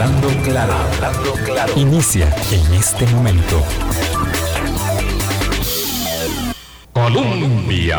Hablando 0.00 0.28
claro, 0.42 0.72
hablando 0.72 1.32
claro. 1.44 1.72
Inicia 1.76 2.34
en 2.52 2.72
este 2.72 3.06
momento. 3.08 3.62
Colombia. 6.94 7.98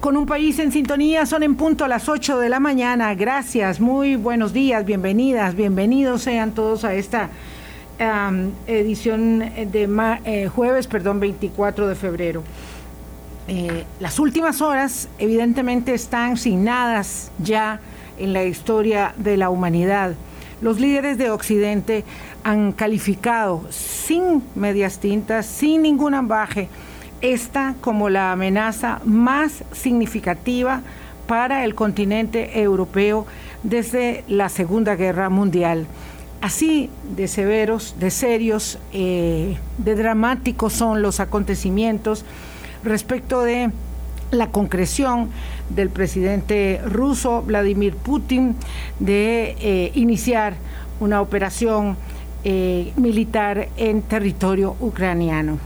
Con 0.00 0.16
un 0.16 0.26
país 0.26 0.58
en 0.58 0.72
sintonía, 0.72 1.26
son 1.26 1.44
en 1.44 1.54
punto 1.54 1.84
a 1.84 1.88
las 1.88 2.08
8 2.08 2.40
de 2.40 2.48
la 2.48 2.58
mañana. 2.58 3.14
Gracias, 3.14 3.78
muy 3.78 4.16
buenos 4.16 4.52
días, 4.52 4.84
bienvenidas, 4.84 5.54
bienvenidos 5.54 6.22
sean 6.22 6.50
todos 6.50 6.84
a 6.84 6.92
esta 6.92 7.30
edición 8.66 9.38
de 9.38 10.18
eh, 10.24 10.48
jueves, 10.48 10.88
perdón, 10.88 11.20
24 11.20 11.86
de 11.86 11.94
febrero. 11.94 12.42
Eh, 13.46 13.84
las 14.00 14.18
últimas 14.18 14.60
horas 14.60 15.08
evidentemente 15.20 15.94
están 15.94 16.36
signadas 16.36 17.30
ya 17.38 17.78
en 18.18 18.32
la 18.32 18.42
historia 18.42 19.14
de 19.18 19.36
la 19.36 19.48
humanidad. 19.48 20.16
Los 20.62 20.78
líderes 20.78 21.18
de 21.18 21.28
Occidente 21.30 22.04
han 22.44 22.70
calificado 22.70 23.64
sin 23.70 24.44
medias 24.54 25.00
tintas, 25.00 25.44
sin 25.44 25.82
ningún 25.82 26.14
ambaje, 26.14 26.68
esta 27.20 27.74
como 27.80 28.08
la 28.08 28.30
amenaza 28.30 29.00
más 29.04 29.64
significativa 29.72 30.82
para 31.26 31.64
el 31.64 31.74
continente 31.74 32.60
europeo 32.62 33.26
desde 33.64 34.22
la 34.28 34.48
Segunda 34.48 34.94
Guerra 34.94 35.28
Mundial. 35.30 35.86
Así 36.40 36.90
de 37.16 37.26
severos, 37.26 37.96
de 37.98 38.12
serios, 38.12 38.78
eh, 38.92 39.56
de 39.78 39.94
dramáticos 39.96 40.72
son 40.74 41.02
los 41.02 41.18
acontecimientos 41.18 42.24
respecto 42.84 43.42
de 43.42 43.72
la 44.30 44.48
concreción 44.48 45.30
del 45.74 45.90
presidente 45.90 46.80
ruso 46.84 47.42
Vladimir 47.42 47.94
Putin 47.94 48.56
de 48.98 49.56
eh, 49.60 49.92
iniciar 49.94 50.54
una 51.00 51.20
operación 51.20 51.96
eh, 52.44 52.92
militar 52.96 53.68
en 53.76 54.02
territorio 54.02 54.76
ucraniano. 54.80 55.58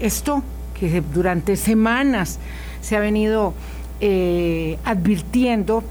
Esto 0.00 0.42
que 0.78 1.00
durante 1.00 1.56
semanas 1.56 2.38
se 2.80 2.96
ha 2.96 3.00
venido 3.00 3.54
eh, 4.00 4.78
advirtiendo 4.84 5.84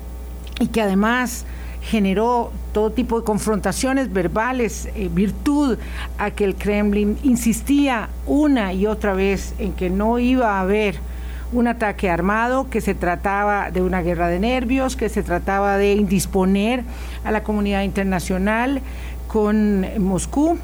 y 0.59 0.67
que 0.67 0.81
además 0.81 1.45
generó 1.81 2.51
todo 2.73 2.91
tipo 2.91 3.19
de 3.19 3.25
confrontaciones 3.25 4.11
verbales, 4.13 4.87
virtud 5.11 5.77
a 6.17 6.29
que 6.31 6.43
el 6.43 6.55
Kremlin 6.55 7.17
insistía 7.23 8.09
una 8.27 8.73
y 8.73 8.85
otra 8.85 9.13
vez 9.13 9.55
en 9.57 9.73
que 9.73 9.89
no 9.89 10.19
iba 10.19 10.57
a 10.57 10.61
haber 10.61 10.95
un 11.51 11.67
ataque 11.67 12.09
armado, 12.09 12.69
que 12.69 12.81
se 12.81 12.95
trataba 12.95 13.71
de 13.71 13.81
una 13.81 14.01
guerra 14.01 14.27
de 14.27 14.39
nervios, 14.39 14.95
que 14.95 15.09
se 15.09 15.23
trataba 15.23 15.77
de 15.77 15.93
indisponer 15.93 16.83
a 17.23 17.31
la 17.31 17.43
comunidad 17.43 17.83
internacional 17.83 18.81
con 19.27 19.85
Moscú. 19.99 20.57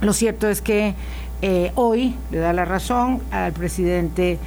Lo 0.00 0.12
cierto 0.12 0.48
es 0.48 0.60
que 0.60 0.94
eh, 1.42 1.72
hoy 1.74 2.14
le 2.30 2.38
da 2.38 2.52
la 2.52 2.64
razón 2.64 3.20
al 3.30 3.52
presidente 3.52 4.38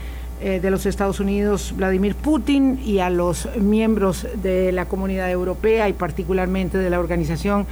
eh, 0.45 0.59
de 0.59 0.71
los 0.71 0.85
Estados 0.85 1.21
Unidos, 1.21 1.73
Vladimir 1.77 2.15
Putin, 2.15 2.77
y 2.83 2.99
a 2.99 3.09
los 3.09 3.47
miembros 3.55 4.27
de 4.41 4.73
la 4.73 4.89
comunidad 4.89 5.31
europea 5.31 5.87
y 5.87 5.93
particularmente 5.93 6.77
de 6.77 6.89
la 6.89 6.99
Organización 6.99 7.65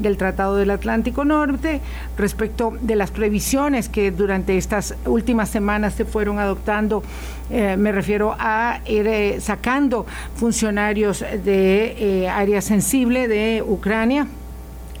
del 0.00 0.16
Tratado 0.16 0.56
del 0.56 0.70
Atlántico 0.70 1.24
Norte 1.24 1.80
respecto 2.18 2.72
de 2.80 2.96
las 2.96 3.12
previsiones 3.12 3.88
que 3.88 4.10
durante 4.10 4.56
estas 4.56 4.96
últimas 5.04 5.50
semanas 5.50 5.94
se 5.94 6.04
fueron 6.04 6.40
adoptando. 6.40 7.04
Eh, 7.48 7.76
me 7.76 7.92
refiero 7.92 8.34
a 8.36 8.80
ir 8.86 9.06
eh, 9.06 9.40
sacando 9.40 10.04
funcionarios 10.34 11.20
de 11.20 12.28
área 12.28 12.60
sensible 12.60 13.28
de 13.28 13.62
Ucrania 13.64 14.26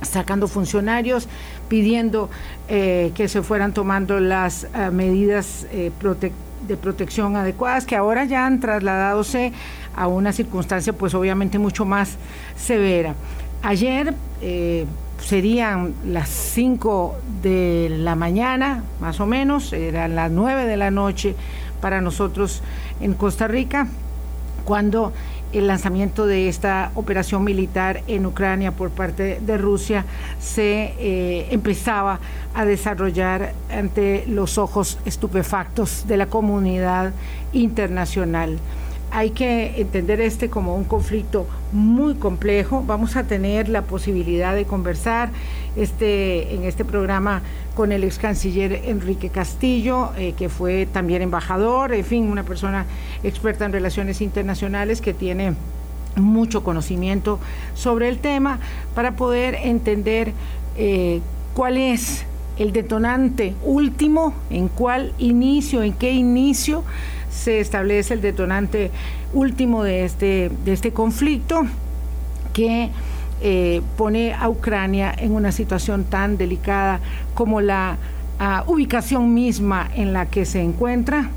sacando 0.00 0.46
funcionarios, 0.46 1.26
pidiendo 1.68 2.30
que 2.68 3.28
se 3.28 3.42
fueran 3.42 3.72
tomando 3.72 4.20
las 4.20 4.68
medidas 4.92 5.66
protectoras 5.98 6.45
de 6.66 6.76
protección 6.76 7.36
adecuadas 7.36 7.86
que 7.86 7.96
ahora 7.96 8.24
ya 8.24 8.46
han 8.46 8.60
trasladadose 8.60 9.52
a 9.94 10.06
una 10.06 10.32
circunstancia 10.32 10.92
pues 10.92 11.14
obviamente 11.14 11.58
mucho 11.58 11.84
más 11.84 12.16
severa. 12.56 13.14
Ayer 13.62 14.14
eh, 14.42 14.86
serían 15.18 15.94
las 16.04 16.28
5 16.28 17.16
de 17.42 17.88
la 17.98 18.14
mañana, 18.14 18.84
más 19.00 19.20
o 19.20 19.26
menos, 19.26 19.72
eran 19.72 20.14
las 20.14 20.30
9 20.30 20.66
de 20.66 20.76
la 20.76 20.90
noche 20.90 21.34
para 21.80 22.00
nosotros 22.00 22.62
en 23.00 23.14
Costa 23.14 23.48
Rica, 23.48 23.88
cuando 24.64 25.12
el 25.58 25.66
lanzamiento 25.66 26.26
de 26.26 26.48
esta 26.48 26.90
operación 26.94 27.44
militar 27.44 28.02
en 28.06 28.26
Ucrania 28.26 28.72
por 28.72 28.90
parte 28.90 29.40
de 29.40 29.58
Rusia 29.58 30.04
se 30.38 30.94
eh, 30.98 31.48
empezaba 31.50 32.20
a 32.54 32.64
desarrollar 32.64 33.54
ante 33.70 34.24
los 34.26 34.58
ojos 34.58 34.98
estupefactos 35.04 36.06
de 36.06 36.16
la 36.16 36.26
comunidad 36.26 37.12
internacional 37.52 38.58
hay 39.10 39.30
que 39.30 39.80
entender 39.80 40.20
este 40.20 40.50
como 40.50 40.76
un 40.76 40.84
conflicto 40.84 41.46
muy 41.72 42.16
complejo. 42.16 42.82
Vamos 42.86 43.16
a 43.16 43.24
tener 43.24 43.68
la 43.68 43.82
posibilidad 43.82 44.54
de 44.54 44.64
conversar 44.64 45.30
este, 45.76 46.54
en 46.54 46.64
este 46.64 46.84
programa 46.84 47.42
con 47.76 47.92
el 47.92 48.02
ex 48.04 48.18
canciller 48.18 48.80
Enrique 48.86 49.28
Castillo, 49.28 50.10
eh, 50.16 50.32
que 50.36 50.48
fue 50.48 50.86
también 50.86 51.20
embajador, 51.20 51.92
en 51.92 52.04
fin, 52.04 52.28
una 52.28 52.42
persona 52.42 52.86
experta 53.22 53.66
en 53.66 53.72
relaciones 53.72 54.22
internacionales 54.22 55.02
que 55.02 55.12
tiene 55.12 55.54
mucho 56.16 56.64
conocimiento 56.64 57.38
sobre 57.74 58.08
el 58.08 58.18
tema 58.18 58.58
para 58.94 59.12
poder 59.12 59.56
entender 59.56 60.32
eh, 60.78 61.20
cuál 61.52 61.76
es 61.76 62.24
el 62.58 62.72
detonante 62.72 63.54
último, 63.62 64.32
en 64.48 64.68
cuál 64.68 65.12
inicio, 65.18 65.82
en 65.82 65.92
qué 65.92 66.12
inicio 66.12 66.82
se 67.30 67.60
establece 67.60 68.14
el 68.14 68.22
detonante 68.22 68.90
último 69.34 69.82
de 69.82 70.06
este, 70.06 70.50
de 70.64 70.72
este 70.72 70.92
conflicto 70.92 71.66
que 72.54 72.88
eh, 73.42 73.82
pone 73.96 74.32
a 74.32 74.48
Ucrania 74.48 75.14
en 75.16 75.32
una 75.32 75.52
situación 75.52 76.04
tan 76.04 76.36
delicada 76.36 77.00
como 77.34 77.60
la 77.60 77.96
ah, 78.38 78.64
ubicación 78.66 79.34
misma 79.34 79.88
en 79.94 80.12
la 80.12 80.26
que 80.26 80.44
se 80.44 80.62
encuentra 80.62 81.30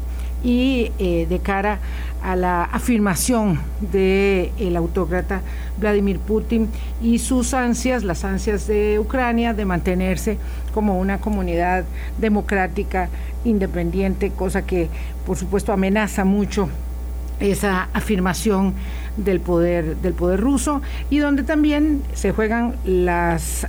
y 0.43 0.91
eh, 0.99 1.27
de 1.27 1.39
cara 1.39 1.79
a 2.23 2.35
la 2.35 2.63
afirmación 2.63 3.59
del 3.91 4.51
el 4.59 4.75
autócrata 4.75 5.41
Vladimir 5.77 6.19
Putin 6.19 6.69
y 7.01 7.19
sus 7.19 7.53
ansias, 7.53 8.03
las 8.03 8.23
ansias 8.23 8.67
de 8.67 8.99
Ucrania 8.99 9.53
de 9.53 9.65
mantenerse 9.65 10.37
como 10.73 10.99
una 10.99 11.19
comunidad 11.19 11.85
democrática 12.17 13.09
independiente, 13.45 14.31
cosa 14.31 14.65
que 14.65 14.89
por 15.25 15.37
supuesto 15.37 15.71
amenaza 15.71 16.25
mucho 16.25 16.69
esa 17.39 17.87
afirmación 17.93 18.73
del 19.23 19.39
poder 19.39 19.97
del 19.97 20.13
poder 20.13 20.39
ruso 20.39 20.81
y 21.09 21.19
donde 21.19 21.43
también 21.43 22.01
se 22.13 22.31
juegan 22.31 22.75
las 22.85 23.67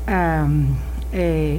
eh, 1.12 1.58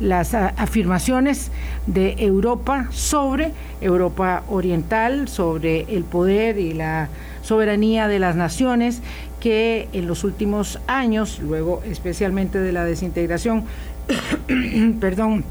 las 0.00 0.32
afirmaciones 0.34 1.50
de 1.86 2.14
Europa 2.18 2.86
sobre 2.92 3.52
Europa 3.80 4.44
Oriental, 4.48 5.28
sobre 5.28 5.80
el 5.94 6.04
poder 6.04 6.58
y 6.58 6.72
la 6.72 7.08
soberanía 7.42 8.06
de 8.06 8.18
las 8.18 8.36
naciones 8.36 9.00
que 9.40 9.88
en 9.92 10.06
los 10.06 10.24
últimos 10.24 10.78
años, 10.86 11.40
luego 11.40 11.82
especialmente 11.84 12.58
de 12.58 12.72
la 12.72 12.84
desintegración, 12.84 13.64
perdón, 15.00 15.44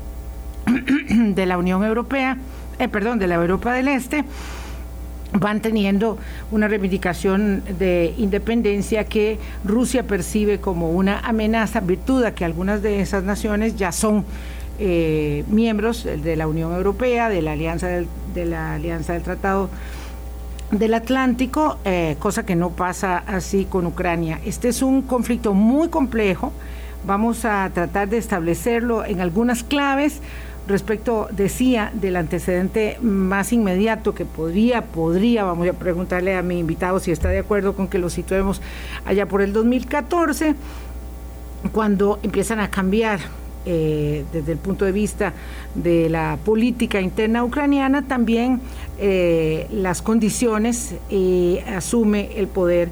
de 1.36 1.46
la 1.46 1.58
Unión 1.58 1.84
Europea, 1.84 2.38
eh, 2.80 2.88
perdón, 2.88 3.20
de 3.20 3.28
la 3.28 3.36
Europa 3.36 3.74
del 3.74 3.88
Este, 3.88 4.24
van 5.34 5.62
teniendo 5.62 6.18
una 6.52 6.68
reivindicación 6.68 7.64
de 7.78 8.14
independencia 8.18 9.04
que 9.04 9.40
Rusia 9.64 10.04
percibe 10.04 10.60
como 10.60 10.92
una 10.92 11.20
amenaza, 11.20 11.80
virtud 11.82 12.24
a 12.24 12.34
que 12.34 12.46
algunas 12.46 12.82
de 12.82 13.02
esas 13.02 13.24
naciones 13.24 13.76
ya 13.76 13.92
son 13.92 14.26
eh, 14.80 15.44
miembros 15.50 16.04
de 16.04 16.36
la 16.36 16.48
Unión 16.48 16.74
Europea, 16.74 17.30
de 17.30 17.42
la 17.42 17.54
Alianza 17.54 17.88
del, 17.88 19.24
Tratado 19.24 19.70
del 20.72 20.94
Atlántico, 20.94 21.78
eh, 21.84 22.16
cosa 22.20 22.46
que 22.46 22.56
no 22.56 22.72
pasa 22.72 23.18
así 23.26 23.66
con 23.66 23.86
Ucrania. 23.86 24.40
Este 24.46 24.70
es 24.70 24.82
un 24.82 25.02
conflicto 25.02 25.54
muy 25.54 25.90
complejo. 25.90 26.52
Vamos 27.06 27.46
a 27.46 27.70
tratar 27.74 28.10
de 28.10 28.18
establecerlo 28.18 29.06
en 29.06 29.22
algunas 29.22 29.64
claves 29.64 30.22
respecto, 30.68 31.28
decía, 31.32 31.92
del 31.94 32.16
antecedente 32.16 32.98
más 33.02 33.54
inmediato 33.54 34.14
que 34.14 34.26
podría, 34.26 34.82
podría, 34.84 35.44
vamos 35.44 35.68
a 35.68 35.74
preguntarle 35.74 36.36
a 36.36 36.42
mi 36.42 36.60
invitado 36.60 37.00
si 37.00 37.12
está 37.12 37.30
de 37.30 37.40
acuerdo 37.40 37.74
con 37.74 37.88
que 37.88 38.00
lo 38.00 38.10
situemos 38.10 38.62
allá 39.06 39.26
por 39.28 39.42
el 39.42 39.54
2014, 39.54 40.56
cuando 41.72 42.20
empiezan 42.24 42.60
a 42.60 42.70
cambiar 42.70 43.20
eh, 43.66 44.24
desde 44.32 44.54
el 44.54 44.58
punto 44.60 44.86
de 44.86 44.92
vista 44.92 45.34
de 45.76 46.10
la 46.10 46.38
política 46.46 47.02
interna 47.02 47.44
ucraniana, 47.44 48.08
también 48.08 48.62
eh, 49.00 49.68
las 49.72 50.02
condiciones 50.02 50.96
y 51.10 51.60
asume 51.68 52.30
el 52.38 52.48
poder 52.48 52.90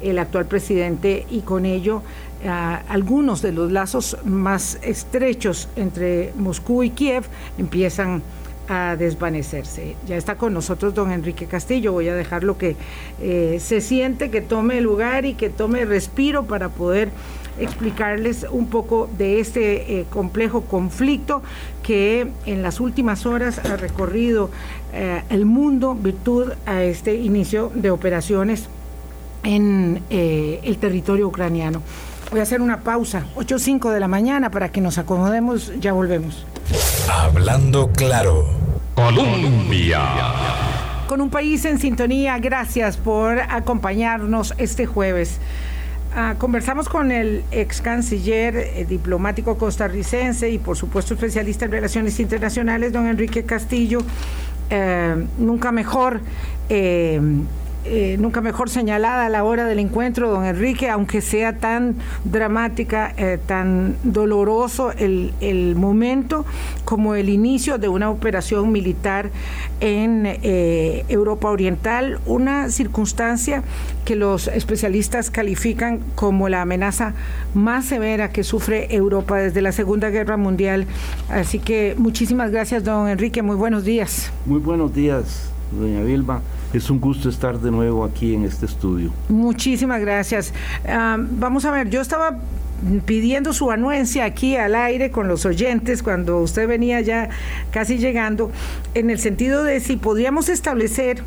el 0.00 0.18
actual 0.18 0.46
presidente 0.46 1.26
y 1.30 1.40
con 1.40 1.64
ello 1.64 2.02
algunos 2.44 3.42
de 3.42 3.52
los 3.52 3.72
lazos 3.72 4.18
más 4.24 4.78
estrechos 4.82 5.68
entre 5.76 6.32
Moscú 6.36 6.82
y 6.82 6.90
Kiev 6.90 7.24
empiezan 7.58 8.22
a 8.68 8.96
desvanecerse. 8.96 9.96
Ya 10.06 10.16
está 10.16 10.36
con 10.36 10.54
nosotros 10.54 10.94
don 10.94 11.12
Enrique 11.12 11.46
Castillo, 11.46 11.92
voy 11.92 12.08
a 12.08 12.14
dejarlo 12.14 12.56
que 12.56 12.76
eh, 13.20 13.58
se 13.60 13.80
siente, 13.80 14.30
que 14.30 14.40
tome 14.40 14.80
lugar 14.80 15.24
y 15.24 15.34
que 15.34 15.50
tome 15.50 15.84
respiro 15.84 16.44
para 16.44 16.70
poder 16.70 17.10
explicarles 17.58 18.46
un 18.50 18.66
poco 18.66 19.08
de 19.16 19.38
este 19.38 20.00
eh, 20.00 20.06
complejo 20.10 20.62
conflicto 20.62 21.42
que 21.82 22.26
en 22.46 22.62
las 22.62 22.80
últimas 22.80 23.26
horas 23.26 23.58
ha 23.58 23.76
recorrido 23.76 24.50
eh, 24.92 25.22
el 25.28 25.46
mundo 25.46 25.94
virtud 25.94 26.52
a 26.66 26.82
este 26.82 27.14
inicio 27.14 27.70
de 27.74 27.90
operaciones 27.90 28.68
en 29.44 30.02
el 30.08 30.78
territorio 30.78 31.28
ucraniano. 31.28 31.82
Voy 32.34 32.40
a 32.40 32.42
hacer 32.42 32.60
una 32.60 32.80
pausa, 32.80 33.22
8.05 33.36 33.92
de 33.92 34.00
la 34.00 34.08
mañana, 34.08 34.50
para 34.50 34.68
que 34.68 34.80
nos 34.80 34.98
acomodemos, 34.98 35.70
ya 35.78 35.92
volvemos. 35.92 36.44
Hablando 37.08 37.92
claro. 37.92 38.48
Colombia. 38.96 40.00
Con 41.06 41.20
un 41.20 41.30
país 41.30 41.64
en 41.64 41.78
sintonía, 41.78 42.36
gracias 42.40 42.96
por 42.96 43.38
acompañarnos 43.38 44.52
este 44.58 44.84
jueves. 44.84 45.38
Ah, 46.16 46.34
conversamos 46.36 46.88
con 46.88 47.12
el 47.12 47.44
ex 47.52 47.80
canciller 47.80 48.56
eh, 48.56 48.84
diplomático 48.84 49.56
costarricense 49.56 50.50
y 50.50 50.58
por 50.58 50.76
supuesto 50.76 51.14
especialista 51.14 51.66
en 51.66 51.70
relaciones 51.70 52.18
internacionales, 52.18 52.92
don 52.92 53.06
Enrique 53.06 53.44
Castillo. 53.44 54.00
Eh, 54.70 55.24
nunca 55.38 55.70
mejor 55.70 56.20
eh, 56.68 57.20
eh, 57.86 58.16
nunca 58.18 58.40
mejor 58.40 58.70
señalada 58.70 59.26
a 59.26 59.28
la 59.28 59.44
hora 59.44 59.66
del 59.66 59.78
encuentro, 59.78 60.30
don 60.30 60.44
Enrique, 60.44 60.88
aunque 60.88 61.20
sea 61.20 61.58
tan 61.58 61.96
dramática, 62.24 63.12
eh, 63.18 63.38
tan 63.46 63.96
doloroso 64.02 64.92
el, 64.92 65.32
momento 65.76 66.46
como 66.84 67.14
el 67.14 67.28
inicio 67.28 67.76
de 67.76 67.88
una 67.88 68.08
operación 68.10 68.72
militar 68.72 69.30
en 69.80 70.24
eh, 70.24 71.04
Europa 71.08 71.50
Oriental, 71.50 72.20
una 72.24 72.70
circunstancia 72.70 73.62
que 74.06 74.16
los 74.16 74.48
especialistas 74.48 75.30
califican 75.30 76.00
como 76.14 76.48
la 76.48 76.62
amenaza 76.62 77.12
más 77.52 77.84
severa 77.84 78.30
que 78.30 78.44
sufre 78.44 78.94
Europa 78.94 79.36
desde 79.36 79.60
la 79.60 79.72
Segunda 79.72 80.08
Guerra 80.08 80.36
Mundial. 80.36 80.86
Así 81.28 81.58
que 81.58 81.94
muchísimas 81.98 82.50
gracias, 82.50 82.82
don 82.82 83.08
Enrique, 83.08 83.42
muy 83.42 83.56
buenos 83.56 83.84
días. 83.84 84.32
Muy 84.46 84.60
buenos 84.60 84.94
días, 84.94 85.53
doña 85.72 86.02
Vilma. 86.02 86.40
Es 86.72 86.90
un 86.90 87.00
gusto 87.00 87.28
estar 87.28 87.60
de 87.60 87.70
nuevo 87.70 88.04
aquí 88.04 88.34
en 88.34 88.44
este 88.44 88.66
estudio. 88.66 89.12
Muchísimas 89.28 90.00
gracias. 90.00 90.52
Ah, 90.86 91.16
vamos 91.18 91.64
a 91.64 91.70
ver, 91.70 91.88
yo 91.90 92.00
estaba 92.00 92.38
pidiendo 93.06 93.52
su 93.52 93.70
anuencia 93.70 94.24
aquí 94.24 94.56
al 94.56 94.74
aire 94.74 95.10
con 95.10 95.28
los 95.28 95.46
oyentes 95.46 96.02
cuando 96.02 96.40
usted 96.40 96.68
venía 96.68 97.00
ya 97.00 97.30
casi 97.70 97.98
llegando, 97.98 98.50
en 98.94 99.10
el 99.10 99.18
sentido 99.18 99.64
de 99.64 99.80
si 99.80 99.96
podríamos 99.96 100.48
establecer 100.48 101.22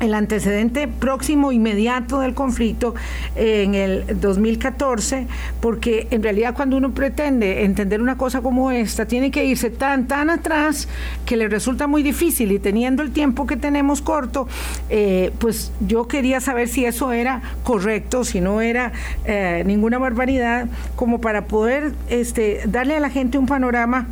el 0.00 0.14
antecedente 0.14 0.88
próximo 0.88 1.52
inmediato 1.52 2.20
del 2.20 2.34
conflicto 2.34 2.94
en 3.34 3.74
el 3.74 4.20
2014, 4.20 5.26
porque 5.60 6.06
en 6.10 6.22
realidad 6.22 6.54
cuando 6.54 6.76
uno 6.76 6.92
pretende 6.92 7.64
entender 7.64 8.00
una 8.00 8.16
cosa 8.16 8.40
como 8.40 8.70
esta, 8.70 9.06
tiene 9.06 9.30
que 9.30 9.44
irse 9.44 9.70
tan, 9.70 10.06
tan 10.06 10.30
atrás 10.30 10.88
que 11.26 11.36
le 11.36 11.48
resulta 11.48 11.86
muy 11.86 12.02
difícil. 12.02 12.52
Y 12.52 12.58
teniendo 12.58 13.02
el 13.02 13.10
tiempo 13.12 13.46
que 13.46 13.56
tenemos 13.56 14.00
corto, 14.02 14.48
eh, 14.88 15.32
pues 15.38 15.72
yo 15.80 16.06
quería 16.06 16.40
saber 16.40 16.68
si 16.68 16.84
eso 16.84 17.12
era 17.12 17.42
correcto, 17.64 18.24
si 18.24 18.40
no 18.40 18.60
era 18.60 18.92
eh, 19.24 19.62
ninguna 19.66 19.98
barbaridad, 19.98 20.68
como 20.96 21.20
para 21.20 21.46
poder 21.46 21.92
este, 22.08 22.62
darle 22.66 22.96
a 22.96 23.00
la 23.00 23.10
gente 23.10 23.38
un 23.38 23.46
panorama 23.46 24.06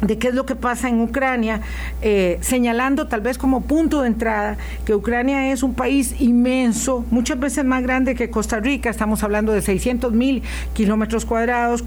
de 0.00 0.18
qué 0.18 0.28
es 0.28 0.34
lo 0.34 0.46
que 0.46 0.54
pasa 0.54 0.88
en 0.88 1.00
Ucrania, 1.00 1.60
eh, 2.02 2.38
señalando 2.40 3.08
tal 3.08 3.20
vez 3.20 3.36
como 3.36 3.62
punto 3.62 4.02
de 4.02 4.08
entrada 4.08 4.56
que 4.84 4.94
Ucrania 4.94 5.52
es 5.52 5.62
un 5.62 5.74
país 5.74 6.20
inmenso, 6.20 7.04
muchas 7.10 7.38
veces 7.38 7.64
más 7.64 7.82
grande 7.82 8.14
que 8.14 8.30
Costa 8.30 8.60
Rica, 8.60 8.90
estamos 8.90 9.22
hablando 9.22 9.52
de 9.52 9.60
600 9.60 10.12
mil 10.12 10.42
kilómetros 10.72 11.24
cuadrados, 11.24 11.84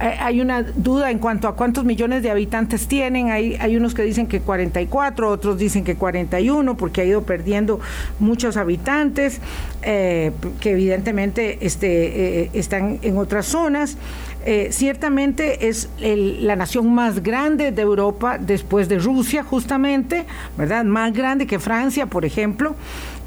eh, 0.00 0.16
hay 0.20 0.40
una 0.40 0.62
duda 0.62 1.10
en 1.10 1.18
cuanto 1.18 1.48
a 1.48 1.56
cuántos 1.56 1.84
millones 1.84 2.22
de 2.22 2.30
habitantes 2.30 2.86
tienen, 2.86 3.30
hay, 3.30 3.56
hay 3.56 3.76
unos 3.76 3.94
que 3.94 4.02
dicen 4.02 4.26
que 4.26 4.40
44, 4.40 5.28
otros 5.28 5.58
dicen 5.58 5.84
que 5.84 5.96
41, 5.96 6.76
porque 6.76 7.00
ha 7.00 7.04
ido 7.04 7.22
perdiendo 7.22 7.80
muchos 8.20 8.56
habitantes, 8.56 9.40
eh, 9.82 10.32
que 10.60 10.72
evidentemente 10.72 11.58
este, 11.60 12.56
están 12.56 12.98
en 13.02 13.16
otras 13.16 13.46
zonas. 13.46 13.96
Eh, 14.44 14.68
ciertamente 14.70 15.68
es 15.68 15.88
la 15.98 16.56
nación 16.56 16.94
más 16.94 17.22
grande 17.22 17.72
de 17.72 17.82
Europa 17.82 18.38
después 18.38 18.88
de 18.88 18.98
Rusia, 18.98 19.42
justamente, 19.42 20.24
¿verdad? 20.56 20.84
Más 20.84 21.12
grande 21.12 21.46
que 21.46 21.58
Francia, 21.58 22.06
por 22.06 22.24
ejemplo. 22.24 22.74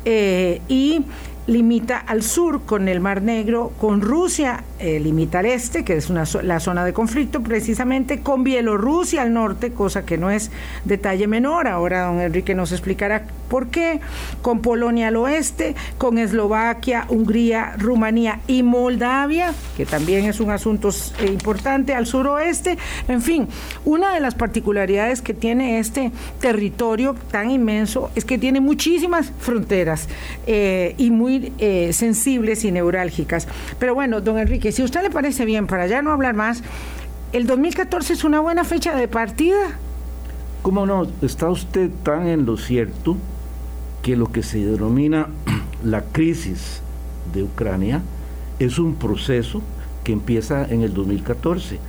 Eh, 0.06 0.62
y 0.68 1.06
limita 1.48 1.98
al 1.98 2.24
sur 2.24 2.62
con 2.66 2.88
el 2.88 3.00
Mar 3.00 3.22
Negro, 3.22 3.72
con 3.80 4.02
Rusia, 4.02 4.63
eh, 4.80 5.00
limita 5.00 5.40
al 5.40 5.48
este, 5.48 5.84
que 5.84 5.96
es 5.96 6.10
una, 6.10 6.24
la 6.44 6.60
zona 6.60 6.86
de 6.86 6.94
conflicto, 6.94 7.42
precisamente 7.42 8.22
con 8.22 8.44
Bielorrusia 8.44 9.24
al 9.24 9.34
norte, 9.34 9.72
cosa 9.72 10.06
que 10.06 10.18
no 10.18 10.31
es 10.31 10.52
detalle 10.86 11.28
menor. 11.28 11.68
Ahora 11.68 12.06
don 12.06 12.19
Enrique 12.19 12.56
nos 12.56 12.72
explicará 12.72 13.25
por 13.51 13.68
qué, 13.68 14.00
con 14.42 14.62
Polonia 14.62 15.09
al 15.09 15.18
oeste, 15.18 15.75
con 15.98 16.18
Eslovaquia, 16.18 17.06
Hungría, 17.09 17.75
Rumanía 17.77 18.39
y 18.48 18.63
Moldavia, 18.63 19.53
que 19.75 19.86
también 19.86 20.24
es 20.24 20.39
un 20.39 20.51
asunto 20.51 20.88
eh, 21.19 21.25
importante 21.25 21.94
al 21.94 22.07
suroeste. 22.07 22.77
En 23.09 23.21
fin, 23.21 23.50
una 23.83 24.13
de 24.13 24.21
las 24.21 24.36
particularidades 24.36 25.21
que 25.21 25.33
tiene 25.33 25.80
este 25.80 26.13
territorio 26.39 27.13
tan 27.30 27.51
inmenso 27.51 28.09
es 28.15 28.24
que 28.24 28.38
tiene 28.38 28.62
muchísimas 28.62 29.33
fronteras 29.39 30.07
eh, 30.48 30.95
y 30.98 31.12
muy 31.12 31.51
eh, 31.57 31.92
sensibles 31.92 32.63
y 32.63 32.71
neurálgicas. 32.71 33.50
Pero 33.80 33.94
bueno, 33.95 34.21
don 34.21 34.39
Enrique, 34.39 34.71
si 34.71 34.81
a 34.81 34.86
usted 34.86 35.01
le 35.01 35.09
parece 35.09 35.44
bien, 35.44 35.68
para 35.68 35.88
ya 35.88 36.01
no 36.01 36.13
hablar 36.13 36.36
más, 36.36 36.63
¿el 37.33 37.48
2014 37.48 38.13
es 38.13 38.24
una 38.24 38.39
buena 38.39 38.63
fecha 38.63 38.95
de 38.95 39.09
partida? 39.09 39.77
¿Cómo 40.62 40.86
no? 40.86 41.06
Está 41.21 41.50
usted 41.50 41.89
tan 42.03 42.27
en 42.27 42.45
lo 42.45 42.56
cierto 42.56 43.18
que 44.01 44.15
lo 44.15 44.31
que 44.31 44.44
se 44.44 44.65
denomina 44.65 45.27
la 45.83 46.03
crisis 46.03 46.81
de 47.33 47.44
Ucrania 47.44 48.01
es 48.59 48.80
un 48.80 48.95
proceso 48.95 49.62
que 50.03 50.13
empieza 50.13 50.65
en 50.65 50.81
el 50.81 50.94
2014 50.94 51.80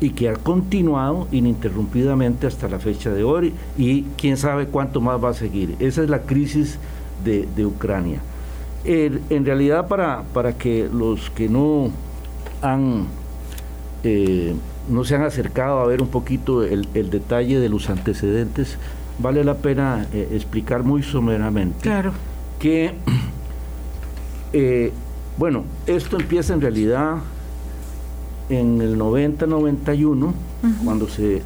y 0.00 0.10
que 0.10 0.28
ha 0.28 0.34
continuado 0.34 1.28
ininterrumpidamente 1.30 2.46
hasta 2.46 2.68
la 2.68 2.78
fecha 2.78 3.10
de 3.10 3.22
hoy 3.22 3.52
y 3.76 4.02
quién 4.16 4.36
sabe 4.36 4.66
cuánto 4.66 5.00
más 5.00 5.22
va 5.22 5.30
a 5.30 5.34
seguir. 5.34 5.76
Esa 5.78 6.02
es 6.02 6.08
la 6.08 6.22
crisis 6.22 6.78
de, 7.24 7.46
de 7.54 7.66
Ucrania 7.66 8.20
en 8.84 9.44
realidad 9.44 9.88
para, 9.88 10.22
para 10.32 10.54
que 10.54 10.88
los 10.92 11.30
que 11.30 11.48
no 11.48 11.90
han 12.62 13.06
eh, 14.02 14.54
no 14.88 15.04
se 15.04 15.14
han 15.14 15.22
acercado 15.22 15.80
a 15.80 15.86
ver 15.86 16.00
un 16.00 16.08
poquito 16.08 16.64
el, 16.64 16.88
detalle 17.10 17.60
de 17.60 17.68
los 17.68 17.90
antecedentes, 17.90 18.76
vale 19.20 19.44
la 19.44 19.54
pena 19.54 20.06
eh, 20.12 20.28
explicar 20.32 20.82
muy 20.82 21.02
someramente 21.02 21.80
claro. 21.80 22.12
que, 22.58 22.94
eh, 24.52 24.92
bueno, 25.36 25.64
esto 25.86 26.18
empieza 26.18 26.54
en 26.54 26.60
realidad 26.60 27.16
en 28.48 28.80
el 28.80 28.98
90-91, 28.98 30.32
cuando 30.84 31.08
se, 31.08 31.40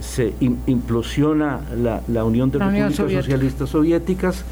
se 0.00 0.34
implosiona 0.40 1.60
la, 1.76 2.02
la 2.08 2.24
Unión 2.24 2.50
de 2.50 2.58
Repúblicas 2.58 2.94
Socialistas 2.94 3.70
Soviéticas, 3.70 4.44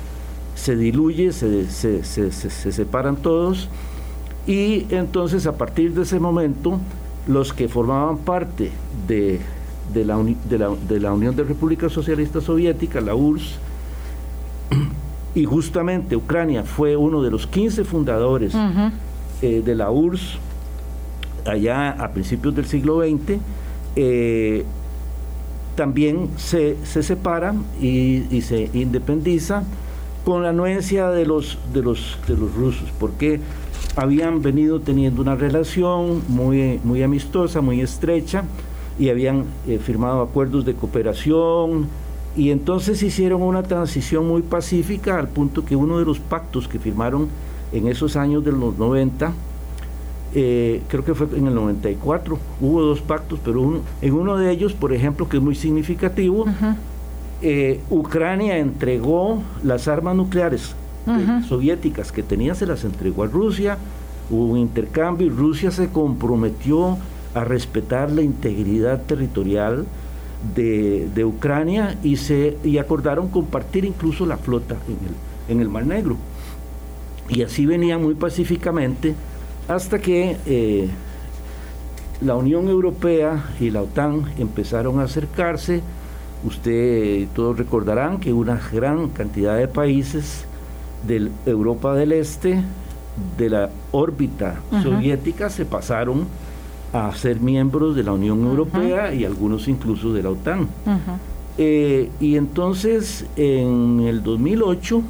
se 0.55 0.75
diluye, 0.75 1.33
se, 1.33 1.71
se, 1.71 2.33
separan 2.73 3.17
todos 3.17 3.69
y 4.47 4.87
entonces 4.91 5.47
a 5.47 5.57
partir 5.57 5.93
de 5.93 6.03
ese 6.03 6.19
momento 6.19 6.81
los 7.29 7.53
que 7.53 7.69
formaban 7.69 8.19
parte 8.19 8.71
de, 9.07 9.41
la, 9.95 10.19
de, 10.89 11.01
la, 11.01 11.13
Unión 11.13 11.37
de 11.37 11.45
Repúblicas 11.45 11.93
Socialistas 11.93 12.45
Soviéticas, 12.45 13.03
la 13.03 13.15
URSS, 13.15 13.59
y 15.35 15.45
justamente 15.45 16.17
Ucrania 16.17 16.65
fue 16.65 16.97
uno 16.97 17.23
de 17.23 17.31
los 17.31 17.47
15 17.47 17.85
fundadores 17.85 18.55
eh, 19.43 19.63
de 19.65 19.75
la 19.75 19.91
URSS 19.91 20.39
allá 21.45 21.91
a 21.91 22.11
principios 22.13 22.55
del 22.55 22.67
siglo 22.67 23.01
XX, 23.01 23.39
eh, 23.95 24.65
también 25.77 26.31
se, 26.37 26.77
separan 26.85 27.65
y, 27.81 28.25
y 28.35 28.43
se 28.43 28.71
independiza 28.73 29.63
con 30.25 30.43
la 30.43 30.49
anuencia 30.49 31.11
de 31.11 31.25
los, 31.25 31.59
de 31.73 31.83
los, 31.83 32.19
de 32.27 32.37
los 32.37 32.53
rusos, 32.55 32.91
porque 32.99 33.41
habían 33.95 34.43
venido 34.43 34.81
teniendo 34.81 35.23
una 35.23 35.37
relación 35.37 36.23
muy, 36.29 36.81
muy 36.83 37.03
amistosa, 37.03 37.61
muy 37.61 37.81
estrecha, 37.81 38.45
y 38.99 39.09
habían 39.11 39.45
eh, 39.67 39.79
firmado 39.79 40.23
acuerdos 40.23 40.65
de 40.65 40.75
cooperación, 40.75 41.89
y 42.37 42.51
entonces 42.51 43.03
hicieron 43.03 43.43
una 43.43 43.63
transición 43.63 44.29
muy 44.29 44.43
pacífica 44.43 45.19
al 45.19 45.29
punto 45.29 45.65
que 45.65 45.75
uno 45.75 45.99
de 45.99 46.05
los 46.05 46.19
pactos 46.19 46.69
que 46.69 46.79
firmaron 46.79 47.29
en 47.73 47.89
esos 47.89 48.17
años 48.17 48.45
de 48.45 48.53
los 48.53 48.79
90 48.79 49.33
eh, 50.35 50.83
creo 50.89 51.03
que 51.03 51.15
fue 51.15 51.29
en 51.35 51.47
el 51.47 51.55
94, 51.55 52.39
hubo 52.61 52.83
dos 52.83 53.01
pactos, 53.01 53.39
pero 53.43 53.81
en 54.03 54.13
uno 54.13 54.37
de 54.37 54.51
ellos, 54.51 54.75
por 54.75 54.93
ejemplo, 54.93 55.27
que 55.29 55.39
es 55.39 55.43
muy 55.43 55.55
significativo, 55.55 56.45
eh, 57.41 57.81
Ucrania 57.89 58.59
entregó 58.59 59.43
las 59.65 59.89
armas 59.89 60.15
nucleares 60.15 60.75
soviéticas 61.49 62.13
que 62.13 62.23
tenía, 62.23 62.55
se 62.55 62.67
las 62.67 62.85
entregó 62.85 63.23
a 63.23 63.29
Rusia, 63.29 63.79
hubo 64.29 64.47
un 64.47 64.59
intercambio 64.59 65.27
y 65.27 65.31
Rusia 65.31 65.71
se 65.71 65.89
comprometió 65.89 66.99
a 67.37 67.45
respetar 67.45 68.11
la 68.11 68.23
integridad 68.23 69.03
territorial 69.03 69.85
de, 70.55 71.25
Ucrania 71.25 71.99
y, 72.03 72.17
se, 72.17 72.57
y 72.65 72.79
acordaron 72.79 73.29
compartir 73.29 73.85
incluso 73.85 74.25
la 74.25 74.39
flota 74.39 74.77
en 74.87 74.95
el, 75.07 75.55
en 75.55 75.61
el 75.61 75.69
Mar 75.69 75.85
Negro. 75.85 76.17
Y 77.29 77.43
así 77.43 77.67
venía 77.67 77.99
muy 77.99 78.15
pacíficamente 78.15 79.15
hasta 79.69 79.99
que 79.99 80.39
eh, 80.47 80.89
la 82.23 82.37
Unión 82.37 82.69
Europea 82.69 83.45
y 83.61 83.69
la 83.69 83.83
OTAN 83.83 84.25
empezaron 84.39 85.01
a 85.01 85.03
acercarse. 85.03 85.83
Usted 86.43 87.29
todos 87.35 87.59
recordarán 87.59 88.19
que 88.19 88.33
una 88.33 88.59
gran 88.73 89.11
cantidad 89.11 89.59
de 89.59 89.69
países 89.69 90.47
de 91.07 91.31
Europa 91.45 91.95
del 91.95 92.13
Este, 92.13 92.63
de 93.37 93.51
la 93.51 93.71
órbita 93.93 94.57
soviética, 94.83 95.51
se 95.51 95.67
pasaron 95.67 96.27
a 96.93 97.15
ser 97.15 97.41
miembros 97.41 97.97
de 97.97 98.03
la 98.03 98.13
Unión 98.13 98.45
Europea 98.45 99.13
y 99.15 99.25
algunos 99.25 99.69
incluso 99.69 100.13
de 100.13 100.23
la 100.23 100.31
OTAN. 100.31 100.69
Eh, 101.59 102.11
y 102.21 102.37
entonces 102.37 103.25
en 103.37 104.01
el 104.07 104.23
2008 104.23 105.03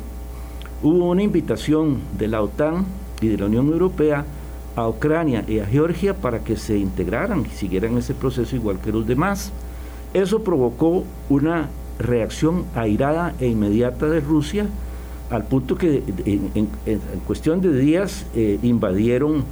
hubo 0.83 1.11
una 1.11 1.23
invitación 1.23 1.99
de 2.19 2.29
la 2.29 2.43
OTAN 2.43 2.85
y 3.21 3.29
de 3.29 3.39
la 3.39 3.47
Unión 3.47 3.69
Europea 3.69 4.25
a 4.77 4.89
Ucrania 4.89 5.45
y 5.49 5.59
a 5.59 5.67
Georgia 5.67 6.15
para 6.15 6.41
que 6.41 6.57
se 6.57 6.79
integraran 6.79 7.45
y 7.47 7.57
siguieran 7.57 7.97
ese 7.97 8.15
proceso 8.15 8.55
igual 8.55 8.79
que 8.79 8.93
los 8.93 9.07
demás. 9.07 9.51
Eso 10.13 10.43
provocó 10.43 11.05
una 11.29 11.69
reacción 11.99 12.65
airada 12.75 13.35
e 13.41 13.49
inmediata 13.49 14.07
de 14.07 14.21
Rusia, 14.21 14.67
al 15.31 15.45
punto 15.45 15.77
que 15.77 16.03
en, 16.25 16.69
cuestión 17.27 17.61
de 17.61 17.77
días 17.77 18.27
eh, 18.35 18.59
invadieron, 18.63 19.45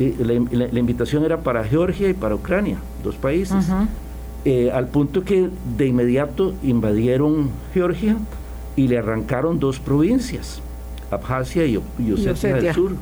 eh, 0.00 0.46
la, 0.50 0.78
invitación 0.78 1.24
era 1.26 1.42
para 1.42 1.62
Georgia 1.62 2.08
y 2.08 2.14
para 2.14 2.34
Ucrania, 2.34 2.78
dos 3.04 3.16
países, 3.16 3.66
eh, 4.46 4.70
al 4.72 4.88
punto 4.88 5.22
que 5.24 5.50
de 5.76 5.86
inmediato 5.86 6.54
invadieron 6.62 7.50
Georgia 7.74 8.16
y 8.76 8.88
le 8.88 8.96
arrancaron 8.96 9.58
dos 9.60 9.78
provincias. 9.78 10.62
Abjasia 11.10 11.66
y, 11.66 11.76
Osetia, 11.76 12.54
del 12.54 12.72
Sur 12.72 12.92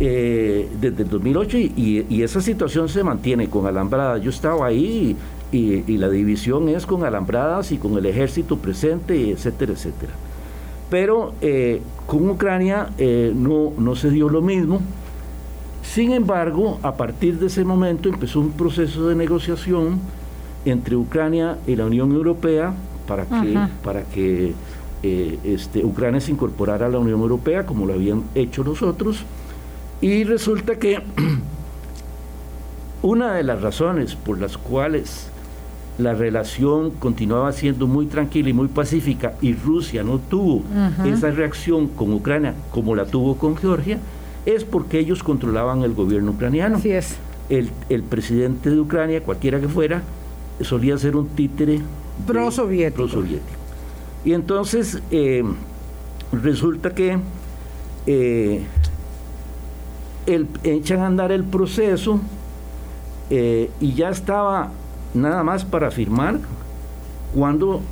eh, 0.00 0.68
desde 0.80 1.04
el 1.04 1.08
2008 1.08 1.56
y, 1.56 2.22
esa 2.22 2.42
situación 2.42 2.90
se 2.90 3.02
mantiene 3.02 3.48
con 3.48 3.66
alambradas. 3.66 4.20
Yo 4.20 4.28
estaba 4.28 4.66
ahí 4.66 5.16
y, 5.50 5.96
la 5.96 6.10
división 6.10 6.68
es 6.68 6.84
con 6.84 7.04
alambradas 7.04 7.72
y 7.72 7.78
con 7.78 7.96
el 7.96 8.04
ejército 8.04 8.58
presente, 8.58 9.30
etcétera, 9.30 9.72
etcétera. 9.72 10.12
Pero 10.90 11.32
eh, 11.40 11.80
con 12.06 12.28
Ucrania 12.28 12.90
no, 13.34 13.72
no 13.78 13.96
se 13.96 14.10
dio 14.10 14.28
lo 14.28 14.42
mismo. 14.42 14.82
Sin 15.98 16.12
embargo, 16.12 16.78
a 16.84 16.94
partir 16.94 17.40
de 17.40 17.48
ese 17.48 17.64
momento 17.64 18.08
empezó 18.08 18.38
un 18.38 18.52
proceso 18.52 19.08
de 19.08 19.16
negociación 19.16 19.98
entre 20.64 20.94
Ucrania 20.94 21.58
y 21.66 21.74
la 21.74 21.86
Unión 21.86 22.12
Europea 22.12 22.72
para 23.08 23.24
que, 23.24 23.58
para 23.82 24.02
que 24.04 24.54
eh, 25.02 25.38
este, 25.42 25.84
Ucrania 25.84 26.20
se 26.20 26.30
incorporara 26.30 26.86
a 26.86 26.88
la 26.88 27.00
Unión 27.00 27.20
Europea, 27.20 27.66
como 27.66 27.84
lo 27.84 27.94
habían 27.94 28.22
hecho 28.36 28.62
los 28.62 28.80
otros, 28.80 29.24
y 30.00 30.22
resulta 30.22 30.78
que 30.78 31.02
una 33.02 33.34
de 33.34 33.42
las 33.42 33.60
razones 33.60 34.14
por 34.14 34.38
las 34.38 34.56
cuales 34.56 35.30
la 35.98 36.14
relación 36.14 36.92
continuaba 36.92 37.50
siendo 37.50 37.88
muy 37.88 38.06
tranquila 38.06 38.50
y 38.50 38.52
muy 38.52 38.68
pacífica 38.68 39.34
y 39.40 39.52
Rusia 39.52 40.04
no 40.04 40.20
tuvo 40.20 40.62
esa 41.04 41.32
reacción 41.32 41.88
con 41.88 42.12
Ucrania 42.12 42.54
como 42.70 42.94
la 42.94 43.04
tuvo 43.04 43.36
con 43.36 43.56
Georgia, 43.56 43.98
es 44.54 44.64
porque 44.64 44.98
ellos 44.98 45.22
controlaban 45.22 45.82
el 45.82 45.92
gobierno 45.92 46.30
ucraniano. 46.30 46.76
Así 46.76 46.90
es. 46.90 47.16
El, 47.50 47.70
el 47.90 48.02
presidente 48.02 48.70
de 48.70 48.80
Ucrania, 48.80 49.22
cualquiera 49.22 49.60
que 49.60 49.68
fuera, 49.68 50.02
solía 50.62 50.96
ser 50.96 51.16
un 51.16 51.28
títere 51.28 51.80
pro-soviético. 52.26 53.08
Y 54.24 54.32
entonces 54.32 55.02
eh, 55.10 55.44
resulta 56.32 56.94
que 56.94 57.18
eh, 58.06 58.64
echan 60.64 61.00
a 61.00 61.06
andar 61.06 61.30
el 61.30 61.44
proceso 61.44 62.20
eh, 63.28 63.70
y 63.80 63.92
ya 63.92 64.08
estaba 64.08 64.72
nada 65.12 65.42
más 65.42 65.64
para 65.64 65.90
firmar 65.90 66.38
cuando 67.34 67.82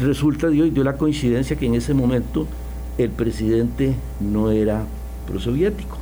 resulta 0.00 0.48
dio, 0.48 0.64
dio 0.64 0.84
la 0.84 0.96
coincidencia 0.96 1.56
que 1.56 1.66
en 1.66 1.74
ese 1.74 1.92
momento 1.92 2.46
el 2.96 3.10
presidente 3.10 3.94
no 4.20 4.50
era 4.50 4.84
prosoviético 5.28 5.98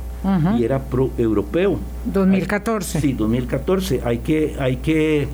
y 0.57 0.63
era 0.63 0.79
pro-europeo. 0.79 1.79
2014. 2.05 2.99
Sí, 2.99 3.13
2014. 3.13 4.01
Hay 4.03 4.19
que, 4.19 4.55
hay 4.59 4.77
que, 4.77 5.27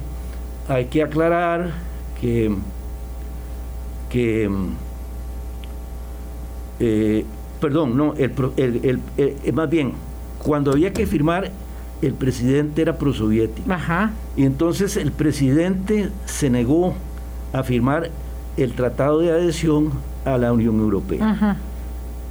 hay 0.67 0.85
que 0.85 1.03
aclarar 1.03 1.71
que 2.19 2.51
que, 4.13 4.47
eh, 6.79 7.25
perdón, 7.59 7.97
no, 7.97 8.13
el, 8.13 8.31
el, 8.57 8.99
eh, 9.17 9.51
más 9.51 9.67
bien, 9.71 9.93
cuando 10.37 10.71
había 10.71 10.93
que 10.93 11.07
firmar, 11.07 11.49
el 11.99 12.13
presidente 12.13 12.83
era 12.83 12.95
prosoviético. 12.95 13.73
Ajá. 13.73 14.11
Y 14.37 14.45
entonces 14.45 14.97
el 14.97 15.11
presidente 15.11 16.11
se 16.25 16.51
negó 16.51 16.93
a 17.53 17.63
firmar 17.63 18.11
el 18.55 18.73
tratado 18.73 19.19
de 19.19 19.31
adhesión 19.31 19.93
a 20.25 20.37
la 20.37 20.53
Unión 20.53 20.79
Europea. 20.79 21.31
Ajá. 21.31 21.57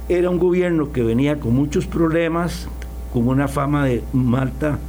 Era 0.09 0.29
un 0.29 0.37
gobierno 0.37 0.91
que 0.91 1.01
venía 1.03 1.39
con 1.39 1.55
muchos 1.55 1.85
problemas, 1.85 2.67
con 3.13 3.27
una 3.27 3.47
fama 3.47 3.85
de 3.85 4.03
alta, 4.35 4.79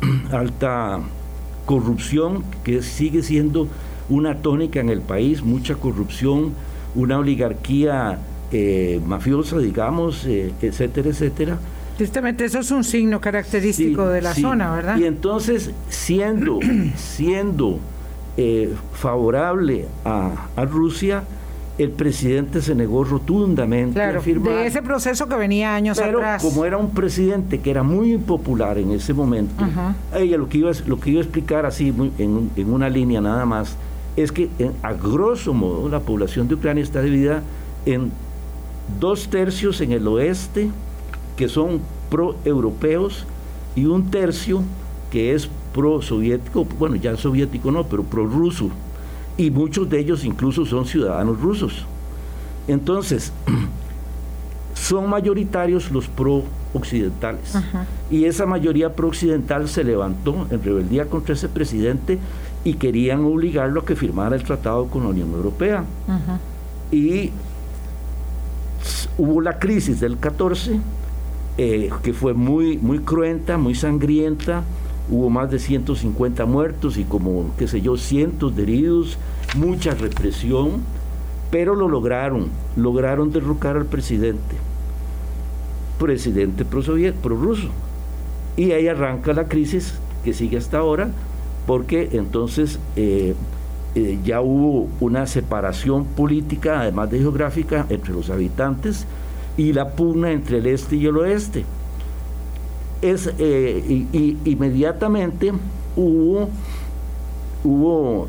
alta 0.32 1.00
corrupción, 1.66 2.44
que 2.64 2.82
sigue 2.82 3.22
siendo 3.22 3.68
una 4.08 4.36
tónica 4.36 4.80
en 4.80 4.88
el 4.88 5.00
país, 5.00 5.42
mucha 5.42 5.74
corrupción, 5.74 6.52
una 6.94 7.18
oligarquía 7.18 8.18
eh, 8.52 9.00
mafiosa, 9.04 9.58
digamos, 9.58 10.24
eh, 10.26 10.52
etcétera, 10.62 11.10
etcétera. 11.10 11.58
Justamente 11.98 12.44
eso 12.44 12.60
es 12.60 12.70
un 12.70 12.84
signo 12.84 13.20
característico 13.20 14.08
de 14.08 14.22
la 14.22 14.34
zona, 14.34 14.74
¿verdad? 14.74 14.98
Y 14.98 15.04
entonces, 15.04 15.70
siendo, 15.88 16.60
siendo 16.96 17.80
eh, 18.36 18.72
favorable 18.92 19.86
a, 20.04 20.48
a, 20.54 20.64
Rusia, 20.66 21.24
el 21.78 21.90
presidente 21.90 22.62
se 22.62 22.74
negó 22.74 23.04
rotundamente 23.04 24.00
a 24.00 24.20
firmar. 24.20 24.54
De 24.54 24.66
ese 24.66 24.82
proceso 24.82 25.28
que 25.28 25.36
venía 25.36 25.74
años 25.74 25.98
pero 25.98 26.18
atrás. 26.18 26.42
Como 26.42 26.64
era 26.64 26.78
un 26.78 26.90
presidente 26.90 27.60
que 27.60 27.70
era 27.70 27.82
muy 27.82 28.12
impopular 28.14 28.78
en 28.78 28.92
ese 28.92 29.12
momento, 29.12 29.64
ella 30.14 30.38
lo 30.38 30.48
que 30.48 30.58
iba, 30.58 30.70
lo 30.86 30.98
que 30.98 31.10
iba 31.10 31.20
a 31.20 31.22
explicar 31.22 31.66
así 31.66 31.94
en, 32.18 32.50
en 32.56 32.72
una 32.72 32.88
línea 32.88 33.20
nada 33.20 33.44
más 33.44 33.76
es 34.16 34.32
que 34.32 34.48
a 34.82 34.92
grosso 34.94 35.52
modo 35.52 35.88
la 35.88 36.00
población 36.00 36.48
de 36.48 36.54
Ucrania 36.54 36.82
está 36.82 37.02
dividida 37.02 37.42
en 37.84 38.10
dos 38.98 39.28
tercios 39.28 39.80
en 39.80 39.92
el 39.92 40.06
oeste 40.08 40.70
que 41.36 41.48
son 41.48 41.80
pro-europeos 42.10 43.26
y 43.74 43.84
un 43.84 44.10
tercio 44.10 44.62
que 45.10 45.34
es 45.34 45.48
pro-soviético, 45.74 46.64
bueno, 46.78 46.96
ya 46.96 47.16
soviético 47.16 47.70
no, 47.70 47.84
pero 47.84 48.02
pro-ruso. 48.02 48.70
Y 49.36 49.50
muchos 49.50 49.88
de 49.88 50.00
ellos 50.00 50.24
incluso 50.24 50.64
son 50.64 50.86
ciudadanos 50.86 51.40
rusos. 51.40 51.84
Entonces, 52.68 53.32
son 54.74 55.08
mayoritarios 55.08 55.90
los 55.90 56.08
pro-occidentales. 56.08 57.54
Y 58.10 58.24
esa 58.24 58.46
mayoría 58.46 58.94
pro-occidental 58.94 59.68
se 59.68 59.84
levantó 59.84 60.46
en 60.50 60.62
rebeldía 60.62 61.06
contra 61.06 61.34
ese 61.34 61.48
presidente 61.48 62.18
y 62.64 62.74
querían 62.74 63.24
obligarlo 63.24 63.80
a 63.80 63.84
que 63.84 63.96
firmara 63.96 64.36
el 64.36 64.42
tratado 64.42 64.86
con 64.86 65.04
la 65.04 65.10
Unión 65.10 65.30
Europea. 65.32 65.84
Y 66.90 67.30
hubo 69.18 69.40
la 69.40 69.58
crisis 69.58 70.00
del 70.00 70.18
14, 70.18 70.80
eh, 71.58 71.90
que 72.02 72.12
fue 72.12 72.34
muy, 72.34 72.78
muy 72.78 73.00
cruenta, 73.00 73.56
muy 73.56 73.74
sangrienta, 73.74 74.62
hubo 75.10 75.30
más 75.30 75.50
de 75.50 75.58
150 75.58 76.44
muertos 76.46 76.96
y 76.98 77.04
como, 77.04 77.50
qué 77.58 77.68
sé 77.68 77.80
yo, 77.80 77.96
cientos 77.96 78.56
de 78.56 78.64
heridos, 78.64 79.18
mucha 79.56 79.94
represión, 79.94 80.82
pero 81.50 81.74
lo 81.74 81.88
lograron, 81.88 82.48
lograron 82.76 83.30
derrocar 83.30 83.76
al 83.76 83.86
presidente, 83.86 84.56
presidente 85.98 86.64
pro-ruso. 86.64 87.68
Y 88.56 88.72
ahí 88.72 88.88
arranca 88.88 89.32
la 89.32 89.48
crisis 89.48 89.94
que 90.24 90.32
sigue 90.32 90.56
hasta 90.56 90.78
ahora, 90.78 91.10
porque 91.66 92.10
entonces 92.12 92.78
eh, 92.96 93.34
eh, 93.94 94.18
ya 94.24 94.40
hubo 94.40 94.88
una 95.00 95.26
separación 95.26 96.04
política, 96.04 96.80
además 96.80 97.10
de 97.10 97.18
geográfica, 97.18 97.86
entre 97.88 98.12
los 98.12 98.30
habitantes 98.30 99.06
y 99.56 99.72
la 99.72 99.92
pugna 99.92 100.32
entre 100.32 100.58
el 100.58 100.66
este 100.66 100.96
y 100.96 101.06
el 101.06 101.16
oeste. 101.16 101.64
Es, 103.10 103.32
y, 103.38 104.36
inmediatamente 104.44 105.52
hubo, 105.96 106.48
hubo 107.64 108.28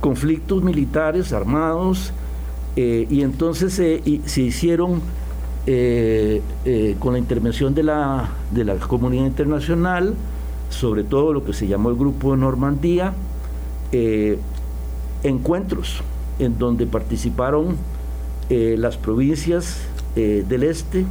conflictos 0.00 0.62
militares 0.62 1.32
armados 1.32 2.12
y 2.76 3.22
entonces 3.22 3.74
se 3.74 4.40
hicieron 4.40 5.00
con 6.98 7.12
la 7.12 7.18
intervención 7.18 7.74
de 7.74 7.82
la, 7.82 8.30
de 8.52 8.64
la 8.64 8.76
comunidad 8.76 9.26
internacional, 9.26 10.14
sobre 10.70 11.04
todo 11.04 11.32
lo 11.32 11.44
que 11.44 11.52
se 11.52 11.66
llamó 11.66 11.90
el 11.90 11.96
Grupo 11.96 12.32
de 12.32 12.38
Normandía, 12.38 13.14
eh, 13.92 14.38
encuentros 15.22 16.02
en 16.38 16.58
donde 16.58 16.86
participaron 16.86 17.76
eh, 18.50 18.76
las 18.78 18.96
provincias 18.96 19.78
eh, 20.16 20.44
del 20.48 20.64
este, 20.64 21.04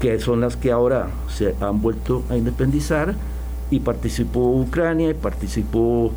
que 0.00 0.18
son 0.18 0.40
las 0.40 0.56
que 0.56 0.72
ahora 0.72 1.10
se 1.28 1.54
han 1.60 1.80
vuelto 1.80 2.24
a 2.30 2.36
independizar, 2.36 3.14
y 3.70 3.80
participó 3.80 4.40
Ucrania, 4.40 5.10
y 5.10 5.14
participó, 5.14 6.12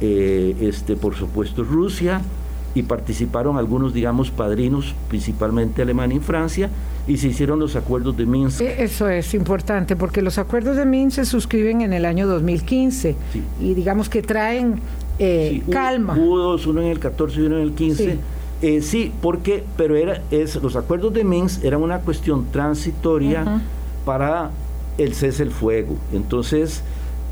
este, 0.00 0.96
por 0.96 1.14
supuesto, 1.14 1.64
Rusia, 1.64 2.20
y 2.74 2.82
participaron 2.82 3.56
algunos, 3.56 3.94
digamos, 3.94 4.30
padrinos, 4.30 4.94
principalmente 5.08 5.82
Alemania 5.82 6.18
y 6.18 6.20
Francia, 6.20 6.68
y 7.06 7.16
se 7.16 7.28
hicieron 7.28 7.58
los 7.58 7.74
acuerdos 7.74 8.16
de 8.16 8.26
Minsk. 8.26 8.60
Eh, 8.60 8.82
eso 8.82 9.08
es 9.08 9.32
importante 9.34 9.96
porque 9.96 10.20
los 10.20 10.36
acuerdos 10.36 10.76
de 10.76 10.84
Minsk 10.84 11.16
se 11.16 11.24
suscriben 11.24 11.80
en 11.80 11.94
el 11.94 12.04
año 12.04 12.26
2015 12.26 13.16
y 13.60 13.74
digamos 13.74 14.10
que 14.10 14.22
traen 14.22 14.80
eh, 15.18 15.62
calma. 15.70 16.14
Hubo 16.18 16.38
dos, 16.38 16.66
uno 16.66 16.82
en 16.82 16.88
el 16.88 16.98
14 16.98 17.40
y 17.40 17.46
uno 17.46 17.56
en 17.56 17.62
el 17.62 17.72
15. 17.72 18.04
Sí. 18.04 18.18
Eh, 18.60 18.82
sí, 18.82 19.12
porque, 19.22 19.64
pero 19.76 19.96
era, 19.96 20.22
es, 20.30 20.56
los 20.56 20.74
acuerdos 20.76 21.14
de 21.14 21.24
Minsk 21.24 21.64
eran 21.64 21.82
una 21.82 22.00
cuestión 22.00 22.46
transitoria 22.50 23.62
para 24.04 24.50
el 24.98 25.14
cese 25.14 25.44
el 25.44 25.50
fuego. 25.50 25.96
Entonces, 26.12 26.82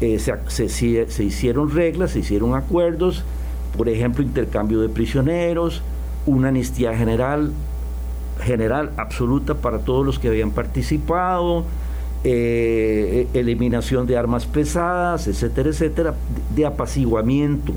se, 0.00 0.68
se, 0.68 1.24
hicieron 1.24 1.70
reglas, 1.70 2.12
se 2.12 2.20
hicieron 2.20 2.54
acuerdos, 2.54 3.24
por 3.76 3.88
ejemplo, 3.88 4.22
intercambio 4.22 4.80
de 4.80 4.88
prisioneros, 4.88 5.82
una 6.26 6.48
amnistía 6.48 6.96
general 6.96 7.50
general 8.40 8.90
absoluta 8.96 9.54
para 9.54 9.78
todos 9.78 10.04
los 10.04 10.18
que 10.18 10.28
habían 10.28 10.50
participado, 10.50 11.64
eh, 12.24 13.28
eliminación 13.34 14.06
de 14.06 14.16
armas 14.16 14.46
pesadas, 14.46 15.26
etcétera, 15.26 15.70
etcétera, 15.70 16.14
de 16.54 16.66
apaciguamiento, 16.66 17.72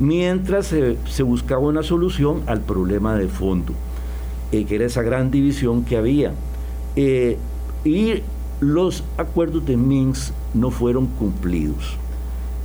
mientras 0.00 0.66
se, 0.66 1.22
buscaba 1.22 1.60
una 1.60 1.82
solución 1.84 2.42
al 2.46 2.60
problema 2.62 3.14
de 3.16 3.28
fondo, 3.28 3.74
eh, 4.50 4.64
que 4.64 4.74
era 4.74 4.86
esa 4.86 5.02
gran 5.02 5.30
división 5.30 5.84
que 5.84 5.96
había. 5.96 6.32
Eh, 6.96 7.38
y 7.84 8.22
los 8.60 9.04
acuerdos 9.16 9.64
de 9.66 9.76
Minsk 9.76 10.32
no 10.54 10.70
fueron 10.70 11.06
cumplidos. 11.06 11.96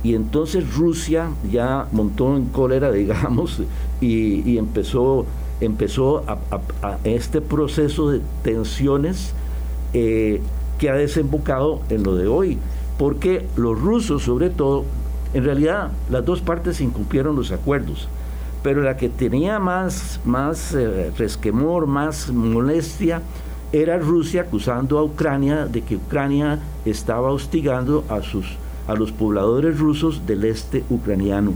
Y 0.02 0.14
entonces 0.14 0.74
Rusia 0.74 1.30
ya 1.50 1.86
montó 1.92 2.36
en 2.36 2.46
cólera, 2.46 2.90
digamos, 2.92 3.62
y, 4.00 4.50
y 4.50 4.58
empezó 4.58 5.26
empezó 5.60 6.22
a, 6.26 6.98
este 7.04 7.40
proceso 7.40 8.10
de 8.10 8.20
tensiones 8.42 9.32
eh, 9.94 10.40
que 10.78 10.90
ha 10.90 10.94
desembocado 10.94 11.80
en 11.88 12.02
lo 12.02 12.14
de 12.14 12.26
hoy, 12.26 12.58
porque 12.98 13.46
los 13.56 13.80
rusos 13.80 14.22
sobre 14.22 14.50
todo, 14.50 14.84
en 15.36 15.44
realidad 15.44 15.90
las 16.10 16.24
dos 16.24 16.40
partes 16.40 16.80
incumplieron 16.80 17.36
los 17.36 17.52
acuerdos, 17.52 18.08
pero 18.62 18.82
la 18.82 18.96
que 18.96 19.10
tenía 19.10 19.58
más, 19.58 20.18
más 20.24 20.72
eh, 20.72 21.12
resquemor, 21.18 21.86
más 21.86 22.30
molestia, 22.30 23.20
era 23.70 23.98
Rusia 23.98 24.42
acusando 24.42 24.98
a 24.98 25.04
Ucrania 25.04 25.66
de 25.66 25.82
que 25.82 25.96
Ucrania 25.96 26.58
estaba 26.86 27.32
hostigando 27.32 28.02
a, 28.08 28.22
sus, 28.22 28.46
a 28.88 28.94
los 28.94 29.12
pobladores 29.12 29.78
rusos 29.78 30.26
del 30.26 30.44
este 30.46 30.84
ucraniano. 30.88 31.52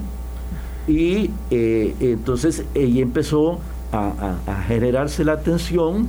Y 0.86 1.30
eh, 1.50 1.94
entonces 2.00 2.64
ella 2.74 3.00
empezó 3.00 3.60
a, 3.92 4.36
generarse 4.68 5.24
la 5.24 5.40
tensión 5.40 6.06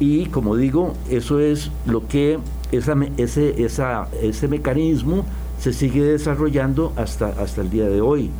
y 0.00 0.26
como 0.26 0.56
digo, 0.56 0.94
eso 1.10 1.38
es 1.38 1.70
lo 1.84 2.08
que 2.08 2.38
esa, 2.72 2.96
ese, 3.18 3.62
ese 4.22 4.48
mecanismo 4.48 5.26
se 5.58 5.72
sigue 5.72 6.02
desarrollando 6.02 6.92
hasta, 6.96 7.28
hasta 7.28 7.60
el 7.60 7.70
día 7.70 7.88
de 7.88 8.00
hoy. 8.00 8.30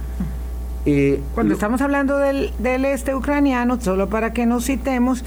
Eh, 0.86 1.20
Cuando 1.34 1.54
estamos 1.54 1.80
hablando 1.80 2.18
del, 2.18 2.52
del, 2.58 2.84
este 2.84 3.14
ucraniano, 3.14 3.80
solo 3.80 4.08
para 4.08 4.32
que 4.32 4.46
nos 4.46 4.64
citemos, 4.64 5.24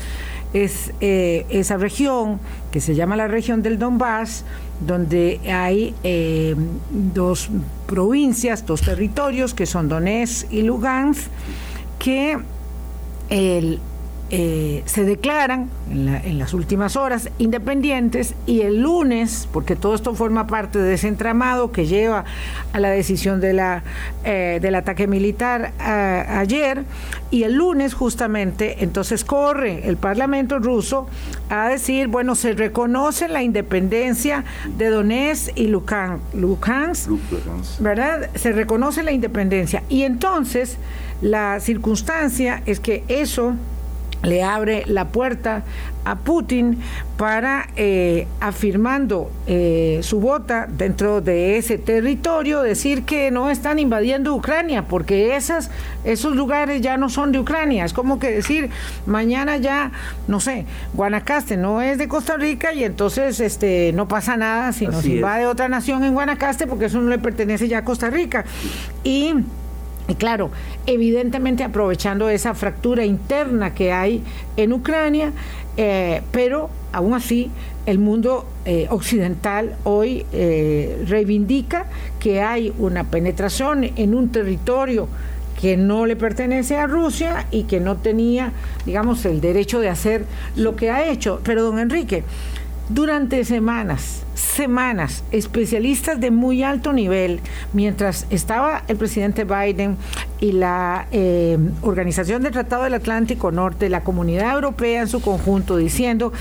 es 0.54 0.92
eh, 1.00 1.46
esa 1.50 1.78
región 1.78 2.40
que 2.72 2.82
se 2.82 2.96
llama 2.96 3.16
la 3.16 3.28
región 3.28 3.62
del 3.62 3.78
Donbass, 3.78 4.44
donde 4.86 5.40
hay 5.50 5.94
eh, 6.04 6.56
dos 6.90 7.50
provincias, 7.86 8.66
dos 8.66 8.82
territorios 8.82 9.54
que 9.54 9.66
son 9.66 9.88
Donetsk 9.88 10.52
y 10.52 10.64
Lugansk, 10.64 11.28
que 12.00 12.38
el, 13.30 13.80
eh, 14.34 14.82
se 14.86 15.04
declaran 15.04 15.70
en, 15.90 16.40
las 16.40 16.54
últimas 16.54 16.96
horas 16.96 17.30
independientes 17.38 18.34
y 18.46 18.62
el 18.62 18.82
lunes, 18.82 19.50
porque 19.52 19.76
todo 19.76 19.94
esto 19.94 20.16
forma 20.16 20.48
parte 20.48 20.80
de 20.80 20.94
ese 20.94 21.10
entramado 21.10 21.74
que 21.74 21.86
lleva 21.86 22.24
a 22.72 22.80
la 22.80 22.90
decisión 22.90 23.42
de 23.42 23.52
la, 23.52 23.84
eh, 24.24 24.60
del 24.62 24.76
ataque 24.76 25.06
militar 25.06 25.74
ayer, 25.80 26.86
y 27.30 27.44
el 27.44 27.56
lunes 27.56 27.94
justamente 27.94 28.84
entonces 28.86 29.26
corre 29.26 29.88
el 29.90 29.98
Parlamento 29.98 30.60
ruso 30.60 31.08
a 31.50 31.68
decir, 31.68 32.08
bueno, 32.08 32.36
se 32.36 32.54
reconoce 32.54 33.28
la 33.28 33.44
independencia 33.44 34.46
de 34.78 34.88
Donetsk 34.88 35.58
y 35.58 35.68
Lukansk, 35.68 37.10
¿verdad? 37.80 38.30
Se 38.36 38.54
reconoce 38.54 39.04
la 39.04 39.12
independencia. 39.12 39.84
Y 39.90 40.04
entonces 40.04 40.78
la 41.22 41.60
circunstancia 41.60 42.64
es 42.66 42.80
que 42.80 43.04
eso 43.10 43.56
le 44.24 44.44
abre 44.44 44.84
la 44.88 45.10
puerta 45.10 45.64
a 46.04 46.16
Putin 46.16 46.80
para, 47.18 47.68
eh, 47.76 48.28
afirmando 48.40 49.30
eh, 49.46 50.00
su 50.02 50.20
bota 50.20 50.68
dentro 50.68 51.22
de 51.22 51.58
ese 51.58 51.78
territorio, 51.78 52.64
decir 52.64 53.04
que 53.04 53.30
no 53.30 53.52
están 53.52 53.78
invadiendo 53.78 54.34
Ucrania, 54.34 54.86
porque 54.88 55.36
esas, 55.36 55.70
esos 56.04 56.36
lugares 56.36 56.82
ya 56.82 56.98
no 56.98 57.10
son 57.10 57.32
de 57.32 57.40
Ucrania. 57.40 57.86
Es 57.86 57.94
como 57.94 58.20
que 58.20 58.32
decir, 58.32 58.72
mañana 59.06 59.58
ya, 59.58 59.92
no 60.28 60.40
sé, 60.40 60.66
Guanacaste 60.94 61.58
no 61.58 61.82
es 61.82 62.00
de 62.00 62.08
Costa 62.08 62.38
Rica 62.38 62.74
y 62.74 62.84
entonces 62.84 63.40
este, 63.40 63.92
no 63.94 64.08
pasa 64.08 64.36
nada 64.36 64.74
si 64.74 64.88
nos 64.88 65.06
invade 65.06 65.46
otra 65.46 65.70
nación 65.70 66.04
en 66.04 66.14
Guanacaste, 66.14 66.66
porque 66.66 66.86
eso 66.86 67.00
no 67.00 67.10
le 67.10 67.20
pertenece 67.20 67.68
ya 67.68 67.80
a 67.80 67.86
Costa 67.86 68.10
Rica. 68.10 68.46
Y 69.04 69.36
y 70.12 70.16
claro, 70.16 70.52
evidentemente 70.88 71.64
aprovechando 71.64 72.28
esa 72.28 72.54
fractura 72.54 73.06
interna 73.06 73.74
que 73.74 73.94
hay 73.94 74.22
en 74.58 74.74
Ucrania, 74.74 75.32
eh, 75.78 76.22
pero 76.34 76.70
aún 76.92 77.14
así 77.14 77.50
el 77.86 77.98
mundo 77.98 78.46
eh, 78.66 78.88
occidental 78.90 79.78
hoy 79.86 80.26
eh, 80.34 81.02
reivindica 81.08 81.86
que 82.20 82.42
hay 82.42 82.74
una 82.78 83.06
penetración 83.06 83.86
en 83.86 84.14
un 84.14 84.34
territorio 84.34 85.08
que 85.62 85.78
no 85.78 86.06
le 86.06 86.18
pertenece 86.18 86.76
a 86.76 86.88
Rusia 86.88 87.46
y 87.50 87.64
que 87.64 87.80
no 87.80 87.96
tenía, 87.96 88.52
digamos, 88.86 89.24
el 89.24 89.40
derecho 89.40 89.80
de 89.80 89.88
hacer 89.88 90.26
lo 90.58 90.76
que 90.76 90.92
ha 90.92 91.10
hecho. 91.10 91.40
Pero, 91.46 91.64
don 91.64 91.80
Enrique, 91.80 92.26
durante 92.94 93.46
semanas, 93.46 94.24
semanas, 94.36 95.24
especialistas 95.32 96.20
de 96.20 96.30
muy 96.30 96.62
alto 96.64 96.92
nivel, 96.92 97.40
mientras 97.74 98.28
estaba 98.30 98.84
el 98.88 98.98
presidente 98.98 99.46
Biden 99.46 99.98
y 100.40 100.52
la 100.52 101.08
eh, 101.12 101.58
Organización 101.82 102.44
del 102.44 102.52
Tratado 102.52 102.84
del 102.84 102.96
Atlántico 102.96 103.52
Norte, 103.52 103.88
la 103.88 104.02
comunidad 104.02 104.54
europea 104.54 105.02
en 105.02 105.08
su 105.08 105.22
conjunto, 105.22 105.78
diciendo, 105.78 106.34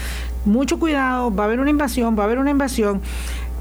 mucho 0.44 0.78
cuidado, 0.78 1.34
va 1.34 1.44
a 1.44 1.46
haber 1.46 1.60
una 1.60 1.70
invasión, 1.70 2.18
va 2.18 2.22
a 2.24 2.26
haber 2.26 2.38
una 2.38 2.50
invasión. 2.50 3.00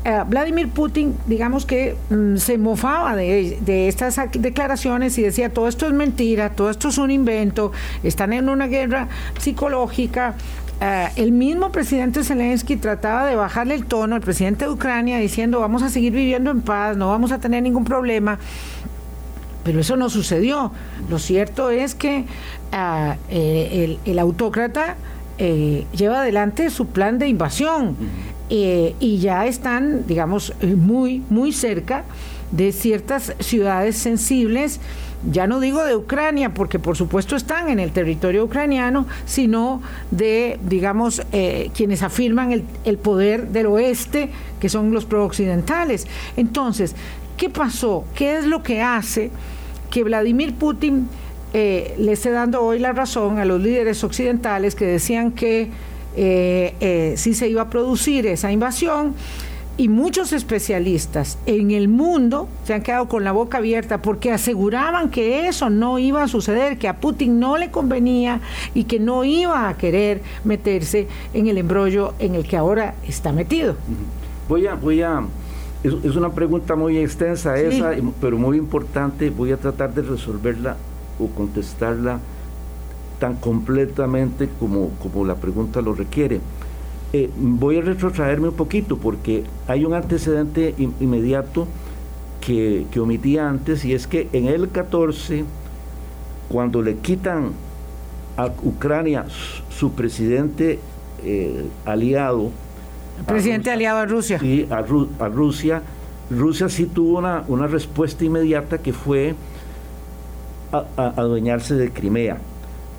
Eh, 0.06 0.24
Vladimir 0.28 0.70
Putin, 0.70 1.16
digamos 1.28 1.66
que 1.66 1.98
mm, 2.10 2.38
se 2.38 2.58
mofaba 2.58 3.18
de, 3.18 3.60
de, 3.60 3.90
estas 3.90 4.18
declaraciones 4.32 5.18
y 5.18 5.24
decía, 5.24 5.54
todo 5.54 5.68
esto 5.68 5.88
es 5.88 5.94
mentira, 5.94 6.52
todo 6.52 6.70
esto 6.70 6.88
es 6.88 6.98
un 6.98 7.12
invento, 7.12 7.74
están 8.02 8.32
en 8.32 8.48
una 8.48 8.68
guerra 8.68 9.10
psicológica, 9.38 10.36
eh, 10.82 11.08
el 11.16 11.32
mismo 11.32 11.72
presidente 11.72 12.24
Zelensky 12.24 12.78
trataba 12.78 13.26
de 13.26 13.36
bajarle 13.36 13.76
el 13.76 13.86
tono 13.86 14.16
al 14.16 14.22
presidente 14.22 14.66
de 14.66 14.72
Ucrania 14.72 15.18
diciendo 15.18 15.60
vamos 15.60 15.84
a 15.84 15.90
seguir 15.90 16.14
viviendo 16.14 16.52
en 16.52 16.62
paz, 16.62 16.98
no 16.98 17.10
vamos 17.10 17.32
a 17.32 17.40
tener 17.40 17.64
ningún 17.64 17.84
problema. 17.84 18.40
Pero 19.64 19.82
eso 19.82 19.98
no 19.98 20.10
sucedió. 20.10 20.72
Lo 21.10 21.20
cierto 21.20 21.70
es 21.70 21.94
que 21.94 22.26
eh, 22.72 23.16
eh, 23.30 23.98
el, 24.06 24.20
autócrata 24.20 24.96
lleva 25.38 26.22
adelante 26.22 26.70
su 26.70 26.88
plan 26.88 27.18
de 27.18 27.28
invasión 27.30 27.96
eh, 28.50 28.96
y 29.00 29.20
ya 29.20 29.46
están, 29.46 30.08
digamos, 30.08 30.54
muy, 30.62 31.24
muy 31.30 31.54
cerca 31.54 32.04
de 32.52 32.72
ciertas 32.72 33.36
ciudades 33.40 33.96
sensibles, 33.96 34.80
ya 35.30 35.48
no 35.48 35.60
digo 35.60 35.84
de 35.84 35.96
Ucrania, 35.96 36.54
porque 36.54 36.80
por 36.80 36.96
supuesto 36.96 37.36
están 37.36 37.70
en 37.70 37.80
el 37.80 37.92
territorio 37.92 38.46
ucraniano, 38.46 39.06
sino 39.26 39.82
de, 40.12 40.60
digamos, 40.64 41.22
eh, 41.32 41.72
quienes 41.76 42.04
afirman 42.04 42.64
el, 42.84 42.98
poder 42.98 43.50
del 43.50 43.68
oeste, 43.68 44.30
que 44.60 44.70
son 44.70 44.94
los 44.94 45.06
pro-occidentales. 45.06 46.08
Entonces, 46.38 46.96
¿qué 47.38 47.50
pasó? 47.50 48.06
¿Qué 48.16 48.38
es 48.38 48.46
lo 48.46 48.64
que 48.64 48.82
hace 48.82 49.32
que 49.90 50.04
Vladimir 50.04 50.56
Putin 50.56 51.10
eh, 51.54 51.96
le 51.98 52.12
esté 52.12 52.30
dando 52.30 52.62
hoy 52.62 52.80
la 52.80 52.94
razón 52.94 53.40
a 53.40 53.46
los 53.46 53.60
líderes 53.60 54.04
occidentales 54.04 54.76
que 54.76 54.86
decían 54.86 55.32
que 55.32 55.70
eh, 56.16 56.76
eh, 56.80 57.14
sí 57.18 57.34
se 57.34 57.48
iba 57.48 57.64
a 57.64 57.70
producir 57.70 58.28
esa 58.28 58.52
invasión? 58.52 59.16
Y 59.80 59.88
muchos 59.88 60.34
especialistas 60.34 61.38
en 61.46 61.72
el 61.72 61.88
mundo 61.88 62.50
se 62.66 62.74
han 62.74 62.82
quedado 62.82 63.08
con 63.08 63.24
la 63.24 63.32
boca 63.32 63.60
abierta 63.60 64.02
porque 64.02 64.30
aseguraban 64.30 65.10
que 65.10 65.48
eso 65.48 65.70
no 65.70 66.00
iba 66.00 66.22
a 66.22 66.28
suceder, 66.28 66.78
que 66.78 66.90
a 66.90 66.98
Putin 66.98 67.40
no 67.40 67.58
le 67.58 67.72
convenía 67.72 68.42
y 68.74 68.84
que 68.84 69.00
no 69.00 69.24
iba 69.24 69.70
a 69.70 69.78
querer 69.78 70.22
meterse 70.44 71.08
en 71.34 71.48
el 71.48 71.58
embrollo 71.58 72.14
en 72.20 72.36
el 72.36 72.46
que 72.46 72.58
ahora 72.58 72.96
está 73.08 73.32
metido. 73.32 73.78
Voy 74.50 74.68
a, 74.68 74.76
voy 74.76 75.02
a, 75.02 75.24
es, 75.82 75.94
una 75.94 76.34
pregunta 76.34 76.76
muy 76.76 76.98
extensa 76.98 77.58
esa, 77.58 77.94
pero 78.20 78.38
muy 78.38 78.58
importante. 78.58 79.30
Voy 79.30 79.54
a 79.54 79.58
tratar 79.58 79.94
de 79.94 80.02
resolverla 80.02 80.76
o 81.18 81.28
contestarla 81.28 82.20
tan 83.18 83.38
completamente 83.38 84.50
como, 84.60 84.90
como 85.02 85.24
la 85.24 85.36
pregunta 85.36 85.80
lo 85.82 85.94
requiere. 85.94 86.42
Eh, 87.12 87.28
voy 87.36 87.78
a 87.78 87.82
retrotraerme 87.82 88.50
un 88.50 88.56
poquito 88.56 88.98
porque 88.98 89.44
hay 89.68 89.84
un 89.84 89.96
antecedente 89.96 90.76
inmediato 90.78 91.68
que, 92.40 92.86
que, 92.92 93.00
omití 93.00 93.40
antes 93.40 93.84
y 93.84 93.94
es 93.94 94.06
que 94.06 94.30
en 94.32 94.46
el 94.46 94.70
14, 94.70 95.44
cuando 96.50 96.84
le 96.84 96.98
quitan 96.98 97.54
a 98.38 98.46
Ucrania 98.62 99.26
su, 99.70 99.94
presidente 99.94 100.78
eh, 101.24 101.66
aliado, 101.84 102.52
presidente 103.26 103.72
aliado 103.72 104.00
a 104.00 104.06
Rusia. 104.06 104.38
Sí, 104.40 104.68
a, 104.70 104.78
a, 104.78 105.30
Rusia, 105.30 105.82
Rusia 106.30 106.70
sí 106.70 106.86
tuvo 106.86 107.18
una, 107.18 107.44
una 107.48 107.66
respuesta 107.66 108.24
inmediata 108.24 108.78
que 108.78 108.94
fue 108.94 109.34
adueñarse 110.96 111.74
de 111.74 111.92
Crimea 111.92 112.38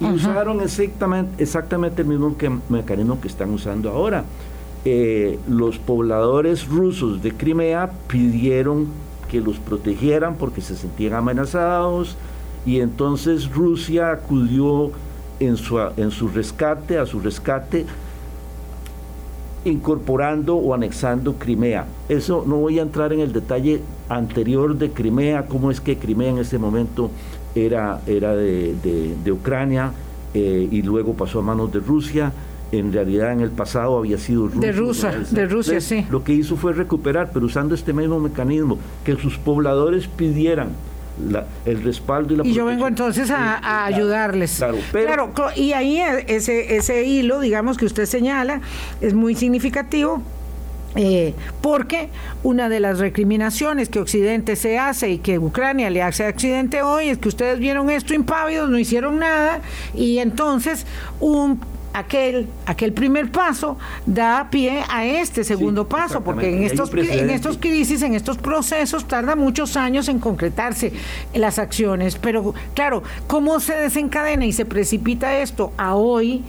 y 0.00 0.06
usaron 0.06 0.60
exactamente, 0.60 1.42
exactamente 1.42 2.02
el 2.02 2.08
mismo 2.08 2.34
mecanismo 2.68 3.20
que 3.20 3.28
están 3.28 3.50
usando 3.50 3.90
ahora. 3.90 4.24
Eh, 4.84 5.38
los 5.46 5.78
pobladores 5.78 6.66
rusos 6.66 7.22
de 7.22 7.32
Crimea 7.32 7.90
pidieron 8.08 8.86
que 9.30 9.40
los 9.40 9.58
protegieran 9.58 10.36
porque 10.36 10.62
se 10.62 10.74
sentían 10.74 11.12
amenazados 11.12 12.16
y 12.64 12.80
entonces 12.80 13.50
Rusia 13.50 14.10
acudió 14.10 14.90
en 15.38 15.56
su, 15.56 15.78
en 15.78 16.10
su 16.10 16.28
rescate, 16.28 16.98
a 16.98 17.04
su 17.04 17.20
rescate, 17.20 17.84
incorporando 19.64 20.56
o 20.56 20.72
anexando 20.72 21.34
Crimea. 21.34 21.86
Eso 22.08 22.44
no 22.46 22.56
voy 22.56 22.78
a 22.78 22.82
entrar 22.82 23.12
en 23.12 23.20
el 23.20 23.32
detalle 23.32 23.82
anterior 24.08 24.76
de 24.76 24.90
Crimea, 24.90 25.46
cómo 25.46 25.70
es 25.70 25.80
que 25.80 25.98
Crimea 25.98 26.30
en 26.30 26.38
ese 26.38 26.58
momento 26.58 27.10
era, 27.54 28.00
era 28.06 28.34
de, 28.34 28.74
de, 29.22 29.32
Ucrania 29.32 29.92
eh, 30.34 30.68
y 30.70 30.82
luego 30.82 31.14
pasó 31.14 31.40
a 31.40 31.42
manos 31.42 31.72
de 31.72 31.80
Rusia. 31.80 32.32
En 32.72 32.92
realidad 32.92 33.32
en 33.32 33.40
el 33.40 33.50
pasado 33.50 33.98
había 33.98 34.16
sido 34.16 34.48
De 34.48 34.70
Rusia, 34.70 35.12
de 35.30 35.46
Rusia, 35.46 35.80
sí. 35.80 36.06
Lo 36.08 36.22
que 36.22 36.32
hizo 36.32 36.56
fue 36.56 36.72
recuperar, 36.72 37.30
pero 37.34 37.46
usando 37.46 37.74
este 37.74 37.92
mismo 37.92 38.20
mecanismo, 38.20 38.78
que 39.04 39.16
sus 39.16 39.38
pobladores 39.38 40.06
pidieran 40.06 40.68
el 41.66 41.82
respaldo 41.82 42.32
y 42.32 42.36
la 42.36 42.46
Y 42.46 42.52
yo 42.52 42.64
vengo 42.64 42.86
entonces 42.86 43.30
a, 43.30 43.84
ayudarles. 43.84 44.56
Claro, 44.56 44.78
claro, 45.32 45.50
y 45.56 45.72
ahí 45.72 46.00
ese, 46.28 46.76
ese 46.76 47.04
hilo, 47.04 47.40
digamos, 47.40 47.76
que 47.76 47.86
usted 47.86 48.06
señala, 48.06 48.60
es 49.00 49.14
muy 49.14 49.34
significativo 49.34 50.22
eh, 50.96 51.34
porque 51.60 52.08
una 52.42 52.68
de 52.68 52.80
las 52.80 52.98
recriminaciones 52.98 53.88
que 53.88 54.00
Occidente 54.00 54.56
se 54.56 54.78
hace 54.78 55.10
y 55.10 55.18
que 55.18 55.38
Ucrania 55.38 55.88
le 55.88 56.02
hace 56.02 56.26
a 56.26 56.30
Occidente 56.30 56.82
hoy 56.82 57.08
es 57.08 57.18
que 57.18 57.28
ustedes 57.28 57.60
vieron 57.60 57.90
esto 57.90 58.12
impávidos, 58.12 58.68
no 58.68 58.78
hicieron 58.78 59.18
nada 59.18 59.60
y 59.94 60.18
entonces 60.18 60.86
un 61.20 61.60
aquel, 61.92 62.48
aquel 62.66 62.92
primer 62.92 63.30
paso 63.30 63.76
da 64.06 64.48
pie 64.50 64.82
a 64.88 65.04
este 65.04 65.44
segundo 65.44 65.88
paso, 65.88 66.22
porque 66.22 66.48
en 66.48 66.62
estos, 66.62 66.92
en 66.92 67.30
estos 67.30 67.58
crisis, 67.58 68.02
en 68.02 68.14
estos 68.14 68.38
procesos, 68.38 69.06
tarda 69.06 69.36
muchos 69.36 69.76
años 69.76 70.08
en 70.08 70.18
concretarse 70.18 70.92
las 71.34 71.58
acciones. 71.58 72.16
Pero 72.16 72.54
claro, 72.74 73.02
¿cómo 73.26 73.60
se 73.60 73.74
desencadena 73.74 74.44
y 74.44 74.52
se 74.52 74.64
precipita 74.64 75.38
esto 75.38 75.72
a 75.76 75.94
hoy? 75.94 76.42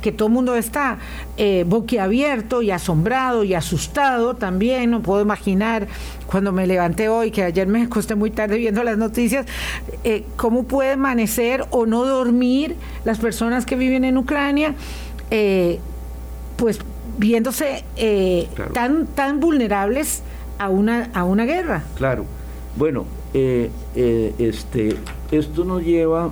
Que 0.00 0.12
todo 0.12 0.28
el 0.28 0.34
mundo 0.34 0.54
está 0.54 0.98
eh, 1.36 1.64
boquiabierto 1.66 2.62
y 2.62 2.70
asombrado 2.70 3.44
y 3.44 3.54
asustado 3.54 4.34
también, 4.34 4.90
no 4.90 5.02
puedo 5.02 5.22
imaginar 5.22 5.86
cuando 6.26 6.52
me 6.52 6.66
levanté 6.66 7.08
hoy, 7.08 7.30
que 7.30 7.42
ayer 7.42 7.66
me 7.66 7.82
acosté 7.82 8.14
muy 8.14 8.30
tarde 8.30 8.58
viendo 8.58 8.82
las 8.84 8.98
noticias, 8.98 9.46
eh, 10.04 10.24
cómo 10.36 10.64
puede 10.64 10.92
amanecer 10.92 11.64
o 11.70 11.86
no 11.86 12.04
dormir 12.04 12.76
las 13.04 13.18
personas 13.18 13.66
que 13.66 13.76
viven 13.76 14.04
en 14.04 14.18
Ucrania, 14.18 14.74
eh, 15.30 15.80
pues 16.56 16.80
viéndose 17.18 17.84
tan, 18.72 19.06
tan 19.06 19.40
vulnerables 19.40 20.22
a 20.58 20.68
una, 20.68 21.10
a 21.14 21.24
una 21.24 21.44
guerra. 21.44 21.82
Claro, 21.96 22.24
bueno, 22.76 23.04
este, 23.34 24.96
esto 25.32 25.64
nos 25.64 25.82
lleva 25.82 26.30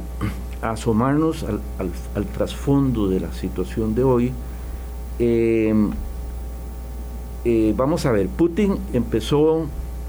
asomarnos 0.62 1.44
al, 1.44 2.24
trasfondo 2.26 3.08
de 3.08 3.20
la 3.20 3.32
situación 3.32 3.94
de 3.94 4.04
hoy, 4.04 4.32
em, 5.18 5.90
eh, 7.44 7.74
vamos 7.76 8.06
a 8.06 8.12
ver, 8.12 8.28
Putin 8.28 8.78
empezó 8.92 9.66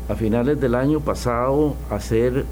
a 0.10 0.16
finales 0.16 0.60
del 0.60 0.76
año 0.76 1.00
pasado 1.02 1.76
a 1.90 1.96
hacer 1.96 2.46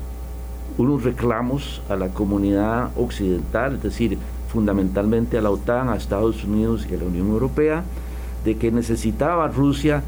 unos 0.78 1.04
reclamos 1.04 1.82
a 1.90 1.96
la 1.96 2.10
comunidad 2.10 2.92
occidental, 2.98 3.76
es 3.76 3.84
decir, 3.84 4.18
fundamentalmente 4.52 5.38
a 5.38 5.42
la 5.42 5.52
OTAN, 5.52 5.90
a 5.90 5.96
Estados 5.96 6.44
Unidos 6.44 6.88
y 6.90 6.96
a 6.96 6.98
la 6.98 7.06
Unión 7.06 7.28
Europea, 7.28 7.84
de 8.44 8.58
que 8.58 8.72
necesitaba 8.72 9.48
Rusia 9.48 10.04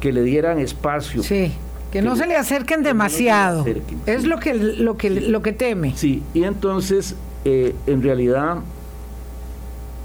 que 0.00 0.12
le 0.12 0.22
dieran 0.22 0.58
espacio 0.58 1.22
sí. 1.22 1.52
Que, 1.90 2.02
no 2.02 2.16
se 2.16 2.26
le 2.26 2.36
acerquen 2.36 2.82
demasiado. 2.82 3.64
es 4.06 4.24
lo 4.24 4.38
que, 4.38 4.54
lo, 4.54 4.96
que, 4.96 5.10
lo 5.10 5.42
que 5.42 5.52
teme. 5.52 5.94
Sí, 5.96 6.22
y 6.34 6.44
entonces, 6.44 7.14
eh, 7.44 7.74
en 7.86 8.02
realidad, 8.02 8.58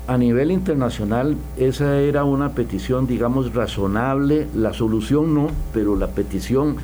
a 0.07 0.17
nivel 0.17 0.51
internacional, 0.51 1.35
esa 1.57 1.99
era 1.99 2.23
una 2.23 2.53
petición, 2.53 3.07
digamos, 3.07 3.53
razonable. 3.53 4.47
La 4.55 4.73
solución 4.73 5.33
no, 5.33 5.47
pero 5.73 5.95
la 5.95 6.07
petición 6.07 6.77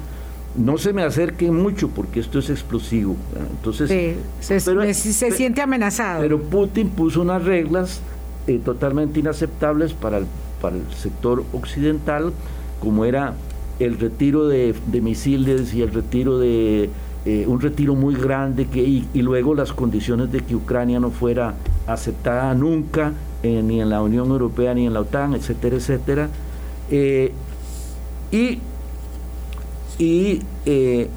no 0.57 0.77
se 0.77 0.93
me 0.93 1.03
acerquen 1.03 1.55
mucho 1.55 1.89
porque 1.89 2.19
esto 2.19 2.39
es 2.39 2.49
explosivo. 2.49 3.15
Entonces, 3.51 4.17
se, 4.39 4.59
se 4.59 5.31
siente 5.31 5.61
amenazado. 5.61 6.21
Pero 6.21 6.41
Putin 6.41 6.89
puso 6.89 7.21
unas 7.21 7.43
reglas 7.43 8.01
eh, 8.47 8.59
totalmente 8.63 9.19
inaceptables 9.19 9.93
para 9.93 10.19
el, 10.19 10.25
para 10.61 10.77
el 10.77 10.83
sector 10.95 11.43
occidental, 11.53 12.31
como 12.79 13.03
era 13.05 13.33
el 13.79 13.99
retiro 13.99 14.47
de, 14.47 14.75
misiles 15.01 15.73
y 15.73 15.81
el 15.81 15.93
retiro 15.93 16.39
de 16.39 16.89
eh, 17.25 17.45
un 17.47 17.59
retiro 17.59 17.95
muy 17.95 18.15
grande 18.15 18.67
que, 18.67 18.81
y, 18.81 19.21
luego 19.21 19.53
las 19.53 19.73
condiciones 19.73 20.31
de 20.31 20.39
que 20.41 20.55
Ucrania 20.55 20.99
no 20.99 21.11
fuera 21.11 21.55
aceptada 21.85 22.53
nunca 22.53 23.13
eh, 23.43 23.61
ni 23.63 23.81
en 23.81 23.89
la 23.89 24.01
Unión 24.01 24.29
Europea 24.29 24.73
ni 24.73 24.87
en 24.87 24.93
la 24.93 25.01
OTAN, 25.01 25.33
etcétera, 25.33 25.75
etcétera. 25.75 26.29
Eh, 26.89 27.31
y 28.31 28.59
y 29.99 30.41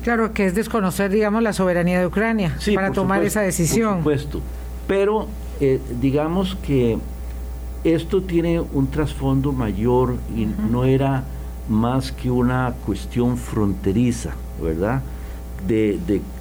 claro 0.03 0.33
que 0.33 0.46
es 0.46 0.55
desconocer 0.55 1.11
digamos 1.11 1.42
la 1.42 1.53
soberanía 1.53 2.01
de 2.01 2.07
Ucrania 2.07 2.57
para 2.75 2.92
tomar 2.92 3.23
esa 3.23 3.42
decisión. 3.42 4.03
por 4.03 4.18
supuesto. 4.18 4.40
Pero 4.87 5.29
digamos 6.01 6.57
que 6.66 6.96
esto 7.85 8.23
tiene 8.23 8.59
un 8.59 8.87
trasfondo 8.90 9.53
mayor 9.53 10.16
y 10.35 10.46
no 10.46 10.85
era 10.85 11.25
más 11.70 12.11
que 12.11 12.30
una 12.30 12.74
cuestión 12.85 13.37
fronteriza, 13.38 14.33
¿verdad? 14.61 15.02
De, 15.66 15.98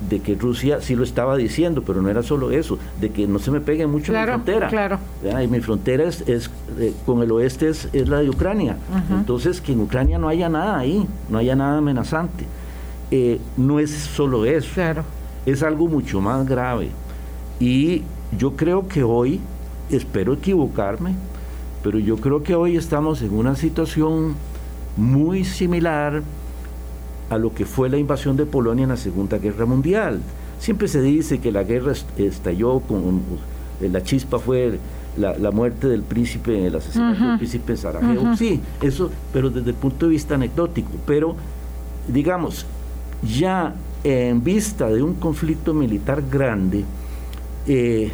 de, 0.09 0.19
que 0.21 0.33
Rusia 0.33 0.79
sí 0.81 0.95
lo 0.95 1.03
estaba 1.03 1.35
diciendo, 1.35 1.83
pero 1.85 2.01
no 2.01 2.09
era 2.09 2.23
solo 2.23 2.51
eso, 2.51 2.79
de 2.99 3.11
que 3.11 3.27
no 3.27 3.37
se 3.37 3.51
me 3.51 3.59
pegue 3.59 3.85
mucho 3.85 4.13
en 4.13 4.19
mi 4.19 4.25
frontera. 4.25 4.67
Claro. 4.69 4.97
Y 5.43 5.47
mi 5.47 5.59
frontera 5.59 6.05
es, 6.05 6.21
es 6.21 6.49
eh, 6.79 6.93
con 7.05 7.21
el 7.21 7.31
oeste 7.31 7.69
es, 7.69 7.89
la 8.07 8.19
de 8.21 8.29
Ucrania. 8.29 8.77
Entonces, 9.11 9.61
que 9.61 9.73
en 9.73 9.81
Ucrania 9.81 10.17
no 10.17 10.29
haya 10.29 10.49
nada 10.49 10.79
ahí, 10.79 11.05
no 11.29 11.37
haya 11.37 11.55
nada 11.55 11.77
amenazante. 11.77 12.45
Eh, 13.11 13.39
no 13.57 13.79
es 13.79 13.91
solo 13.91 14.45
eso. 14.45 14.71
Claro. 14.73 15.03
Es 15.45 15.63
algo 15.63 15.87
mucho 15.87 16.21
más 16.21 16.47
grave. 16.47 16.89
Y 17.59 18.03
yo 18.37 18.55
creo 18.55 18.87
que 18.87 19.03
hoy, 19.03 19.41
espero 19.91 20.33
equivocarme, 20.33 21.13
Pero 21.83 21.99
yo 21.99 22.17
creo 22.17 22.41
que 22.41 22.55
hoy 22.55 22.77
estamos 22.77 23.21
en 23.21 23.33
una 23.33 23.55
situación 23.55 24.35
muy 24.99 25.45
similar 25.45 26.21
a 27.29 27.37
lo 27.37 27.53
que 27.53 27.65
fue 27.65 27.89
la 27.89 27.97
invasión 27.97 28.35
de 28.37 28.45
Polonia 28.45 28.83
en 28.83 28.89
la 28.89 28.97
Segunda 28.97 29.37
Guerra 29.37 29.65
Mundial. 29.65 30.19
Siempre 30.59 30.87
se 30.87 31.01
dice 31.01 31.39
que 31.39 31.51
la 31.51 31.63
guerra 31.63 31.93
estalló 32.17 32.79
con 32.81 33.21
la 33.81 34.03
chispa 34.03 34.39
fue 34.39 34.77
la, 35.17 35.51
muerte 35.51 35.87
del 35.87 36.03
príncipe, 36.03 36.67
el 36.67 36.75
asesinato 36.75 37.25
del 37.25 37.37
príncipe 37.37 37.77
Sarajevo. 37.77 38.35
Sí, 38.35 38.59
eso, 38.81 39.09
pero 39.31 39.49
desde 39.49 39.69
el 39.69 39.75
punto 39.75 40.05
de 40.05 40.11
vista 40.11 40.35
anecdótico. 40.35 40.91
Pero, 41.05 41.35
digamos, 42.07 42.65
ya 43.23 43.73
en 44.03 44.43
vista 44.43 44.89
de 44.89 45.01
un 45.01 45.15
conflicto 45.15 45.73
militar 45.73 46.23
grande, 46.29 46.83
eh, 47.67 48.11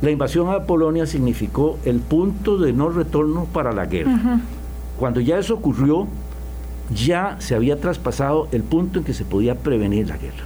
la 0.00 0.10
invasión 0.10 0.48
a 0.48 0.64
Polonia 0.64 1.04
significó 1.06 1.78
el 1.84 2.00
punto 2.00 2.56
de 2.56 2.72
no 2.72 2.88
retorno 2.88 3.44
para 3.44 3.72
la 3.72 3.84
guerra. 3.84 4.40
Cuando 5.00 5.20
ya 5.20 5.38
eso 5.38 5.54
ocurrió, 5.54 6.06
ya 6.94 7.36
se 7.40 7.56
había 7.56 7.80
traspasado 7.80 8.46
el 8.52 8.62
punto 8.62 9.00
en 9.00 9.04
que 9.04 9.14
se 9.14 9.24
podía 9.24 9.56
prevenir 9.56 10.08
la 10.08 10.16
guerra. 10.16 10.44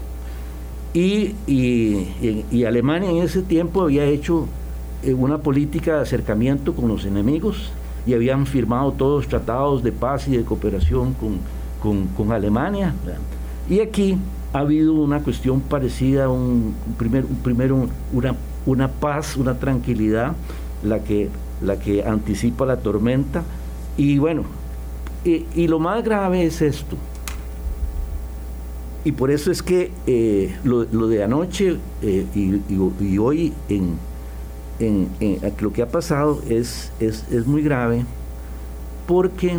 Y, 0.95 1.35
y 1.47 2.65
Alemania 2.65 3.11
en 3.11 3.19
ese 3.19 3.43
tiempo 3.43 3.83
había 3.83 4.05
hecho 4.05 4.47
eh, 5.05 5.13
una 5.13 5.39
política 5.39 5.97
de 5.97 6.03
acercamiento 6.03 6.75
con 6.75 6.89
los 6.89 7.05
enemigos 7.05 7.71
y 8.07 8.15
habían 8.15 8.47
firmado 8.47 8.93
todos 8.93 9.29
tratados 9.29 9.83
de 9.83 9.93
paz 9.93 10.29
y 10.29 10.37
de 10.37 10.45
cooperación 10.45 11.15
con, 11.15 12.33
Alemania. 12.33 12.95
Y 13.69 13.81
aquí 13.81 14.17
ha 14.55 14.61
habido 14.61 14.95
una 14.95 15.21
cuestión 15.21 15.61
parecida, 15.61 16.31
un, 16.31 16.75
primer, 16.97 17.27
primero 17.27 17.87
una, 18.15 18.35
una 18.65 18.89
paz, 18.89 19.37
una 19.37 19.59
tranquilidad, 19.59 20.33
la 20.83 21.01
que, 21.01 21.29
la 21.61 21.79
que 21.79 22.03
anticipa 22.03 22.65
la 22.65 22.79
tormenta. 22.79 23.43
Y 23.97 24.19
bueno, 24.19 24.45
y, 25.25 25.69
lo 25.69 25.79
más 25.79 26.05
grave 26.05 26.45
es 26.45 26.61
esto. 26.61 26.97
Y 29.05 29.13
por 29.13 29.31
eso 29.31 29.51
es 29.51 29.63
que 29.63 29.91
eh, 30.07 30.57
lo, 30.65 30.85
de 30.85 31.23
anoche 31.23 31.77
eh, 32.03 32.27
y 32.35 33.19
hoy 33.19 33.53
en, 33.69 33.99
lo 35.61 35.73
que 35.73 35.83
ha 35.83 35.89
pasado 35.89 36.41
es, 36.49 36.91
es, 37.01 37.47
muy 37.47 37.63
grave 37.63 38.05
porque 39.07 39.59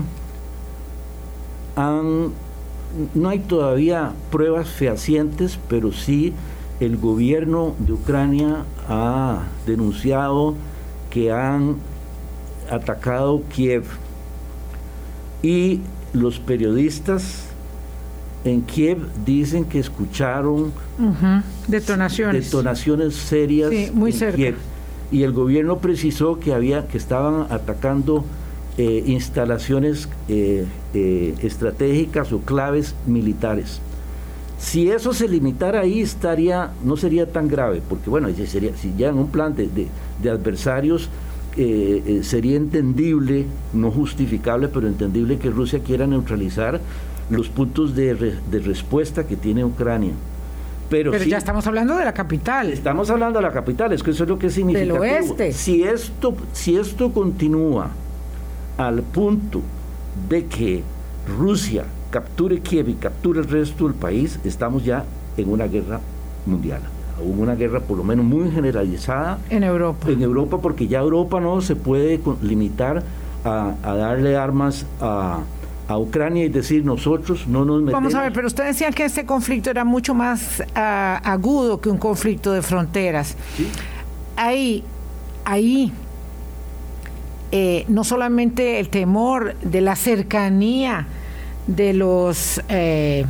no 1.76 3.30
hay 3.30 3.40
todavía 3.40 4.14
pruebas 4.32 4.68
fehacientes, 4.70 5.60
pero 5.70 5.92
sí 5.92 6.34
el 6.80 6.98
gobierno 6.98 7.76
de 7.80 7.94
Ucrania 7.94 8.66
ha 8.90 9.44
denunciado 9.66 10.56
que 11.10 11.32
han 11.32 11.78
atacado 12.70 13.44
Kiev 13.54 13.86
y 15.46 15.80
los 16.14 16.40
periodistas 16.40 17.44
en 18.44 18.64
Kiev 18.64 18.98
dicen 19.26 19.66
que 19.66 19.78
escucharon 19.78 20.72
detonaciones. 21.68 22.46
detonaciones 22.46 23.14
serias 23.14 23.72
muy 23.94 24.12
en 24.12 24.34
Kiev 24.34 24.56
y 25.12 25.22
el 25.22 25.34
gobierno 25.34 25.78
precisó 25.78 26.40
que 26.40 26.52
había 26.52 26.88
que 26.88 26.98
estaban 26.98 27.46
atacando 27.52 28.26
eh, 28.80 29.04
instalaciones 29.06 30.10
eh, 30.28 30.66
eh, 30.96 31.36
estratégicas 31.44 32.34
o 32.34 32.40
claves 32.40 32.96
militares. 33.06 33.80
Si 34.58 34.90
eso 34.90 35.14
se 35.14 35.28
limitara 35.28 35.82
ahí 35.82 36.02
estaría 36.02 36.72
no 36.84 36.98
sería 36.98 37.32
tan 37.32 37.48
grave, 37.48 37.84
porque 37.88 38.10
bueno, 38.10 38.30
sería 38.48 38.76
si 38.76 38.96
ya 38.98 39.10
en 39.10 39.20
un 39.20 39.28
plan 39.28 39.56
de, 39.56 39.70
de, 39.70 40.30
adversarios 40.30 41.10
sería 41.56 42.58
entendible, 42.58 43.46
no 43.74 43.92
justificable, 43.92 44.68
pero 44.68 44.88
entendible 44.88 45.38
que 45.38 45.50
Rusia 45.50 45.80
quiera 45.80 46.06
neutralizar 46.06 46.82
los 47.30 47.50
puntos 47.50 47.96
de, 47.96 48.14
de 48.16 48.60
respuesta 48.60 49.26
que 49.26 49.36
tiene 49.36 49.64
Ucrania. 49.64 50.14
Pero, 50.90 51.18
ya 51.18 51.38
estamos 51.38 51.66
hablando 51.66 51.98
de 51.98 52.06
la 52.06 52.14
capital. 52.14 52.72
Estamos 52.72 53.10
hablando 53.10 53.40
de 53.40 53.44
la 53.44 53.52
capital, 53.52 53.92
es 53.94 54.04
que 54.04 54.12
eso 54.12 54.24
es 54.24 54.30
lo 54.30 54.38
que 54.38 54.50
significa. 54.50 54.82
Del 54.82 54.92
oeste. 54.92 55.52
Si 55.52 55.84
esto, 55.84 56.36
si 56.54 56.76
esto 56.76 57.12
continúa 57.12 57.90
al 58.78 59.02
punto 59.02 59.62
de 60.30 60.46
que 60.46 60.84
Rusia 61.38 61.86
capture 62.12 62.60
Kiev 62.60 62.90
y 62.90 62.94
capture 62.94 63.40
el 63.40 63.48
resto 63.48 63.86
del 63.86 63.96
país, 63.96 64.40
estamos 64.44 64.86
ya 64.86 65.06
en 65.38 65.50
una 65.50 65.66
guerra 65.66 66.00
mundial. 66.46 66.82
Hubo 67.24 67.44
una 67.44 67.56
guerra 67.56 67.80
por 67.80 67.98
lo 67.98 68.04
menos 68.04 68.26
muy 68.26 68.52
generalizada. 68.52 69.40
En 69.50 69.64
Europa. 69.64 70.10
En 70.10 70.22
Europa, 70.22 70.60
porque 70.60 70.88
ya 70.88 71.00
Europa 71.00 71.40
no 71.40 71.62
se 71.62 71.76
puede 71.76 72.20
limitar 72.42 73.04
a 73.44 73.96
darle 73.96 74.36
armas 74.36 74.88
a, 75.00 75.42
a 75.88 75.98
Ucrania 75.98 76.46
y 76.46 76.50
decir 76.50 76.84
nosotros 76.84 77.48
no 77.48 77.64
nos 77.66 77.82
metemos. 77.82 77.94
Vamos 77.94 78.16
a 78.16 78.22
ver, 78.24 78.34
pero 78.34 78.48
usted 78.48 78.66
decía 78.66 78.92
que 78.92 79.06
este 79.06 79.26
conflicto 79.26 79.70
era 79.70 79.84
mucho 79.84 80.14
más 80.14 80.64
ah, 80.76 81.22
agudo 81.24 81.80
que 81.80 81.90
un 81.90 81.98
conflicto 81.98 82.52
de 82.52 82.62
fronteras. 82.62 83.36
Ahí, 84.36 84.84
ahí, 85.46 85.92
eh, 87.52 87.86
no 87.88 88.04
solamente 88.04 88.80
el 88.80 88.90
temor 88.90 89.56
de 89.62 89.82
la 89.82 89.96
cercanía 89.96 91.08
de 91.68 91.94
los, 91.94 92.62
eh, 92.70 93.26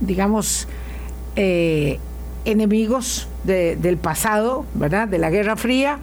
digamos, 0.00 0.68
eh, 1.36 1.98
enemigos 2.44 3.28
del 3.44 3.96
pasado, 3.98 4.64
¿verdad? 4.74 5.08
De 5.08 5.18
la 5.18 5.30
Guerra 5.30 5.56
Fría, 5.56 5.98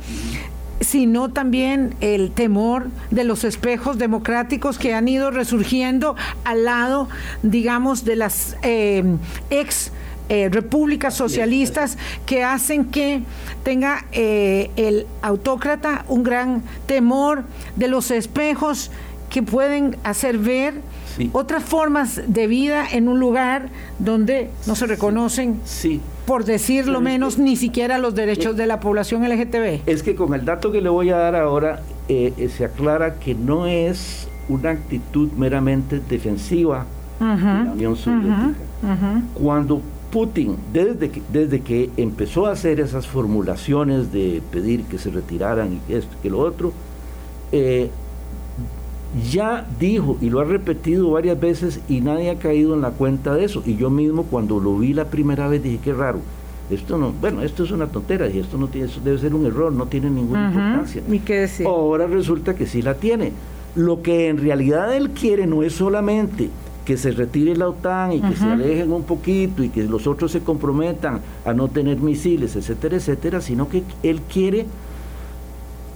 sino 0.80 1.30
también 1.30 1.95
el 2.01 2.32
temor 2.32 2.88
de 3.12 3.23
los 3.23 3.43
espejos 3.43 3.97
democráticos 3.97 4.77
que 4.77 4.93
han 4.93 5.08
ido 5.08 5.32
resurgiendo 5.32 6.15
al 6.43 6.65
lado, 6.65 7.08
digamos, 7.43 8.04
de 8.04 8.15
las 8.15 8.58
eh, 8.63 9.04
ex 9.49 9.91
eh, 10.30 10.49
repúblicas 10.49 11.13
socialistas 11.13 11.97
que 12.25 12.43
hacen 12.43 12.86
que 12.86 13.21
tenga 13.63 14.06
eh, 14.12 14.71
el 14.75 15.06
autócrata 15.21 16.06
un 16.08 16.23
gran 16.23 16.63
temor 16.88 17.43
de 17.75 17.88
los 17.88 18.12
espejos 18.12 18.91
que 19.30 19.43
pueden 19.43 19.97
hacer 20.04 20.38
ver 20.38 20.75
otras 21.34 21.63
formas 21.63 22.21
de 22.27 22.47
vida 22.47 22.88
en 22.89 23.08
un 23.08 23.19
lugar 23.19 23.69
donde 23.99 24.49
no 24.65 24.75
se 24.75 24.88
reconocen, 24.88 25.60
por 26.32 26.46
decirlo 26.46 27.02
menos, 27.02 27.38
ni 27.38 27.58
siquiera 27.58 27.98
los 27.98 28.15
derechos 28.15 28.56
de 28.56 28.65
la 28.65 28.80
población 28.80 29.28
LGTB. 29.28 29.82
Es 29.86 30.02
que 30.02 30.15
con 30.15 30.34
el 30.34 30.46
dato 30.46 30.72
que 30.72 30.80
le 30.80 30.88
voy 30.88 31.10
a 31.10 31.17
dar 31.17 31.36
ahora, 31.36 31.82
eh, 32.08 32.32
eh, 32.38 32.48
se 32.48 32.63
aclara 32.63 33.15
que 33.15 33.36
no 33.36 33.67
es 33.67 34.30
una 34.48 34.70
actitud 34.70 35.30
meramente 35.34 36.00
defensiva 36.00 36.86
de 37.20 37.26
la 37.26 37.72
Unión 37.74 37.98
Soviética. 37.98 38.54
Cuando 39.34 39.82
Putin, 40.10 40.56
desde 40.72 41.10
que, 41.10 41.22
desde 41.34 41.60
que 41.60 41.89
empezó 41.98 42.46
a 42.46 42.54
hacer 42.54 42.80
esas 42.80 43.08
formulaciones 43.08 44.13
de 44.13 44.41
pedir 44.52 44.84
que 44.84 45.00
se 45.00 45.10
retiraran 45.10 45.82
y 45.89 45.94
esto, 45.96 46.15
que 46.24 46.30
lo 46.30 46.39
otro, 46.39 46.72
eh, 47.52 47.89
ya 49.30 49.67
dijo 49.80 50.17
y 50.21 50.30
lo 50.30 50.39
ha 50.39 50.45
repetido 50.45 51.12
varias 51.12 51.39
veces 51.39 51.82
y 51.89 52.02
nadie 52.02 52.30
ha 52.30 52.39
caído 52.39 52.74
en 52.74 52.82
la 52.82 52.91
cuenta 52.91 53.34
de 53.34 53.43
eso. 53.43 53.62
Y 53.65 53.76
yo 53.76 53.89
mismo 53.89 54.24
cuando 54.24 54.60
lo 54.60 54.78
vi 54.78 54.93
la 54.93 55.06
primera 55.06 55.47
vez 55.47 55.63
dije, 55.63 55.80
qué 55.84 55.93
raro. 55.93 56.19
Esto 56.69 56.97
no, 56.97 57.12
bueno, 57.12 57.41
esto 57.41 57.65
es 57.65 57.71
una 57.71 57.88
tontera 57.88 58.30
y 58.30 58.39
esto 58.39 58.58
no 58.58 58.67
tiene, 58.67 58.89
debe 59.04 59.17
ser 59.17 59.36
un 59.36 59.45
error, 59.45 59.74
no 59.74 59.88
tiene 59.88 60.10
ninguna 60.10 60.47
importancia. 60.47 61.02
¿Y 61.10 61.19
qué 61.19 61.39
decir? 61.41 61.67
Ahora 61.67 62.08
resulta 62.08 62.56
que 62.56 62.65
sí 62.65 62.82
la 62.82 62.93
tiene. 62.95 63.34
Lo 63.76 64.02
que 64.02 64.30
en 64.30 64.38
realidad 64.38 64.95
él 64.95 65.10
quiere 65.10 65.47
no 65.47 65.63
es 65.63 65.74
solamente 65.74 66.50
que 66.86 66.97
se 66.97 67.12
retire 67.12 67.56
la 67.56 67.67
OTAN 67.67 68.13
y 68.13 68.21
que 68.21 68.36
se 68.36 68.45
alejen 68.45 68.91
un 68.91 69.04
poquito 69.04 69.63
y 69.63 69.69
que 69.69 69.84
los 69.84 70.08
otros 70.08 70.32
se 70.32 70.41
comprometan 70.41 71.19
a 71.45 71.54
no 71.54 71.67
tener 71.67 72.00
misiles, 72.00 72.56
etcétera, 72.56 72.97
etcétera, 72.97 73.41
sino 73.41 73.67
que 73.69 73.84
él 74.02 74.21
quiere 74.21 74.65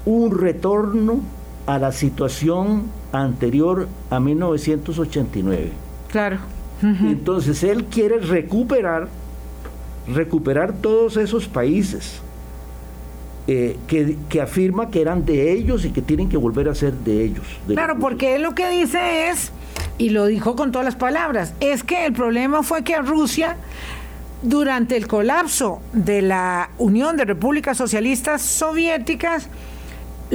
un 0.05 0.37
retorno 0.37 1.21
a 1.65 1.79
la 1.79 1.91
situación 1.91 2.83
anterior 3.11 3.87
a 4.09 4.19
1989. 4.19 5.71
Claro. 6.11 6.37
Entonces 6.81 7.63
él 7.63 7.85
quiere 7.85 8.19
recuperar, 8.19 9.07
recuperar 10.07 10.73
todos 10.73 11.17
esos 11.17 11.47
países 11.47 12.21
eh, 13.47 13.77
que, 13.87 14.17
que, 14.27 14.41
afirma 14.41 14.89
que 14.89 15.01
eran 15.01 15.25
de 15.25 15.51
ellos 15.51 15.85
y 15.85 15.91
que 15.91 16.01
tienen 16.01 16.29
que 16.29 16.37
volver 16.37 16.67
a 16.67 16.75
ser 16.75 16.93
de 16.93 17.23
ellos. 17.23 17.45
claro, 17.67 17.97
porque 17.99 18.35
él 18.35 18.41
lo 18.41 18.55
que 18.55 18.69
dice 18.69 19.29
es, 19.29 19.51
y 19.97 20.09
lo 20.09 20.25
dijo 20.25 20.55
con 20.55 20.71
todas 20.71 20.85
las 20.85 20.95
palabras, 20.95 21.53
es 21.59 21.83
que 21.83 22.05
el 22.05 22.13
problema 22.13 22.63
fue 22.63 22.83
que 22.83 22.97
Rusia 22.97 23.57
durante 24.41 24.97
el 24.97 25.07
colapso 25.07 25.81
de 25.93 26.21
la 26.21 26.69
Unión 26.77 27.17
de 27.17 27.25
Repúblicas 27.25 27.77
Socialistas 27.77 28.41
Soviéticas, 28.41 29.47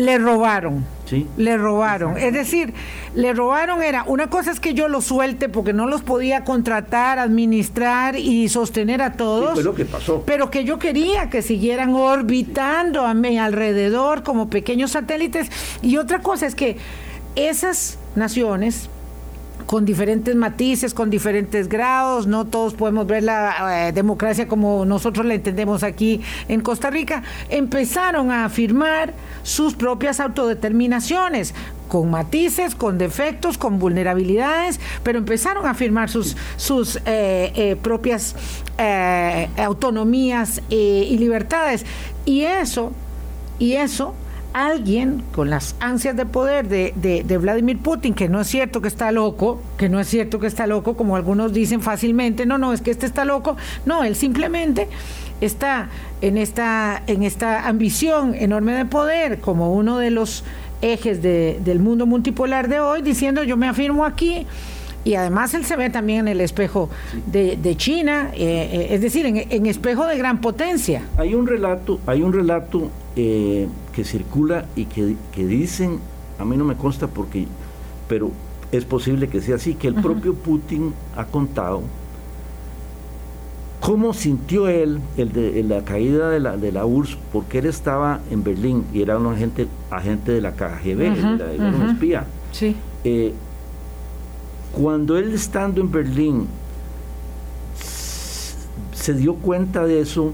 le 0.00 0.16
robaron. 0.16 0.86
Sí. 1.04 1.26
Le 1.36 1.58
robaron. 1.58 2.16
Es 2.16 2.32
decir, 2.32 2.72
le 3.14 3.34
robaron 3.34 3.82
era, 3.82 4.04
una 4.04 4.30
cosa 4.30 4.50
es 4.50 4.58
que 4.58 4.72
yo 4.72 4.88
los 4.88 5.04
suelte 5.04 5.48
porque 5.48 5.72
no 5.72 5.86
los 5.86 6.02
podía 6.02 6.44
contratar, 6.44 7.18
administrar 7.18 8.16
y 8.16 8.48
sostener 8.48 9.02
a 9.02 9.12
todos. 9.12 9.58
Sí, 9.58 9.64
lo 9.64 9.74
que 9.74 9.84
pasó. 9.84 10.22
Pero 10.24 10.50
que 10.50 10.64
yo 10.64 10.78
quería 10.78 11.28
que 11.28 11.42
siguieran 11.42 11.94
orbitando 11.94 13.04
a 13.04 13.12
mi 13.12 13.38
alrededor 13.38 14.22
como 14.22 14.48
pequeños 14.48 14.92
satélites. 14.92 15.50
Y 15.82 15.98
otra 15.98 16.20
cosa 16.20 16.46
es 16.46 16.54
que 16.54 16.78
esas 17.36 17.98
naciones 18.14 18.88
con 19.70 19.84
diferentes 19.84 20.34
matices, 20.34 20.94
con 20.94 21.10
diferentes 21.10 21.68
grados, 21.68 22.26
no 22.26 22.44
todos 22.44 22.74
podemos 22.74 23.06
ver 23.06 23.22
la 23.22 23.86
eh, 23.86 23.92
democracia 23.92 24.48
como 24.48 24.84
nosotros 24.84 25.24
la 25.24 25.34
entendemos 25.34 25.84
aquí 25.84 26.20
en 26.48 26.60
Costa 26.60 26.90
Rica, 26.90 27.22
empezaron 27.50 28.32
a 28.32 28.46
afirmar 28.46 29.14
sus 29.44 29.74
propias 29.74 30.18
autodeterminaciones, 30.18 31.54
con 31.86 32.10
matices, 32.10 32.74
con 32.74 32.98
defectos, 32.98 33.58
con 33.58 33.78
vulnerabilidades, 33.78 34.80
pero 35.04 35.20
empezaron 35.20 35.64
a 35.64 35.70
afirmar 35.70 36.10
sus, 36.10 36.36
sus 36.56 36.96
eh, 37.06 37.52
eh, 37.54 37.76
propias 37.80 38.34
autonomías 39.56 40.62
y 40.68 41.16
libertades. 41.16 41.86
Y 42.24 42.40
eso, 42.42 42.90
y 43.60 43.74
eso 43.74 44.14
alguien 44.52 45.22
con 45.32 45.50
las 45.50 45.76
ansias 45.80 46.16
de 46.16 46.26
poder 46.26 46.68
de, 46.68 46.92
de, 46.96 47.38
Vladimir 47.38 47.78
Putin, 47.78 48.14
que 48.14 48.28
no 48.28 48.40
es 48.40 48.48
cierto 48.48 48.80
que 48.80 48.88
está 48.88 49.12
loco, 49.12 49.60
que 49.76 49.88
no 49.88 50.00
es 50.00 50.08
cierto 50.08 50.38
que 50.38 50.46
está 50.46 50.66
loco, 50.66 50.96
como 50.96 51.16
algunos 51.16 51.52
dicen 51.52 51.80
fácilmente, 51.80 52.46
no, 52.46 52.58
no, 52.58 52.72
es 52.72 52.80
que 52.80 52.90
este 52.90 53.06
está 53.06 53.24
loco, 53.24 53.56
no, 53.86 54.04
él 54.04 54.16
simplemente 54.16 54.88
está 55.40 55.88
en 56.20 56.36
esta, 56.36 57.02
en 57.06 57.22
esta 57.22 57.66
ambición 57.66 58.34
enorme 58.34 58.72
de 58.74 58.84
poder 58.84 59.40
como 59.40 59.72
uno 59.72 59.98
de 59.98 60.10
los 60.10 60.44
ejes 60.82 61.22
del 61.22 61.78
mundo 61.78 62.06
multipolar 62.06 62.68
de 62.68 62.80
hoy, 62.80 63.02
diciendo 63.02 63.42
yo 63.42 63.56
me 63.56 63.68
afirmo 63.68 64.04
aquí, 64.04 64.46
y 65.04 65.14
además 65.14 65.54
él 65.54 65.64
se 65.64 65.76
ve 65.76 65.88
también 65.88 66.20
en 66.20 66.28
el 66.28 66.40
espejo 66.40 66.90
de, 67.26 67.56
de 67.56 67.76
China, 67.76 68.30
eh, 68.34 68.68
eh, 68.72 68.86
es 68.90 69.00
decir, 69.00 69.24
en, 69.24 69.66
espejo 69.66 70.06
de 70.06 70.18
gran 70.18 70.40
potencia. 70.40 71.02
Hay 71.16 71.34
un 71.34 71.46
relato, 71.46 72.00
hay 72.06 72.22
un 72.22 72.32
relato 72.32 72.90
eh, 73.16 73.68
que 73.92 74.04
circula 74.04 74.66
y 74.76 74.86
que, 74.86 75.16
dicen, 75.46 75.98
a 76.38 76.44
mí 76.44 76.56
no 76.56 76.64
me 76.64 76.76
consta 76.76 77.08
porque, 77.08 77.46
pero 78.08 78.30
es 78.72 78.84
posible 78.84 79.28
que 79.28 79.40
sea 79.40 79.56
así, 79.56 79.74
que 79.74 79.88
el 79.88 79.94
propio 79.94 80.34
Putin 80.34 80.92
ha 81.16 81.24
contado 81.24 81.82
cómo 83.80 84.14
sintió 84.14 84.68
él 84.68 85.00
el 85.16 85.32
de, 85.32 85.62
la 85.64 85.84
caída 85.84 86.30
de 86.30 86.38
la, 86.38 86.56
de 86.56 86.70
la 86.70 86.86
URSS, 86.86 87.16
porque 87.32 87.58
él 87.58 87.66
estaba 87.66 88.20
en 88.30 88.44
Berlín 88.44 88.84
y 88.92 89.02
era 89.02 89.18
un 89.18 89.26
agente, 89.26 89.66
agente 89.90 90.32
de 90.32 90.40
la 90.40 90.52
KGB, 90.52 91.00
era, 91.00 91.68
un 91.68 91.88
espía. 91.90 92.26
Sí. 92.52 92.76
Eh, 93.04 93.32
cuando 94.72 95.18
él 95.18 95.34
estando 95.34 95.80
en 95.80 95.90
Berlín 95.90 96.46
se 98.92 99.14
dio 99.14 99.34
cuenta 99.34 99.84
de 99.84 100.00
eso, 100.00 100.32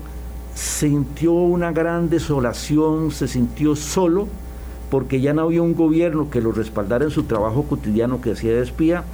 sintió 0.57 1.33
una 1.33 1.71
gran 1.71 2.09
desolación, 2.09 3.11
se 3.11 3.29
sintió 3.29 3.77
solo, 3.77 4.27
porque 4.91 5.21
ya 5.21 5.35
no 5.35 5.43
había 5.43 5.61
un 5.61 5.75
gobierno 5.75 6.31
que 6.31 6.41
lo 6.41 6.51
respaldara 6.51 7.05
en 7.05 7.11
su 7.11 7.25
trabajo 7.25 7.65
cotidiano 7.65 8.23
que 8.23 8.33
hacía 8.33 8.53
de 8.53 8.63
espía, 8.63 9.05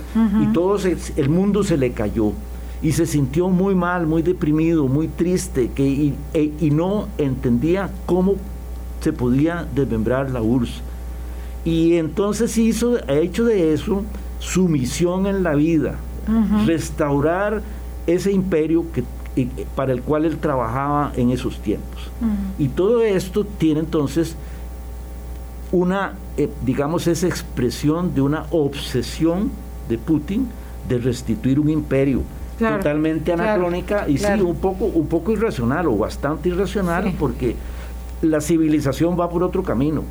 y 0.40 0.52
todo 0.52 0.78
el 1.16 1.28
mundo 1.28 1.64
se 1.64 1.76
le 1.76 1.92
cayó. 1.92 2.32
Y 2.80 2.92
se 2.92 3.06
sintió 3.06 3.48
muy 3.48 3.74
mal, 3.74 4.06
muy 4.06 4.22
deprimido, 4.22 4.86
muy 4.86 5.08
triste, 5.08 5.70
que, 5.74 5.86
y, 5.86 6.14
e, 6.32 6.52
y 6.60 6.70
no 6.70 7.08
entendía 7.18 7.90
cómo 8.06 8.34
se 9.00 9.12
podía 9.12 9.66
desmembrar 9.74 10.30
la 10.30 10.42
URSS. 10.42 10.80
Y 11.64 11.94
entonces 11.94 12.56
hizo, 12.58 12.98
ha 13.08 13.14
hecho 13.14 13.44
de 13.44 13.72
eso 13.72 14.04
su 14.38 14.68
misión 14.68 15.26
en 15.26 15.42
la 15.42 15.54
vida, 15.54 15.96
restaurar 16.66 17.62
ese 18.06 18.30
imperio 18.32 18.84
que, 18.92 19.02
para 19.74 19.92
el 19.92 20.02
cual 20.02 20.24
él 20.24 20.38
trabajaba 20.38 21.12
en 21.16 21.30
esos 21.30 21.58
tiempos. 21.58 22.10
Y 22.58 22.68
todo 22.68 23.02
esto 23.02 23.44
tiene 23.44 23.80
entonces 23.80 24.36
una, 25.70 26.14
eh, 26.36 26.50
digamos, 26.64 27.06
esa 27.06 27.26
expresión 27.26 28.14
de 28.14 28.20
una 28.20 28.44
obsesión 28.50 29.50
de 29.88 29.98
Putin 29.98 30.48
de 30.88 30.98
restituir 30.98 31.58
un 31.58 31.70
imperio. 31.70 32.22
totalmente 32.58 33.32
anacrónica 33.32 34.08
y 34.08 34.18
sí, 34.18 34.40
un 34.40 34.54
poco, 34.54 34.84
un 34.84 35.08
poco 35.08 35.32
irracional 35.32 35.88
o 35.88 35.96
bastante 35.96 36.48
irracional 36.48 37.12
porque 37.18 37.56
la 38.20 38.40
civilización 38.40 39.18
va 39.18 39.28
por 39.28 39.42
otro 39.42 39.62
camino. 39.62 40.04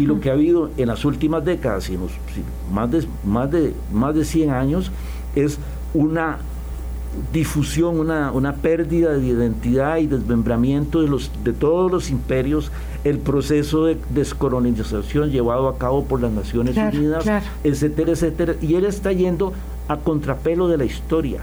Y 0.00 0.02
lo 0.02 0.18
que 0.18 0.30
ha 0.30 0.32
habido 0.32 0.70
en 0.76 0.88
las 0.88 1.04
últimas 1.04 1.44
décadas, 1.44 1.88
y 1.90 1.96
más, 2.72 2.90
de, 2.90 3.06
más, 3.24 3.50
de, 3.52 3.72
más 3.92 4.16
de 4.16 4.24
100 4.24 4.50
años, 4.50 4.90
es 5.36 5.58
una 5.94 6.38
difusión, 7.32 7.98
una, 7.98 8.32
una 8.32 8.54
pérdida 8.54 9.12
de 9.12 9.26
identidad 9.26 9.98
y 9.98 10.06
desmembramiento 10.06 11.02
de, 11.02 11.08
los, 11.08 11.30
de 11.44 11.52
todos 11.52 11.90
los 11.90 12.10
imperios, 12.10 12.70
el 13.04 13.18
proceso 13.18 13.86
de 13.86 13.96
descolonización 14.10 15.30
llevado 15.30 15.68
a 15.68 15.78
cabo 15.78 16.04
por 16.04 16.20
las 16.20 16.32
Naciones 16.32 16.76
Unidas, 16.76 17.26
etcétera, 17.64 18.12
etcétera. 18.12 18.54
Y 18.60 18.74
él 18.74 18.84
está 18.84 19.12
yendo 19.12 19.52
a 19.88 19.96
contrapelo 19.98 20.68
de 20.68 20.78
la 20.78 20.84
historia. 20.84 21.40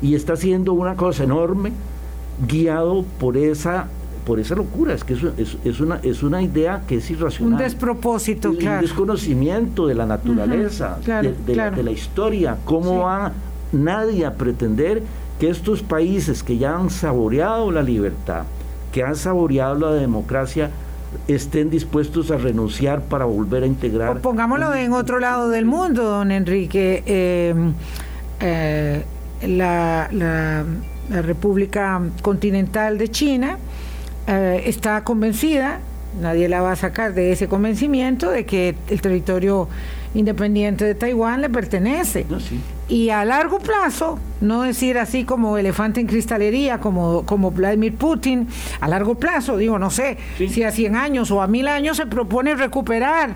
Y 0.00 0.14
está 0.14 0.34
haciendo 0.34 0.72
una 0.72 0.94
cosa 0.94 1.24
enorme 1.24 1.72
guiado 2.46 3.04
por 3.18 3.36
esa 3.36 3.88
por 4.28 4.38
esa 4.38 4.54
locura, 4.54 4.92
es 4.92 5.04
que 5.04 5.14
es, 5.14 5.56
es, 5.64 5.80
una, 5.80 6.00
es 6.02 6.22
una 6.22 6.42
idea 6.42 6.82
que 6.86 6.96
es 6.96 7.10
irracional. 7.10 7.54
Un 7.54 7.58
despropósito, 7.60 8.50
Un 8.50 8.58
desconocimiento 8.58 9.86
de 9.86 9.94
la 9.94 10.04
naturaleza, 10.04 10.98
de, 11.00 11.56
la, 11.56 11.90
historia, 11.90 12.58
cómo 12.66 12.98
va 12.98 13.32
nadie 13.72 14.26
a 14.26 14.34
pretender 14.34 15.02
que 15.38 15.48
estos 15.50 15.82
países 15.82 16.42
que 16.42 16.58
ya 16.58 16.74
han 16.74 16.90
saboreado 16.90 17.70
la 17.70 17.82
libertad, 17.82 18.44
que 18.92 19.02
han 19.02 19.16
saboreado 19.16 19.74
la 19.74 19.92
democracia, 19.92 20.70
estén 21.26 21.70
dispuestos 21.70 22.30
a 22.30 22.36
renunciar 22.36 23.02
para 23.02 23.24
volver 23.24 23.62
a 23.62 23.66
integrar. 23.66 24.20
pongámoslo 24.20 24.74
en 24.74 24.92
otro 24.92 25.18
lado 25.18 25.48
del 25.48 25.64
mundo, 25.64 26.04
don 26.04 26.30
Enrique. 26.30 27.02
Eh, 27.06 27.54
eh, 28.40 29.04
la, 29.46 30.08
la, 30.12 30.64
República 31.22 32.02
Continental 32.20 32.98
de 32.98 33.08
China 33.08 33.56
eh, 34.26 34.64
está 34.66 35.04
convencida, 35.04 35.80
nadie 36.20 36.50
la 36.50 36.60
va 36.60 36.72
a 36.72 36.76
sacar 36.76 37.14
de 37.14 37.32
ese 37.32 37.48
convencimiento, 37.48 38.30
de 38.30 38.44
que 38.44 38.74
el 38.90 39.00
territorio 39.00 39.68
independiente 40.14 40.84
de 40.84 40.94
Taiwán 40.94 41.40
le 41.40 41.50
pertenece. 41.50 42.26
Y 42.88 43.10
a 43.10 43.24
largo 43.24 43.58
plazo, 43.58 44.18
no 44.40 44.62
decir 44.62 44.98
así 44.98 45.24
como 45.24 45.58
elefante 45.58 46.00
en 46.00 46.06
cristalería, 46.06 46.78
como, 46.78 47.24
como 47.26 47.50
Vladimir 47.50 47.94
Putin, 47.94 48.48
a 48.80 48.88
largo 48.88 49.16
plazo, 49.16 49.56
digo, 49.56 49.78
no 49.78 49.90
sé, 49.90 50.16
si 50.36 50.62
a 50.62 50.70
100 50.70 50.96
años 50.96 51.30
o 51.30 51.42
a 51.42 51.46
1000 51.46 51.68
años 51.68 51.96
se 51.96 52.06
propone 52.06 52.54
recuperar 52.54 53.34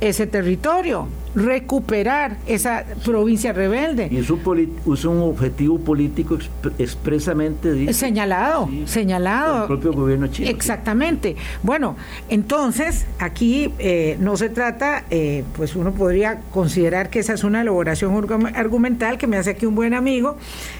ese 0.00 0.26
territorio 0.26 1.08
recuperar 1.36 2.38
esa 2.46 2.84
provincia 3.04 3.52
rebelde. 3.52 4.08
Y 4.10 4.16
es 4.16 4.30
un, 4.30 5.20
objetivo 5.20 5.78
político 5.78 6.38
expresamente 6.78 7.92
señalado, 7.92 8.70
señalado. 8.86 9.62
El 9.62 9.66
propio 9.66 9.92
gobierno 9.92 10.28
chino. 10.28 10.48
Exactamente. 10.48 11.36
Bueno, 11.62 11.96
entonces 12.30 13.06
aquí 13.18 13.70
eh, 13.78 14.16
no 14.18 14.38
se 14.38 14.48
trata, 14.48 15.04
eh, 15.10 15.44
pues 15.54 15.76
uno 15.76 15.92
podría 15.92 16.40
considerar 16.52 17.10
que 17.10 17.18
esa 17.18 17.34
es 17.34 17.44
una 17.44 17.60
elaboración 17.60 18.14
argumental 18.54 19.18
que 19.18 19.26
me 19.26 19.36
hace 19.36 19.50
aquí 19.50 19.66
un 19.66 19.74
buen 19.74 19.92
amigo 19.92 20.38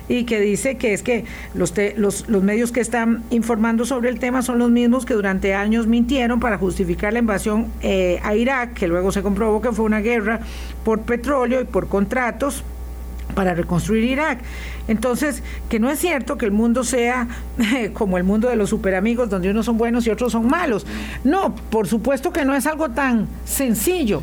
y 0.09 0.25
que 0.25 0.40
dice 0.40 0.79
que 0.79 0.95
es 0.95 1.03
que 1.03 1.27
los, 1.55 1.75
los, 1.97 2.29
los 2.29 2.42
medios 2.42 2.73
que 2.73 2.81
están 2.81 3.25
informando 3.29 3.85
sobre 3.85 4.09
el 4.09 4.19
tema 4.19 4.40
son 4.40 4.59
los 4.59 4.71
mismos 4.71 5.05
que 5.05 5.12
durante 5.12 5.55
años 5.55 5.87
mintieron 5.87 6.40
para 6.40 6.57
justificar 6.57 7.12
la 7.12 7.19
invasión 7.19 7.66
eh, 7.83 8.21
a 8.23 8.35
Irak, 8.35 8.73
que 8.73 8.88
luego 8.88 9.12
se 9.12 9.23
comprobó 9.23 9.61
que 9.61 9.73
fue 9.73 9.85
una 9.85 10.01
guerra 10.01 10.40
por 10.85 11.02
petróleo 11.02 11.61
y 11.61 11.64
por 11.64 11.88
contratos 11.88 12.64
para 13.35 13.54
reconstruir 13.54 14.04
Irak. 14.04 14.38
Entonces, 14.88 15.42
que 15.68 15.80
no 15.80 15.90
es 15.90 15.98
cierto 15.98 16.38
que 16.38 16.46
el 16.46 16.52
mundo 16.52 16.85
sea 16.85 17.28
como 17.92 18.18
el 18.18 18.24
mundo 18.24 18.48
de 18.48 18.56
los 18.56 18.70
superamigos, 18.70 19.28
donde 19.28 19.50
unos 19.50 19.66
son 19.66 19.78
buenos 19.78 20.06
y 20.06 20.11
otros 20.11 20.32
son 20.32 20.46
malos. 20.46 20.87
No, 21.24 21.54
por 21.54 21.88
supuesto 21.88 22.32
que 22.32 22.44
no 22.44 22.54
es 22.54 22.66
algo 22.66 22.90
tan 22.90 23.26
sencillo. 23.44 24.22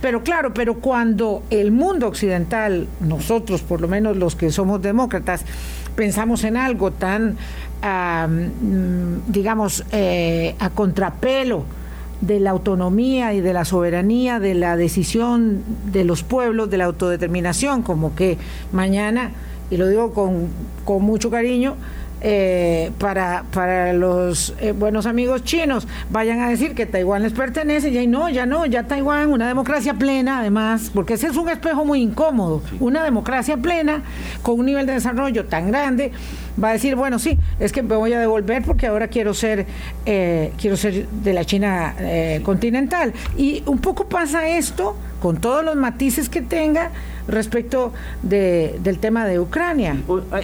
Pero 0.00 0.22
claro, 0.22 0.52
pero 0.52 0.74
cuando 0.74 1.42
el 1.50 1.72
mundo 1.72 2.06
occidental, 2.08 2.86
nosotros 3.00 3.62
por 3.62 3.80
lo 3.80 3.88
menos 3.88 4.16
los 4.16 4.36
que 4.36 4.50
somos 4.50 4.82
demócratas, 4.82 5.44
pensamos 5.96 6.44
en 6.44 6.56
algo 6.56 6.92
tan, 6.92 7.36
mm, 7.82 9.32
digamos, 9.32 9.84
eh, 9.92 10.54
a 10.58 10.70
contrapelo, 10.70 11.64
de 12.22 12.40
la 12.40 12.50
autonomía 12.50 13.34
y 13.34 13.40
de 13.40 13.52
la 13.52 13.64
soberanía, 13.64 14.40
de 14.40 14.54
la 14.54 14.76
decisión 14.76 15.62
de 15.92 16.04
los 16.04 16.22
pueblos, 16.22 16.70
de 16.70 16.78
la 16.78 16.84
autodeterminación, 16.84 17.82
como 17.82 18.14
que 18.14 18.38
mañana, 18.72 19.32
y 19.70 19.76
lo 19.76 19.88
digo 19.88 20.12
con, 20.14 20.48
mucho 21.02 21.30
cariño, 21.30 21.74
eh, 22.24 22.92
para, 22.98 23.42
para 23.52 23.92
los 23.92 24.54
eh, 24.60 24.70
buenos 24.70 25.06
amigos 25.06 25.42
chinos 25.42 25.88
vayan 26.08 26.38
a 26.38 26.48
decir 26.48 26.72
que 26.76 26.86
Taiwán 26.86 27.24
les 27.24 27.32
pertenece, 27.32 27.88
y 27.90 28.06
no, 28.06 28.28
ya 28.28 28.46
no, 28.46 28.64
ya 28.64 28.84
Taiwán, 28.84 29.30
una 29.30 29.48
democracia 29.48 29.94
plena, 29.94 30.38
además, 30.38 30.92
porque 30.94 31.14
ese 31.14 31.26
es 31.26 31.36
un 31.36 31.48
espejo 31.48 31.84
muy 31.84 32.00
incómodo, 32.00 32.62
una 32.78 33.02
democracia 33.02 33.56
plena 33.56 34.04
con 34.42 34.60
un 34.60 34.66
nivel 34.66 34.86
de 34.86 34.92
desarrollo 34.92 35.46
tan 35.46 35.72
grande, 35.72 36.12
va 36.62 36.68
a 36.68 36.72
decir, 36.74 36.94
bueno, 36.94 37.18
sí, 37.18 37.36
es 37.58 37.72
que 37.72 37.82
me 37.82 37.96
voy 37.96 38.12
a 38.12 38.20
devolver 38.20 38.62
porque 38.62 38.86
ahora 38.86 39.08
quiero 39.08 39.34
ser, 39.34 39.66
eh, 40.06 40.52
quiero 40.56 40.76
ser 40.76 41.08
de 41.08 41.32
la 41.32 41.44
China 41.44 41.96
continental. 42.44 43.12
Y 43.36 43.64
un 43.66 43.78
poco 43.78 44.08
pasa 44.08 44.46
esto 44.46 44.96
con 45.20 45.38
todos 45.38 45.64
los 45.64 45.74
matices 45.74 46.28
que 46.28 46.40
tenga 46.40 46.90
respecto 47.28 47.92
de, 48.22 48.78
del 48.82 48.98
tema 48.98 49.26
de 49.26 49.40
Ucrania. 49.40 49.96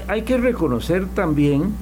Hay, 0.07 0.23
que 0.23 0.39
reconocer 0.39 1.07
también 1.07 1.73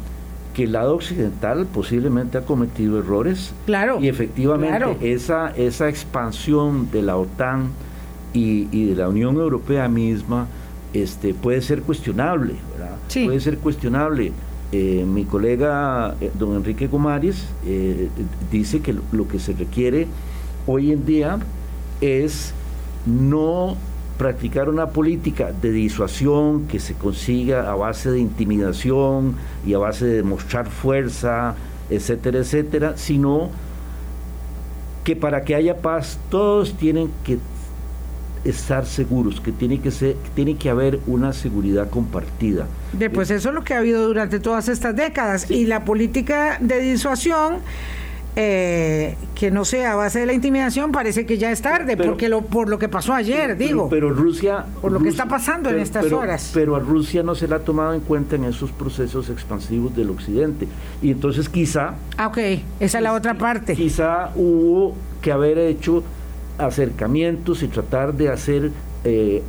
que 0.54 0.64
el 0.64 0.72
lado 0.72 0.94
occidental 0.94 1.66
posiblemente 1.66 2.38
ha 2.38 2.42
cometido 2.42 2.98
errores. 2.98 3.52
Claro. 3.66 3.98
Y 4.00 4.08
efectivamente 4.08 5.12
esa, 5.12 5.50
esa 5.50 5.88
expansión 5.88 6.90
de 6.90 7.02
la 7.02 7.16
OTAN 7.16 7.70
y, 8.32 8.86
de 8.88 8.94
la 8.94 9.08
Unión 9.08 9.36
Europea 9.36 9.88
misma 9.88 10.46
este, 10.92 11.34
puede 11.34 11.62
ser 11.62 11.82
cuestionable, 11.82 12.54
¿verdad? 12.72 12.96
Puede 13.26 13.40
ser 13.40 13.58
cuestionable. 13.58 14.32
Eh, 14.72 15.04
mi 15.06 15.24
colega 15.24 16.16
eh, 16.20 16.30
don 16.36 16.56
Enrique 16.56 16.88
Gomares 16.88 17.46
eh, 17.64 18.08
dice 18.50 18.80
que 18.80 18.94
lo 19.12 19.28
que 19.28 19.38
se 19.38 19.52
requiere 19.52 20.08
hoy 20.66 20.90
en 20.90 21.06
día 21.06 21.38
es 22.00 22.52
no 23.06 23.76
practicar 24.18 24.68
una 24.68 24.88
política 24.88 25.52
de 25.52 25.70
disuasión 25.70 26.66
que 26.66 26.80
se 26.80 26.94
consiga 26.94 27.70
a 27.70 27.74
base 27.74 28.10
de 28.10 28.18
intimidación 28.18 29.34
y 29.66 29.74
a 29.74 29.78
base 29.78 30.06
de 30.06 30.16
demostrar 30.16 30.68
fuerza, 30.68 31.54
etcétera, 31.90 32.38
etcétera, 32.38 32.96
sino 32.96 33.50
que 35.04 35.16
para 35.16 35.44
que 35.44 35.54
haya 35.54 35.78
paz 35.78 36.18
todos 36.30 36.76
tienen 36.76 37.10
que 37.24 37.38
estar 38.44 38.86
seguros, 38.86 39.40
que 39.40 39.52
tiene 39.52 39.80
que 39.80 39.90
ser, 39.90 40.16
tiene 40.34 40.56
que 40.56 40.70
haber 40.70 41.00
una 41.06 41.32
seguridad 41.32 41.90
compartida. 41.90 42.66
pues 43.12 43.30
eso 43.30 43.48
es 43.50 43.54
lo 43.54 43.64
que 43.64 43.74
ha 43.74 43.78
habido 43.78 44.06
durante 44.06 44.40
todas 44.40 44.68
estas 44.68 44.94
décadas 44.96 45.50
y 45.50 45.66
la 45.66 45.84
política 45.84 46.58
de 46.60 46.80
disuasión 46.80 47.58
eh, 48.38 49.16
que 49.34 49.50
no 49.50 49.64
sea 49.64 49.92
a 49.92 49.96
base 49.96 50.20
de 50.20 50.26
la 50.26 50.34
intimidación, 50.34 50.92
parece 50.92 51.24
que 51.24 51.38
ya 51.38 51.50
es 51.50 51.62
tarde, 51.62 51.96
porque 51.96 52.28
lo, 52.28 52.42
por 52.42 52.68
lo 52.68 52.78
que 52.78 52.88
pasó 52.88 53.14
ayer, 53.14 53.56
digo. 53.56 53.88
Pero 53.88 54.10
Rusia... 54.10 54.66
Por 54.82 54.92
lo 54.92 55.00
que 55.00 55.08
está 55.08 55.26
pasando 55.26 55.70
en 55.70 55.78
estas 55.78 56.12
horas. 56.12 56.50
Pero 56.52 56.76
a 56.76 56.80
Rusia 56.80 57.22
no 57.22 57.34
se 57.34 57.48
la 57.48 57.56
ha 57.56 57.60
tomado 57.60 57.94
en 57.94 58.00
cuenta 58.00 58.36
en 58.36 58.44
esos 58.44 58.70
procesos 58.72 59.30
expansivos 59.30 59.96
del 59.96 60.10
Occidente. 60.10 60.68
Y 61.00 61.10
entonces 61.10 61.48
quizá... 61.48 61.94
Ah, 62.18 62.28
ok, 62.28 62.38
esa 62.78 62.98
es 62.98 63.02
la 63.02 63.14
otra 63.14 63.38
parte. 63.38 63.74
Quizá 63.74 64.30
hubo 64.36 64.94
que 65.22 65.32
haber 65.32 65.56
hecho 65.58 66.04
acercamientos 66.58 67.62
y 67.62 67.68
tratar 67.68 68.12
de 68.14 68.28
hacer 68.28 68.70
eh, 69.04 69.42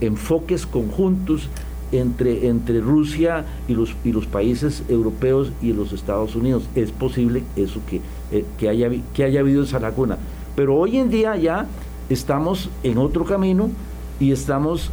enfoques 0.00 0.66
conjuntos 0.66 1.48
entre, 1.92 2.48
entre 2.48 2.80
Rusia 2.80 3.44
y 3.68 3.74
los, 3.74 3.94
y 4.04 4.12
los 4.12 4.26
países 4.26 4.82
europeos 4.88 5.52
y 5.62 5.72
los 5.72 5.92
Estados 5.92 6.34
Unidos. 6.34 6.64
Es 6.74 6.90
posible 6.90 7.44
eso 7.54 7.80
que, 7.88 8.00
eh, 8.32 8.44
que, 8.58 8.68
haya, 8.68 8.90
que 9.14 9.24
haya 9.24 9.40
habido 9.40 9.62
esa 9.62 9.78
laguna. 9.78 10.18
Pero 10.56 10.76
hoy 10.76 10.96
en 10.96 11.10
día 11.10 11.36
ya 11.36 11.66
estamos 12.08 12.70
en 12.82 12.98
otro 12.98 13.24
camino 13.24 13.70
y 14.18 14.32
estamos 14.32 14.90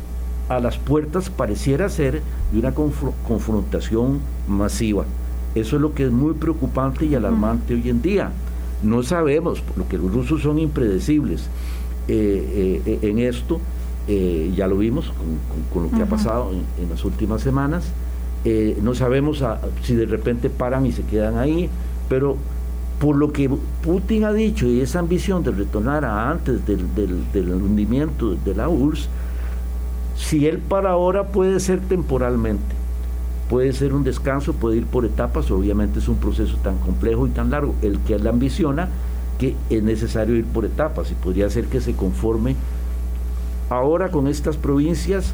a 0.49 0.59
las 0.59 0.77
puertas, 0.77 1.29
pareciera 1.29 1.89
ser, 1.89 2.21
de 2.51 2.59
una 2.59 2.73
confrontación 2.73 4.19
masiva. 4.47 5.05
Eso 5.55 5.75
es 5.75 5.81
lo 5.81 5.93
que 5.93 6.05
es 6.05 6.11
muy 6.11 6.33
preocupante 6.33 7.05
y 7.05 7.15
alarmante 7.15 7.73
hoy 7.73 7.89
en 7.89 8.01
día. 8.01 8.31
No 8.83 9.03
sabemos, 9.03 9.61
porque 9.61 9.97
los 9.97 10.13
rusos 10.13 10.41
son 10.41 10.57
impredecibles 10.57 11.47
eh, 12.07 12.81
eh, 12.85 12.99
en 13.03 13.19
esto, 13.19 13.59
eh, 14.11 14.51
ya 14.55 14.65
lo 14.65 14.75
vimos 14.77 15.13
con, 15.71 15.83
lo 15.83 15.91
que 15.91 16.01
ha 16.01 16.07
pasado 16.07 16.49
en, 16.51 16.89
las 16.89 17.05
últimas 17.05 17.43
semanas. 17.43 17.91
Eh, 18.43 18.79
no 18.81 18.95
sabemos 18.95 19.43
si 19.83 19.93
de 19.93 20.07
repente 20.07 20.49
paran 20.49 20.87
y 20.87 20.91
se 20.91 21.03
quedan 21.03 21.37
ahí, 21.37 21.69
pero 22.09 22.35
por 22.99 23.15
lo 23.15 23.31
que 23.31 23.51
Putin 23.83 24.23
ha 24.23 24.33
dicho 24.33 24.65
y 24.65 24.81
esa 24.81 24.97
ambición 24.97 25.43
de 25.43 25.51
retornar 25.51 26.05
a 26.05 26.31
antes 26.31 26.65
del, 26.65 26.87
del, 26.95 27.53
hundimiento 27.53 28.33
de 28.33 28.55
la 28.55 28.67
URSS, 28.67 29.09
si 30.17 30.47
él 30.47 30.57
para 30.57 30.89
ahora 30.89 31.27
puede 31.27 31.59
ser 31.59 31.79
temporalmente, 31.79 32.75
puede 33.47 33.73
ser 33.73 33.93
un 33.93 34.03
descanso, 34.03 34.53
puede 34.53 34.77
ir 34.77 34.87
por 34.87 35.05
etapas, 35.05 35.51
obviamente 35.51 35.99
es 35.99 36.07
un 36.07 36.17
proceso 36.17 36.57
tan 36.63 36.77
complejo 36.77 37.27
y 37.27 37.29
tan 37.29 37.51
largo, 37.51 37.75
el 37.83 37.99
que 37.99 38.15
él 38.15 38.25
ambiciona, 38.25 38.89
que 39.37 39.55
es 39.69 39.83
necesario 39.83 40.35
ir 40.35 40.45
por 40.45 40.65
etapas 40.65 41.11
y 41.11 41.13
podría 41.13 41.47
ser 41.51 41.65
que 41.65 41.79
se 41.79 41.93
conforme 41.93 42.55
Ahora 43.69 44.09
con 44.09 44.27
estas 44.27 44.57
provincias, 44.57 45.33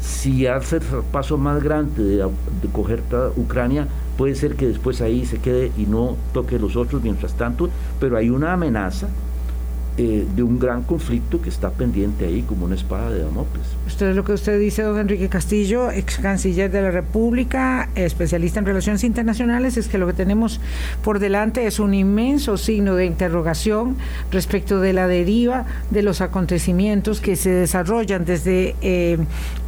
si 0.00 0.46
hace 0.46 0.76
el 0.76 0.82
paso 1.12 1.38
más 1.38 1.62
grande 1.62 2.02
de, 2.02 2.16
de 2.16 2.68
coger 2.72 3.02
toda 3.02 3.30
Ucrania, 3.36 3.86
puede 4.16 4.34
ser 4.34 4.56
que 4.56 4.66
después 4.66 5.00
ahí 5.00 5.24
se 5.24 5.38
quede 5.38 5.72
y 5.76 5.86
no 5.86 6.16
toque 6.32 6.58
los 6.58 6.76
otros 6.76 7.02
mientras 7.02 7.34
tanto, 7.34 7.68
pero 8.00 8.16
hay 8.16 8.30
una 8.30 8.52
amenaza 8.52 9.08
eh, 9.98 10.26
de 10.36 10.42
un 10.42 10.58
gran 10.58 10.82
conflicto 10.82 11.40
que 11.40 11.48
está 11.48 11.70
pendiente 11.70 12.26
ahí 12.26 12.42
como 12.42 12.66
una 12.66 12.74
espada 12.74 13.10
de 13.10 13.22
Damocles. 13.22 13.64
Esto 13.86 14.06
es 14.06 14.14
lo 14.14 14.24
que 14.24 14.32
usted 14.32 14.58
dice, 14.58 14.82
don 14.82 14.98
Enrique 14.98 15.28
Castillo, 15.28 15.90
ex 15.90 16.18
canciller 16.18 16.70
de 16.70 16.82
la 16.82 16.90
República, 16.90 17.88
especialista 17.94 18.58
en 18.58 18.66
relaciones 18.66 19.04
internacionales, 19.04 19.76
es 19.76 19.88
que 19.88 19.98
lo 19.98 20.06
que 20.06 20.12
tenemos 20.12 20.60
por 21.02 21.18
delante 21.18 21.66
es 21.66 21.78
un 21.78 21.94
inmenso 21.94 22.56
signo 22.56 22.94
de 22.94 23.06
interrogación 23.06 23.96
respecto 24.30 24.80
de 24.80 24.92
la 24.92 25.06
deriva 25.08 25.64
de 25.90 26.02
los 26.02 26.20
acontecimientos 26.20 27.20
que 27.20 27.36
se 27.36 27.50
desarrollan 27.50 28.24
desde 28.24 28.76
eh, 28.82 29.18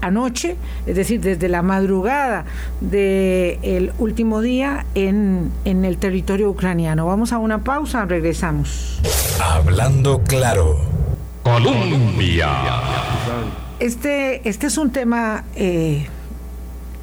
anoche, 0.01 0.57
es 0.87 0.97
decir, 0.97 1.20
desde 1.20 1.49
la 1.49 1.62
madrugada 1.62 2.45
del 2.81 3.93
último 3.99 4.41
día 4.41 4.85
en, 4.95 5.51
en 5.64 5.85
el 5.85 5.97
territorio 5.99 6.51
ucraniano. 6.51 7.07
Vamos 7.07 7.33
a 7.33 7.39
una 7.39 7.64
pausa, 7.64 8.05
regresamos. 8.05 9.01
Hablando 9.41 10.17
claro. 10.26 10.76
Colombia. 11.42 12.48
Este, 13.78 14.46
este 14.48 14.66
es 14.66 14.76
un 14.76 14.90
tema, 14.90 15.44
eh, 15.54 16.06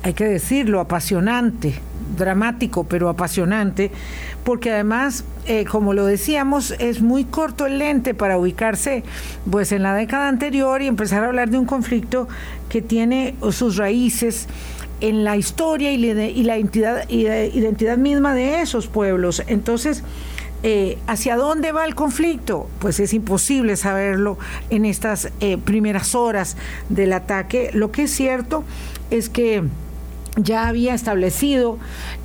hay 0.03 0.13
que 0.13 0.25
decirlo, 0.25 0.79
apasionante, 0.79 1.73
dramático, 2.17 2.83
pero 2.83 3.09
apasionante, 3.09 3.91
porque 4.43 4.71
además, 4.71 5.23
eh, 5.47 5.65
como 5.65 5.93
lo 5.93 6.05
decíamos, 6.05 6.71
es 6.79 7.01
muy 7.01 7.23
corto 7.23 7.65
el 7.65 7.79
lente 7.79 8.13
para 8.13 8.37
ubicarse 8.37 9.03
pues 9.49 9.71
en 9.71 9.83
la 9.83 9.95
década 9.95 10.27
anterior 10.27 10.81
y 10.81 10.87
empezar 10.87 11.23
a 11.23 11.27
hablar 11.27 11.49
de 11.49 11.57
un 11.57 11.65
conflicto 11.65 12.27
que 12.69 12.81
tiene 12.81 13.35
sus 13.51 13.77
raíces 13.77 14.47
en 15.01 15.23
la 15.23 15.37
historia 15.37 15.91
y, 15.91 15.97
la 15.97 16.57
identidad, 16.57 17.09
y 17.09 17.23
la 17.23 17.45
identidad 17.45 17.97
misma 17.97 18.33
de 18.33 18.61
esos 18.61 18.87
pueblos. 18.87 19.43
Entonces, 19.47 20.03
eh, 20.67 20.97
¿Hacia 21.05 21.35
dónde 21.35 21.71
va 21.71 21.85
el 21.85 21.93
conflicto? 21.93 22.67
Pues 22.79 22.99
es 22.99 23.13
imposible 23.13 23.75
saberlo 23.75 24.39
en 24.71 24.85
estas 24.85 25.29
eh, 25.39 25.59
primeras 25.59 26.15
horas 26.15 26.57
del 26.89 27.13
ataque. 27.13 27.69
Lo 27.71 27.91
que 27.91 28.05
es 28.05 28.11
cierto 28.11 28.63
es 29.11 29.29
que 29.29 29.63
ya 30.37 30.67
había 30.67 30.95
establecido 30.95 31.77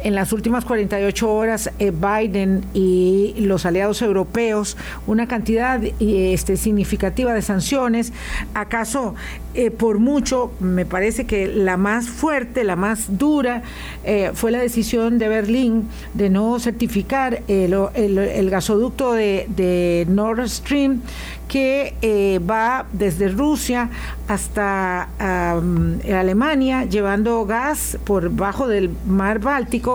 en 0.04 0.14
las 0.14 0.32
últimas 0.32 0.64
48 0.64 1.32
horas 1.32 1.70
eh, 1.78 1.90
Biden 1.90 2.64
y 2.74 3.34
los 3.38 3.66
aliados 3.66 4.02
europeos 4.02 4.76
una 5.06 5.26
cantidad 5.26 5.80
este, 6.00 6.56
significativa 6.56 7.34
de 7.34 7.42
sanciones. 7.42 8.12
¿Acaso 8.54 9.14
eh, 9.54 9.70
por 9.70 9.98
mucho, 9.98 10.52
me 10.60 10.86
parece 10.86 11.26
que 11.26 11.48
la 11.48 11.76
más 11.76 12.08
fuerte, 12.08 12.62
la 12.64 12.76
más 12.76 13.18
dura, 13.18 13.62
eh, 14.04 14.30
fue 14.34 14.50
la 14.52 14.58
decisión 14.58 15.18
de 15.18 15.28
Berlín 15.28 15.88
de 16.14 16.30
no 16.30 16.58
certificar 16.60 17.42
el, 17.48 18.50
gasoducto 18.50 19.12
de, 19.12 20.06
Nord 20.08 20.48
Stream 20.48 21.02
que 21.48 22.40
va 22.48 22.86
desde 22.92 23.28
Rusia 23.28 23.90
hasta 24.28 25.08
Alemania 25.18 26.84
llevando 26.84 27.44
gas 27.44 27.98
por 28.04 28.30
bajo 28.30 28.68
del 28.68 28.90
mar 29.06 29.40
Báltico 29.40 29.89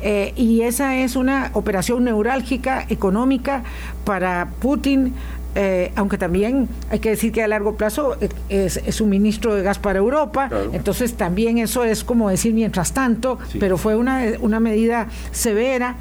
eh, 0.00 0.32
y 0.36 0.62
esa 0.62 0.96
es 0.96 1.16
una 1.16 1.50
operación 1.54 2.04
neurálgica 2.04 2.86
económica 2.88 3.62
para 4.04 4.48
Putin. 4.60 5.14
Eh, 5.54 5.92
aunque 5.96 6.16
también 6.16 6.66
hay 6.90 6.98
que 6.98 7.10
decir 7.10 7.30
que 7.30 7.42
a 7.42 7.48
largo 7.48 7.76
plazo 7.76 8.16
es, 8.48 8.80
suministro 8.88 9.54
de 9.54 9.62
gas 9.62 9.78
para 9.78 9.98
Europa, 9.98 10.48
entonces 10.72 11.12
también 11.12 11.58
eso 11.58 11.84
es 11.84 12.04
como 12.04 12.30
decir 12.30 12.54
mientras 12.54 12.94
tanto, 12.94 13.38
pero 13.60 13.76
fue 13.76 13.94
una, 13.94 14.22
una 14.40 14.60
medida 14.60 15.08
severa. 15.30 15.96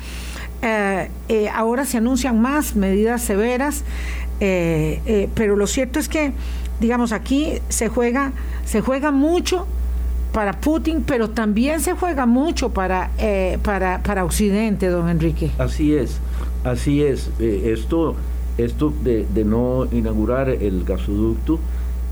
ahora 1.53 1.83
se 1.83 1.97
anuncian 1.97 2.39
más 2.39 2.77
medidas 2.77 3.23
severas. 3.23 3.83
Eh, 4.43 4.99
eh, 5.05 5.29
pero 5.35 5.55
lo 5.55 5.67
cierto 5.67 5.99
es 5.99 6.09
que, 6.09 6.33
digamos, 6.79 7.11
aquí 7.11 7.59
se 7.69 7.89
juega, 7.89 8.33
se 8.65 8.81
juega 8.81 9.11
mucho 9.11 9.67
para 10.32 10.53
Putin, 10.59 11.03
pero 11.05 11.29
también 11.29 11.79
se 11.82 11.93
juega 11.93 12.25
mucho 12.25 12.69
para, 12.69 13.11
eh, 13.17 13.57
para, 13.63 14.01
para 14.03 14.23
Occidente, 14.23 14.88
don 14.88 15.09
Enrique. 15.09 15.51
Así 15.57 15.93
es, 15.93 16.19
así 16.63 17.03
es. 17.03 17.29
Eh, 17.39 17.71
esto 17.73 18.15
esto 18.57 18.93
de, 19.03 19.25
no 19.45 19.88
inaugurar 19.91 20.49
el 20.49 20.84
gasoducto, 20.84 21.59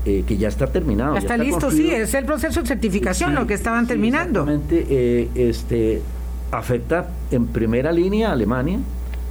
eh, 0.04 0.24
que 0.26 0.36
ya 0.36 0.48
está 0.48 0.66
terminado. 0.66 1.14
Ya 1.14 1.20
está, 1.20 1.36
listo, 1.36 1.70
sí, 1.70 1.90
es 1.90 2.14
el 2.14 2.24
proceso 2.24 2.62
de 2.62 2.66
certificación 2.66 3.34
lo 3.34 3.46
que 3.46 3.54
estaban 3.54 3.86
terminando. 3.86 4.40
Exactamente, 4.40 5.28
este, 5.36 6.02
afecta 6.50 7.10
en 7.30 7.46
primera 7.46 7.92
línea 7.92 8.30
a 8.30 8.32
Alemania 8.32 8.78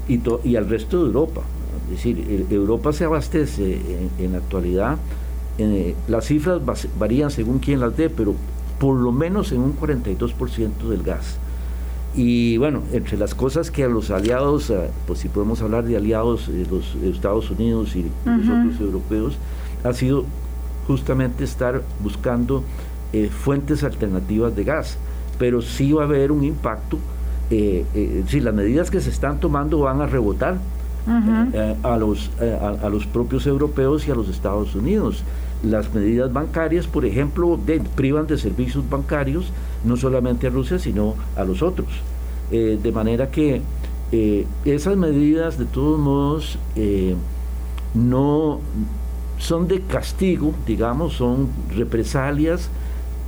y, 0.08 0.22
y 0.44 0.56
al 0.56 0.70
resto 0.70 1.00
de 1.00 1.08
Europa. 1.08 1.42
Es 1.86 1.98
decir, 1.98 2.46
Europa 2.52 2.94
se 2.94 3.06
abastece 3.06 3.80
en, 4.20 4.32
la 4.32 4.38
actualidad, 4.38 4.98
las 6.08 6.26
cifras 6.26 6.62
varían 6.98 7.32
según 7.32 7.58
quién 7.58 7.80
las 7.80 7.98
dé, 7.98 8.10
pero 8.10 8.36
por 8.80 8.96
lo 8.96 9.12
menos 9.12 9.52
en 9.52 9.60
un 9.60 9.78
42% 9.78 10.88
del 10.90 11.04
gas. 11.04 11.38
Y 12.16 12.58
bueno, 12.58 12.82
entre 12.92 13.18
las 13.18 13.36
cosas 13.36 13.70
que 13.70 13.84
a 13.84 13.88
los 13.88 14.10
aliados, 14.10 14.70
eh, 14.70 14.90
pues 15.06 15.20
si 15.20 15.30
podemos 15.30 15.62
hablar 15.62 15.86
de 15.86 15.96
aliados, 15.96 16.48
de 16.48 16.66
los 16.66 16.96
Estados 17.04 17.52
Unidos 17.52 17.96
y 17.96 18.10
los 18.26 18.50
otros 18.50 18.82
europeos, 18.82 19.38
ha 19.84 19.94
sido 19.94 20.26
justamente 20.88 21.44
estar 21.44 21.84
buscando 22.02 22.64
eh, 23.14 23.30
fuentes 23.30 23.84
alternativas 23.84 24.56
de 24.56 24.64
gas. 24.64 24.98
Pero 25.38 25.62
sí 25.62 25.94
va 25.94 26.02
a 26.02 26.06
haber 26.06 26.32
un 26.32 26.44
impacto, 26.44 26.98
eh, 27.52 28.24
si 28.28 28.40
las 28.40 28.54
medidas 28.54 28.92
que 28.92 29.02
se 29.02 29.10
están 29.10 29.40
tomando 29.40 29.80
van 29.80 30.02
a 30.02 30.08
rebotar 30.08 30.58
a, 31.08 31.98
los, 31.98 32.30
a 32.40 32.90
los 32.90 33.06
propios 33.08 33.48
europeos 33.48 34.08
y 34.08 34.12
a 34.12 34.16
los 34.16 34.30
Estados 34.30 34.76
Unidos 34.76 35.24
las 35.64 35.94
medidas 35.94 36.32
bancarias, 36.32 36.88
por 36.88 37.06
ejemplo, 37.06 37.60
privan 37.96 38.28
de 38.28 38.38
servicios 38.38 38.90
bancarios 38.90 39.52
no 39.84 39.98
solamente 39.98 40.48
a 40.48 40.50
Rusia, 40.50 40.80
sino 40.80 41.16
a 41.36 41.44
los 41.44 41.62
otros. 41.62 41.88
Eh, 42.52 42.80
de 42.82 42.92
manera 42.92 43.30
que 43.30 43.62
eh, 44.12 44.48
esas 44.66 44.96
medidas, 44.98 45.58
de 45.58 45.66
todos 45.66 46.00
modos, 46.00 46.58
eh, 46.76 47.16
no 47.94 48.60
son 49.38 49.68
de 49.68 49.82
castigo, 49.82 50.54
digamos, 50.66 51.14
son 51.14 51.50
represalias, 51.76 52.70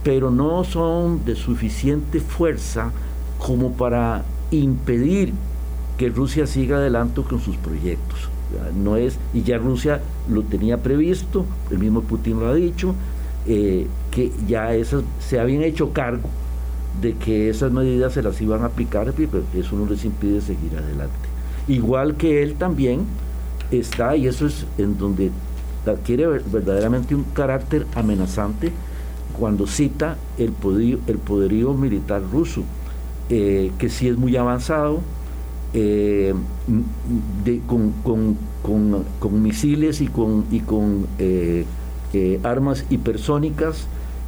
pero 0.03 0.31
no 0.31 0.63
son 0.63 1.23
de 1.25 1.35
suficiente 1.35 2.19
fuerza 2.19 2.91
como 3.37 3.73
para 3.73 4.23
impedir 4.51 5.33
que 6.01 6.09
Rusia 6.09 6.47
siga 6.47 6.77
adelante 6.77 7.21
con 7.21 7.39
sus 7.39 7.57
proyectos 7.57 8.27
no 8.75 8.97
es, 8.97 9.19
y 9.35 9.43
ya 9.43 9.59
Rusia 9.59 10.01
lo 10.27 10.41
tenía 10.41 10.81
previsto, 10.81 11.45
el 11.69 11.77
mismo 11.77 12.01
Putin 12.01 12.39
lo 12.39 12.47
ha 12.47 12.55
dicho, 12.55 12.95
eh, 13.45 13.85
que 14.09 14.31
ya 14.47 14.73
esas 14.73 15.03
se 15.19 15.39
habían 15.39 15.61
hecho 15.61 15.93
cargo 15.93 16.27
de 17.03 17.13
que 17.13 17.49
esas 17.49 17.71
medidas 17.71 18.13
se 18.13 18.23
las 18.23 18.41
iban 18.41 18.63
a 18.63 18.65
aplicar, 18.65 19.13
pero 19.15 19.43
eso 19.53 19.75
no 19.75 19.85
les 19.85 20.03
impide 20.03 20.41
seguir 20.41 20.75
adelante. 20.75 21.13
Igual 21.67 22.15
que 22.15 22.41
él 22.41 22.55
también 22.55 23.01
está, 23.69 24.15
y 24.15 24.25
eso 24.25 24.47
es 24.47 24.65
en 24.79 24.97
donde 24.97 25.29
adquiere 25.85 26.25
verdaderamente 26.25 27.13
un 27.13 27.25
carácter 27.25 27.85
amenazante 27.93 28.71
cuando 29.39 29.67
cita 29.67 30.17
el 30.39 30.51
poderío, 30.51 30.97
el 31.05 31.19
poderío 31.19 31.75
militar 31.75 32.23
ruso, 32.31 32.63
eh, 33.29 33.71
que 33.77 33.87
sí 33.87 34.07
es 34.07 34.17
muy 34.17 34.35
avanzado, 34.35 35.01
eh, 35.73 36.33
con, 37.65 39.41
misiles 39.41 40.01
y 40.01 40.07
con, 40.07 40.45
y 40.51 40.59
con 40.59 41.07
eh, 41.17 41.65
eh, 42.13 42.39
armas 42.43 42.85
hipersónicas 42.89 43.87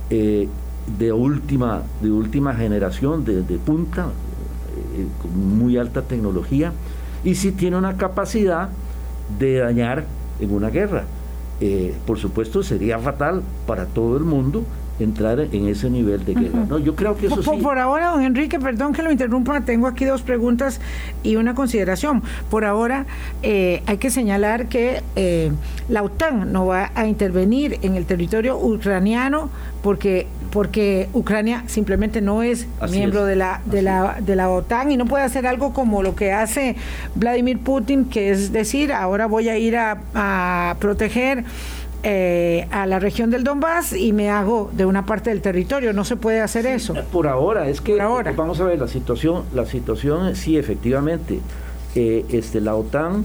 de, 0.09 1.11
última, 1.11 1.83
de 2.01 2.11
última 2.11 2.53
generación, 2.53 3.25
de, 3.25 3.41
punta, 3.57 4.07
con 5.21 5.57
muy 5.57 5.77
alta 5.77 6.03
tecnología, 6.03 6.71
y 7.23 7.35
si 7.35 7.51
tiene 7.51 7.77
una 7.77 7.97
capacidad 7.97 8.69
de 9.39 9.57
dañar 9.57 10.05
en 10.39 10.51
una 10.51 10.69
guerra. 10.69 11.05
por 12.05 12.19
supuesto 12.19 12.63
sería 12.63 12.99
fatal 12.99 13.41
para 13.65 13.85
todo 13.85 14.17
el 14.17 14.23
mundo 14.23 14.63
entrar 14.99 15.39
en 15.39 15.67
ese 15.67 15.89
nivel 15.89 16.23
de 16.25 16.33
guerra. 16.33 16.65
¿no? 16.67 16.79
Yo 16.79 16.95
creo 16.95 17.17
que 17.17 17.27
eso 17.27 17.41
por, 17.41 17.55
sí. 17.55 17.61
Por 17.61 17.79
ahora, 17.79 18.11
don 18.11 18.23
Enrique, 18.23 18.59
perdón 18.59 18.93
que 18.93 19.01
lo 19.01 19.11
interrumpa, 19.11 19.61
tengo 19.61 19.87
aquí 19.87 20.05
dos 20.05 20.21
preguntas 20.21 20.79
y 21.23 21.35
una 21.35 21.55
consideración. 21.55 22.21
Por 22.49 22.65
ahora, 22.65 23.05
eh, 23.41 23.81
hay 23.85 23.97
que 23.97 24.09
señalar 24.09 24.67
que 24.67 25.01
eh, 25.15 25.51
la 25.89 26.03
OTAN 26.03 26.51
no 26.51 26.65
va 26.65 26.91
a 26.95 27.07
intervenir 27.07 27.79
en 27.81 27.95
el 27.95 28.05
territorio 28.05 28.57
ucraniano 28.57 29.49
porque 29.81 30.27
porque 30.51 31.09
Ucrania 31.13 31.63
simplemente 31.65 32.21
no 32.21 32.43
es 32.43 32.67
miembro 32.91 33.25
de 33.25 33.35
la 33.35 33.61
de 33.65 33.81
la 33.81 34.17
de 34.21 34.35
la 34.35 34.49
OTAN 34.49 34.91
y 34.91 34.97
no 34.97 35.05
puede 35.05 35.23
hacer 35.23 35.47
algo 35.47 35.73
como 35.73 36.03
lo 36.03 36.15
que 36.15 36.31
hace 36.31 36.75
Vladimir 37.15 37.59
Putin, 37.59 38.05
que 38.05 38.29
es 38.29 38.53
decir, 38.53 38.93
ahora 38.93 39.25
voy 39.25 39.49
a 39.49 39.57
ir 39.57 39.75
a, 39.75 39.97
a 40.13 40.75
proteger 40.79 41.43
eh, 42.06 42.68
a 42.70 42.86
la 42.86 42.99
región 42.99 43.30
del 43.30 43.45
Donbass 43.45 43.93
y 43.93 44.12
me 44.12 44.30
hago 44.30 44.70
de 44.74 44.86
una 44.86 45.06
parte 45.06 45.30
del 45.30 45.41
territorio. 45.41 45.93
No 45.93 46.04
se 46.04 46.18
puede 46.18 46.41
hacer 46.41 46.66
eso. 46.66 46.93
Por 47.12 47.28
ahora, 47.28 47.70
es 47.70 47.80
que 47.80 48.01
ahora. 48.01 48.34
vamos 48.36 48.60
a 48.60 48.66
ver 48.66 48.80
la 48.80 48.89
situación. 48.89 49.43
La 49.54 49.66
situación, 49.66 50.36
sí, 50.36 50.58
efectivamente, 50.58 51.39
eh, 51.95 52.26
este, 52.30 52.60
la 52.60 52.76
OTAN 52.76 53.24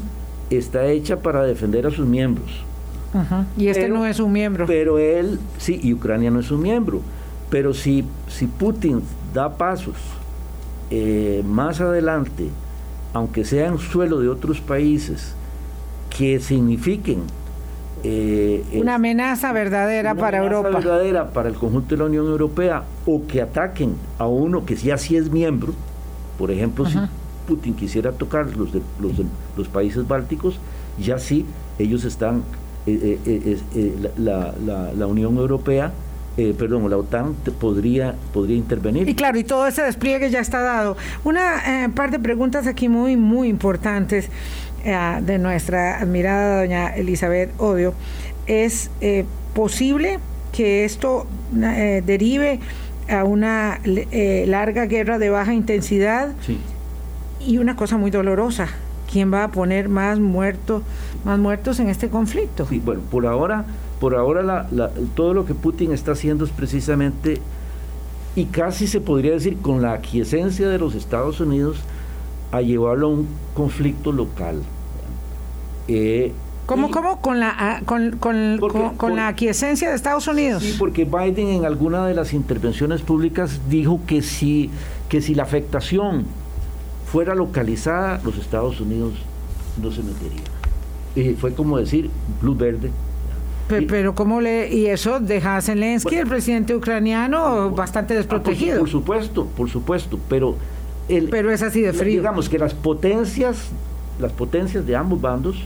está 0.51 0.87
hecha 0.87 1.21
para 1.21 1.43
defender 1.43 1.87
a 1.87 1.91
sus 1.91 2.07
miembros. 2.07 2.65
Y 3.57 3.69
este 3.69 3.89
no 3.89 4.07
es 4.07 4.21
un 4.21 4.31
miembro. 4.33 4.67
Pero 4.67 4.99
él, 4.99 5.41
sí, 5.59 5.81
y 5.83 5.93
Ucrania 5.93 6.31
no 6.31 6.41
es 6.41 6.51
un 6.51 6.63
miembro. 6.63 7.01
Pero 7.51 7.75
si, 7.75 8.05
si 8.29 8.47
Putin 8.47 9.03
da 9.35 9.57
pasos 9.57 9.97
eh, 10.91 11.43
más 11.45 11.81
adelante, 11.81 12.49
aunque 13.13 13.45
sea 13.45 13.67
en 13.67 13.79
suelo 13.79 14.21
de 14.21 14.29
otros 14.29 14.61
países, 14.61 15.35
que 16.17 16.39
signifiquen 16.39 17.23
eh, 18.03 18.65
una 18.75 18.97
amenaza 18.97 19.53
verdadera 19.53 20.13
una 20.13 20.21
para 20.21 20.39
amenaza 20.39 20.57
Europa. 20.57 20.79
verdadera 20.79 21.31
para 21.31 21.49
el 21.49 21.55
conjunto 21.55 21.95
de 21.95 21.99
la 21.99 22.05
Unión 22.05 22.27
Europea 22.27 22.85
o 23.07 23.27
que 23.27 23.43
ataquen 23.43 23.95
a 24.19 24.27
uno 24.27 24.65
que 24.65 24.77
ya 24.77 24.99
sí 24.99 25.17
es 25.17 25.31
miembro, 25.31 25.73
por 26.39 26.51
ejemplo, 26.51 26.87
si 26.87 26.99
Putin 27.47 27.75
quisiera 27.75 28.13
tocar 28.13 28.57
los, 28.57 28.73
de, 28.73 28.83
los, 29.01 29.13
los 29.57 29.69
países 29.69 30.07
bálticos, 30.07 30.59
ya 30.99 31.19
sí, 31.19 31.45
ellos 31.79 32.05
están, 32.05 32.43
eh, 32.87 33.19
eh, 33.27 34.11
la, 34.19 34.55
la, 34.97 35.07
Unión 35.07 35.37
Europea 35.37 35.93
perdón, 36.57 36.89
la 36.89 36.97
OTAN 36.97 37.35
podría, 37.59 38.15
podría 38.33 38.57
intervenir. 38.57 39.09
Y 39.09 39.17
claro, 39.17 39.41
y 39.41 39.43
todo 39.43 39.67
ese 39.67 39.83
despliegue 39.83 40.31
ya 40.31 40.39
está 40.39 40.61
dado. 40.61 40.97
Una 41.25 41.91
par 41.97 42.13
de 42.13 42.21
preguntas 42.21 42.69
aquí 42.69 42.89
muy, 42.89 43.17
muy 43.17 43.49
importantes. 43.49 44.31
Eh, 44.89 45.21
de 45.21 45.39
nuestra 45.39 46.01
admirada 46.01 46.63
doña 46.63 46.89
Elizabeth 46.97 47.51
Odio, 47.61 47.93
es 48.47 48.91
eh, 49.03 49.27
posible 49.55 50.19
que 50.51 50.87
esto 50.87 51.27
eh, 51.63 52.03
derive 52.07 52.59
a 53.07 53.25
una 53.25 53.81
larga 53.85 54.87
guerra 54.87 55.19
de 55.19 55.29
baja 55.29 55.53
intensidad 55.53 56.31
y 57.39 57.59
una 57.59 57.77
cosa 57.77 57.99
muy 57.99 58.11
dolorosa. 58.11 58.69
¿Quién 59.13 59.31
va 59.31 59.45
a 59.45 59.49
poner 59.51 59.91
más 59.91 60.21
muertos, 60.21 60.83
más 61.23 61.39
muertos 61.39 61.81
en 61.81 61.91
este 61.91 62.09
conflicto? 62.09 62.67
Sí, 62.67 62.81
bueno, 62.83 63.03
por 63.11 63.27
ahora, 63.27 63.67
por 64.01 64.15
ahora 64.15 64.69
todo 65.15 65.35
lo 65.35 65.45
que 65.45 65.53
Putin 65.53 65.93
está 65.93 66.13
haciendo 66.13 66.47
es 66.47 66.51
precisamente 66.51 67.43
y 68.37 68.47
casi 68.47 68.87
se 68.87 69.03
podría 69.03 69.33
decir 69.33 69.59
con 69.59 69.83
la 69.83 69.93
aquiescencia 69.93 70.67
de 70.67 70.79
los 70.79 70.95
Estados 70.95 71.41
Unidos 71.41 71.77
a 72.53 72.63
llevarlo 72.63 73.09
a 73.09 73.11
un 73.11 73.29
conflicto 73.53 74.13
local. 74.13 74.63
Eh, 75.89 76.33
¿Cómo, 76.69 76.91
cómo? 76.91 77.23
Con 77.23 77.41
la, 77.41 77.55
ah, 77.59 77.81
con, 77.87 78.19
con, 78.19 78.59
con, 78.99 79.17
la 79.17 79.29
aquiescencia 79.29 79.89
de 79.89 79.97
Estados 79.97 80.29
Unidos. 80.29 80.63
Sí, 80.63 80.77
porque 80.79 81.07
Biden 81.07 81.49
en 81.49 81.65
alguna 81.65 82.07
de 82.07 82.13
las 82.13 82.35
intervenciones 82.35 83.01
públicas 83.01 83.59
dijo 83.71 84.01
que 84.07 84.21
si, 84.21 84.71
que 85.09 85.23
si 85.23 85.35
la 85.35 85.45
afectación 85.45 86.27
fuera 87.11 87.35
localizada, 87.35 88.21
los 88.23 88.37
Estados 88.37 88.83
Unidos 88.83 89.15
no 89.83 89.91
se 89.91 90.03
meterían. 90.03 90.45
Y 91.17 91.33
fue 91.37 91.55
como 91.55 91.79
decir, 91.79 92.11
luz 92.43 92.59
verde. 92.59 92.91
Pero, 93.69 94.15
¿cómo 94.15 94.43
le.? 94.43 94.71
Y 94.71 94.87
eso 94.87 95.21
deja 95.21 95.57
a 95.57 95.63
Zelensky, 95.63 96.17
el 96.17 96.27
presidente 96.27 96.75
ucraniano, 96.75 97.71
bastante 97.71 98.15
desprotegido. 98.15 98.81
por, 98.81 98.91
supuesto, 98.91 99.47
por 99.47 99.71
supuesto, 99.71 100.19
pero. 100.29 100.57
El, 101.09 101.31
pero 101.31 101.51
es 101.51 101.63
así 101.63 101.81
de 101.81 101.95
frío. 101.95 102.21
Digamos 102.21 102.51
que 102.51 102.59
las 102.59 102.75
potencias, 102.75 103.69
las 104.21 104.33
potencias 104.33 104.87
de 104.87 104.97
ambos 104.97 105.21
bandos 105.21 105.65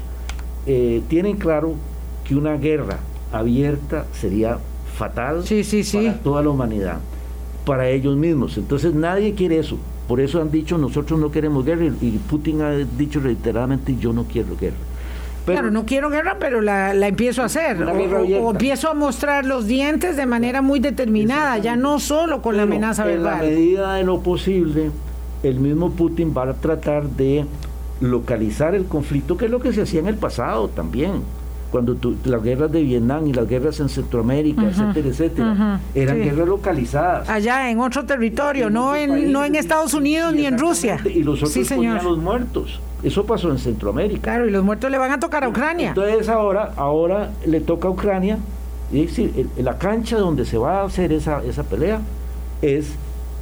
eh, 0.66 1.02
tienen 1.08 1.36
claro 1.36 1.74
que 2.24 2.36
una 2.36 2.56
guerra 2.56 2.98
abierta 3.32 4.06
sería 4.12 4.58
fatal 4.94 5.42
para 5.92 6.14
toda 6.18 6.42
la 6.42 6.50
humanidad, 6.50 6.98
para 7.64 7.88
ellos 7.88 8.16
mismos. 8.16 8.56
Entonces 8.58 8.94
nadie 8.94 9.34
quiere 9.34 9.58
eso. 9.58 9.78
Por 10.06 10.20
eso 10.20 10.40
han 10.40 10.50
dicho 10.50 10.78
nosotros 10.78 11.18
no 11.18 11.30
queremos 11.30 11.64
guerra 11.64 11.86
y 11.86 12.10
Putin 12.28 12.62
ha 12.62 12.72
dicho 12.72 13.20
reiteradamente 13.20 13.96
yo 13.98 14.12
no 14.12 14.24
quiero 14.24 14.56
guerra. 14.56 14.76
claro, 15.46 15.70
no 15.70 15.86
quiero 15.86 16.10
guerra, 16.10 16.36
pero 16.38 16.60
la, 16.60 16.92
empiezo 17.06 17.42
a 17.42 17.46
hacer. 17.46 17.82
O, 17.82 18.50
empiezo 18.50 18.88
a 18.88 18.94
mostrar 18.94 19.46
los 19.46 19.66
dientes 19.66 20.16
de 20.16 20.26
manera 20.26 20.60
muy 20.60 20.80
determinada, 20.80 21.58
ya 21.58 21.76
no 21.76 21.98
solo 21.98 22.42
con 22.42 22.56
la 22.56 22.64
amenaza 22.64 23.04
verbal. 23.04 23.44
En 23.44 23.50
la 23.50 23.50
medida 23.50 23.94
de 23.94 24.04
lo 24.04 24.20
posible, 24.20 24.90
el 25.42 25.60
mismo 25.60 25.90
Putin 25.90 26.34
va 26.36 26.50
a 26.50 26.54
tratar 26.54 27.08
de 27.08 27.46
localizar 28.02 28.74
el 28.74 28.84
conflicto, 28.86 29.36
que 29.36 29.46
es 29.46 29.50
lo 29.50 29.60
que 29.60 29.72
se 29.72 29.82
hacía 29.82 30.00
en 30.00 30.08
el 30.08 30.16
pasado 30.16 30.68
también 30.68 31.22
cuando 31.72 31.96
las 32.24 32.42
guerras 32.42 32.70
de 32.70 32.82
Vietnam 32.82 33.26
y 33.26 33.32
las 33.32 33.48
guerras 33.48 33.80
en 33.80 33.88
Centroamérica, 33.88 34.62
etcétera, 34.62 35.08
etcétera, 35.08 35.80
eran 35.94 36.18
guerras 36.18 36.46
localizadas. 36.46 37.30
Allá 37.30 37.70
en 37.70 37.80
otro 37.80 38.04
territorio, 38.04 38.68
no 38.68 38.94
en, 38.94 39.32
no 39.32 39.42
en 39.42 39.54
Estados 39.54 39.94
Unidos 39.94 40.34
ni 40.34 40.44
en 40.44 40.58
Rusia. 40.58 41.00
Y 41.02 41.22
los 41.22 41.42
otros 41.42 41.66
ponían 41.70 42.04
los 42.04 42.18
muertos. 42.18 42.78
Eso 43.02 43.24
pasó 43.24 43.50
en 43.50 43.58
Centroamérica. 43.58 44.20
Claro, 44.20 44.46
y 44.46 44.50
los 44.50 44.62
muertos 44.62 44.90
le 44.90 44.98
van 44.98 45.12
a 45.12 45.18
tocar 45.18 45.44
a 45.44 45.48
Ucrania. 45.48 45.88
Entonces 45.88 46.28
ahora, 46.28 46.74
ahora 46.76 47.30
le 47.46 47.60
toca 47.62 47.88
a 47.88 47.90
Ucrania, 47.90 48.36
y 48.92 49.06
decir, 49.06 49.48
la 49.56 49.78
cancha 49.78 50.18
donde 50.18 50.44
se 50.44 50.58
va 50.58 50.82
a 50.82 50.84
hacer 50.84 51.10
esa, 51.10 51.42
esa 51.42 51.62
pelea 51.62 52.02
es, 52.60 52.92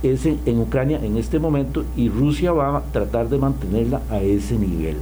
es 0.03 0.27
en 0.27 0.59
Ucrania 0.61 1.01
en 1.03 1.17
este 1.17 1.39
momento 1.39 1.85
y 1.97 2.09
Rusia 2.09 2.53
va 2.53 2.79
a 2.79 2.83
tratar 2.83 3.29
de 3.29 3.39
mantenerla 3.39 4.01
a 4.11 4.21
ese 4.21 4.57
nivel 4.57 4.97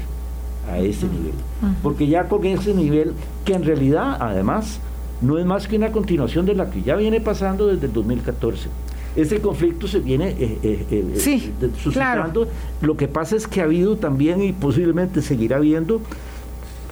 a 0.71 0.79
ese 0.79 1.07
nivel. 1.07 1.35
Porque 1.83 2.07
ya 2.07 2.29
con 2.29 2.45
ese 2.45 2.75
nivel, 2.75 3.13
que 3.45 3.55
en 3.55 3.65
realidad 3.65 4.17
además 4.21 4.81
no 5.21 5.39
es 5.39 5.47
más 5.47 5.67
que 5.67 5.77
una 5.77 5.91
continuación 5.91 6.47
de 6.47 6.55
la 6.55 6.71
que 6.71 6.83
ya 6.83 6.97
viene 6.97 7.21
pasando 7.21 7.67
desde 7.67 7.87
el 7.87 7.93
2014. 7.93 8.69
Ese 9.17 9.41
conflicto 9.41 9.89
se 9.89 9.99
viene 10.01 10.29
eh, 10.39 10.59
eh, 10.63 10.87
eh, 10.91 11.71
suscitando. 11.83 12.47
Lo 12.81 12.97
que 12.97 13.09
pasa 13.09 13.35
es 13.35 13.47
que 13.47 13.61
ha 13.61 13.65
habido 13.65 13.97
también 13.97 14.43
y 14.43 14.53
posiblemente 14.53 15.23
seguirá 15.23 15.57
habiendo 15.57 16.01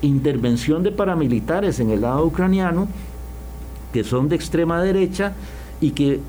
intervención 0.02 0.82
de 0.82 0.90
paramilitares 0.90 1.78
en 1.80 1.90
el 1.90 2.02
lado 2.02 2.26
ucraniano 2.26 2.88
que 3.92 4.04
son 4.04 4.28
de 4.28 4.36
extrema 4.36 4.82
derecha 4.82 5.32
y 5.80 5.92
que 5.92 6.20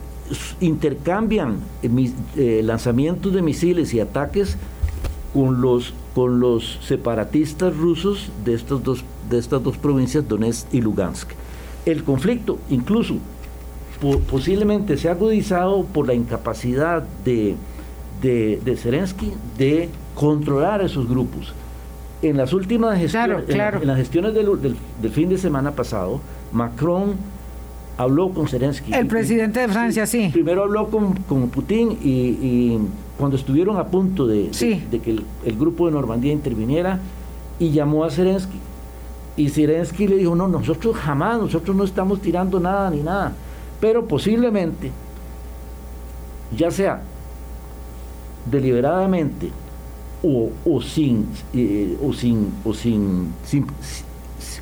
intercambian 0.60 1.60
lanzamientos 2.64 3.34
de 3.34 3.42
misiles 3.42 3.94
y 3.94 4.00
ataques 4.00 4.58
con 5.34 5.62
los, 5.62 5.94
con 6.16 6.40
los 6.40 6.80
separatistas 6.82 7.76
rusos 7.76 8.30
de 8.44 8.56
estas, 8.56 8.84
dos, 8.84 9.04
de 9.30 9.38
estas 9.38 9.64
dos 9.64 9.78
provincias, 9.78 10.28
Donetsk 10.28 10.74
y 10.74 10.82
Lugansk. 10.82 11.30
El 11.86 12.04
conflicto 12.04 12.58
incluso 12.70 13.18
posiblemente 14.30 14.98
se 14.98 15.10
ha 15.10 15.12
agudizado 15.12 15.84
por 15.86 16.08
la 16.08 16.14
incapacidad 16.14 17.04
de, 17.24 17.56
de, 18.22 18.78
Zelensky 18.78 19.34
de 19.58 19.90
controlar 20.16 20.82
esos 20.82 21.08
grupos. 21.08 21.54
En 22.22 22.38
las 22.38 22.52
últimas 22.54 22.98
gestiones, 22.98 23.48
En, 23.50 23.88
las 23.88 23.98
gestiones 23.98 24.34
del, 24.34 24.76
del, 25.02 25.12
fin 25.12 25.30
de 25.30 25.38
semana 25.38 25.72
pasado, 25.72 26.20
Macron 26.52 27.16
habló 27.98 28.30
con 28.30 28.48
Zelensky. 28.48 28.94
El 28.94 29.08
presidente 29.08 29.60
de 29.60 29.68
Francia, 29.68 30.06
sí. 30.06 30.30
Primero 30.32 30.64
habló 30.64 30.90
con, 30.90 31.14
con 31.14 31.50
Putin 31.50 31.98
y 32.02 32.78
cuando 33.18 33.36
estuvieron 33.36 33.78
a 33.78 33.88
punto 33.88 34.28
de, 34.28 34.52
que 34.52 35.20
el, 35.46 35.58
grupo 35.58 35.88
de 35.88 35.92
Normandía 35.92 36.32
interviniera 36.32 37.00
y 37.60 37.72
llamó 37.72 38.04
a 38.04 38.12
Zelensky. 38.12 38.60
Y 39.36 39.50
Zelensky 39.50 40.08
le 40.08 40.18
dijo, 40.18 40.36
no, 40.36 40.48
nosotros 40.48 40.96
jamás, 40.96 41.40
nosotros 41.40 41.76
no 41.76 41.84
estamos 41.84 42.22
tirando 42.22 42.60
nada 42.60 42.90
ni 42.90 43.02
nada. 43.02 43.34
Pero 43.80 44.06
posiblemente, 44.06 44.92
ya 46.56 46.72
sea 46.72 47.02
deliberadamente 48.50 49.50
o, 50.24 50.50
o 50.66 50.82
sin, 50.82 51.28
eh, 51.54 51.98
o 52.02 52.14
sin, 52.14 52.52
o 52.64 52.74
sin, 52.74 53.34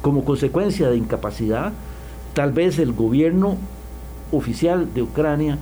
como 0.02 0.24
consecuencia 0.26 0.90
de 0.90 0.98
incapacidad, 0.98 1.72
tal 2.36 2.52
vez 2.52 2.78
el 2.78 2.94
gobierno 2.94 3.58
oficial 4.32 4.94
de 4.94 5.02
Ucrania 5.02 5.58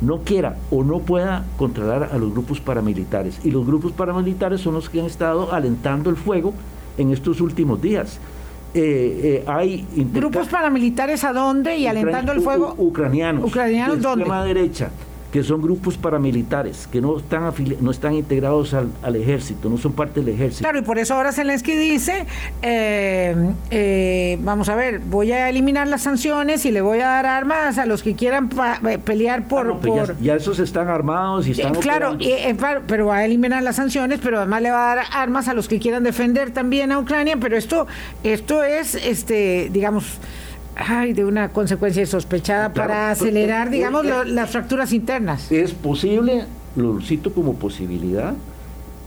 no 0.00 0.22
quiera 0.22 0.56
o 0.70 0.82
no 0.82 0.98
pueda 0.98 1.44
controlar 1.56 2.10
a 2.12 2.18
los 2.18 2.32
grupos 2.32 2.60
paramilitares. 2.60 3.38
Y 3.44 3.50
los 3.50 3.64
grupos 3.64 3.92
paramilitares 3.92 4.60
son 4.60 4.74
los 4.74 4.88
que 4.88 5.00
han 5.00 5.06
estado 5.06 5.52
alentando 5.52 6.10
el 6.10 6.16
fuego 6.16 6.52
en 6.98 7.12
estos 7.12 7.40
últimos 7.40 7.80
días. 7.80 8.18
Eh, 8.74 9.20
eh, 9.22 9.44
hay 9.46 9.86
grupos 10.12 10.48
paramilitares 10.48 11.22
a 11.22 11.32
dónde 11.32 11.76
y 11.76 11.86
alentando 11.86 12.32
el 12.32 12.40
fuego 12.40 12.74
ucranianos. 12.76 13.44
Ucranianos 13.44 14.02
de 14.02 14.08
extrema 14.08 14.44
derecha 14.44 14.90
que 15.34 15.42
son 15.42 15.60
grupos 15.60 15.98
paramilitares, 15.98 16.86
que 16.86 17.00
no 17.00 17.18
están, 17.18 17.52
no 17.80 17.90
están 17.90 18.14
integrados 18.14 18.72
al, 18.72 19.16
ejército, 19.16 19.68
no 19.68 19.76
son 19.78 19.92
parte 19.92 20.20
del 20.20 20.32
ejército. 20.32 20.62
Claro, 20.62 20.78
y 20.78 20.82
por 20.82 20.96
eso 20.96 21.14
ahora 21.14 21.32
Zelensky 21.32 21.72
dice, 21.72 22.24
eh, 22.62 23.34
eh, 23.68 24.38
vamos 24.42 24.68
a 24.68 24.76
ver, 24.76 25.00
voy 25.00 25.32
a 25.32 25.50
eliminar 25.50 25.88
las 25.88 26.02
sanciones 26.02 26.64
y 26.66 26.70
le 26.70 26.82
voy 26.82 27.00
a 27.00 27.08
dar 27.08 27.26
armas 27.26 27.78
a 27.78 27.84
los 27.86 28.04
que 28.04 28.14
quieran 28.14 28.48
eh, 28.88 28.98
pelear 28.98 29.48
por... 29.48 29.80
Ah, 29.84 30.14
ya, 30.20 30.36
esos 30.36 30.60
están 30.60 30.86
armados 30.86 31.48
y 31.48 31.50
están... 31.50 31.74
claro, 31.74 32.16
pero 32.86 33.06
va 33.06 33.16
a 33.16 33.24
eliminar 33.24 33.60
las 33.64 33.74
sanciones, 33.74 34.20
pero 34.22 34.38
además 34.38 34.62
le 34.62 34.70
va 34.70 34.92
a 34.92 34.94
dar 34.94 35.04
armas 35.10 35.48
a 35.48 35.54
los 35.54 35.66
que 35.66 35.80
quieran 35.80 36.04
defender 36.04 36.52
también 36.52 36.92
a 36.92 37.00
Ucrania, 37.00 37.38
pero 37.40 37.56
esto, 37.56 37.88
esto 38.22 38.62
es, 38.62 38.94
este 38.94 39.68
digamos 39.72 40.20
ay, 40.76 41.12
de 41.12 41.24
una 41.24 41.48
consecuencia 41.50 42.04
sospechada 42.06 42.72
para 42.72 43.08
pues, 43.08 43.22
acelerar, 43.22 43.68
pues, 43.68 43.72
digamos, 43.72 44.06
las 44.26 44.50
fracturas 44.50 44.92
internas. 44.92 45.50
Es 45.50 45.72
posible, 45.72 46.44
lo 46.76 47.00
cito 47.00 47.32
como 47.32 47.54
posibilidad, 47.54 48.34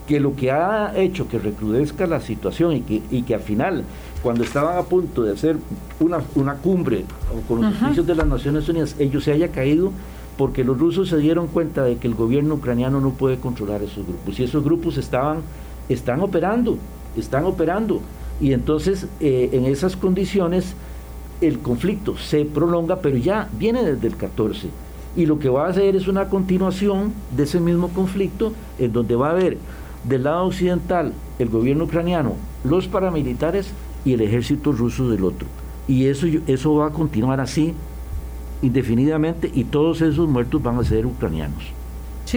que 0.06 0.20
lo 0.20 0.34
que 0.34 0.50
ha 0.50 0.92
hecho 0.96 1.28
que 1.28 1.38
recrudezca 1.38 2.06
la 2.06 2.20
situación 2.20 2.76
y 2.76 2.80
que, 2.80 3.02
y 3.10 3.22
que 3.22 3.34
al 3.34 3.42
final, 3.42 3.84
cuando 4.22 4.42
estaban 4.42 4.78
a 4.78 4.82
punto 4.82 5.22
de 5.22 5.32
hacer 5.32 5.56
una, 6.00 6.20
una 6.34 6.54
cumbre 6.54 7.04
con 7.46 7.62
los 7.62 7.82
oficios 7.82 8.06
de 8.06 8.14
las 8.14 8.26
Naciones 8.26 8.68
Unidas, 8.68 8.96
ellos 8.98 9.24
se 9.24 9.32
haya 9.32 9.48
caído 9.48 9.92
porque 10.38 10.64
los 10.64 10.78
rusos 10.78 11.08
se 11.08 11.18
dieron 11.18 11.48
cuenta 11.48 11.82
de 11.82 11.96
que 11.96 12.06
el 12.06 12.14
gobierno 12.14 12.54
ucraniano 12.54 13.00
no 13.00 13.10
puede 13.10 13.38
controlar 13.38 13.82
esos 13.82 14.06
grupos. 14.06 14.38
Y 14.38 14.44
esos 14.44 14.64
grupos 14.64 14.96
estaban 14.96 15.42
están 15.88 16.20
operando, 16.20 16.78
están 17.16 17.44
operando. 17.44 18.00
Y 18.40 18.52
entonces 18.52 19.06
eh, 19.20 19.50
en 19.52 19.66
esas 19.66 19.96
condiciones 19.96 20.74
el 21.40 21.60
conflicto 21.60 22.16
se 22.16 22.44
prolonga, 22.44 22.96
pero 22.96 23.16
ya 23.16 23.48
viene 23.58 23.84
desde 23.84 24.08
el 24.08 24.16
14. 24.16 24.68
Y 25.16 25.26
lo 25.26 25.38
que 25.38 25.48
va 25.48 25.66
a 25.66 25.70
hacer 25.70 25.96
es 25.96 26.08
una 26.08 26.28
continuación 26.28 27.12
de 27.36 27.44
ese 27.44 27.60
mismo 27.60 27.88
conflicto, 27.88 28.52
en 28.78 28.92
donde 28.92 29.16
va 29.16 29.28
a 29.28 29.32
haber 29.32 29.58
del 30.04 30.24
lado 30.24 30.46
occidental 30.46 31.12
el 31.38 31.48
gobierno 31.48 31.84
ucraniano, 31.84 32.34
los 32.64 32.88
paramilitares 32.88 33.72
y 34.04 34.12
el 34.12 34.20
ejército 34.20 34.72
ruso 34.72 35.08
del 35.08 35.24
otro. 35.24 35.46
Y 35.86 36.06
eso, 36.06 36.26
eso 36.46 36.74
va 36.74 36.88
a 36.88 36.92
continuar 36.92 37.40
así 37.40 37.74
indefinidamente 38.62 39.50
y 39.52 39.64
todos 39.64 40.00
esos 40.00 40.28
muertos 40.28 40.62
van 40.62 40.78
a 40.78 40.84
ser 40.84 41.06
ucranianos 41.06 41.77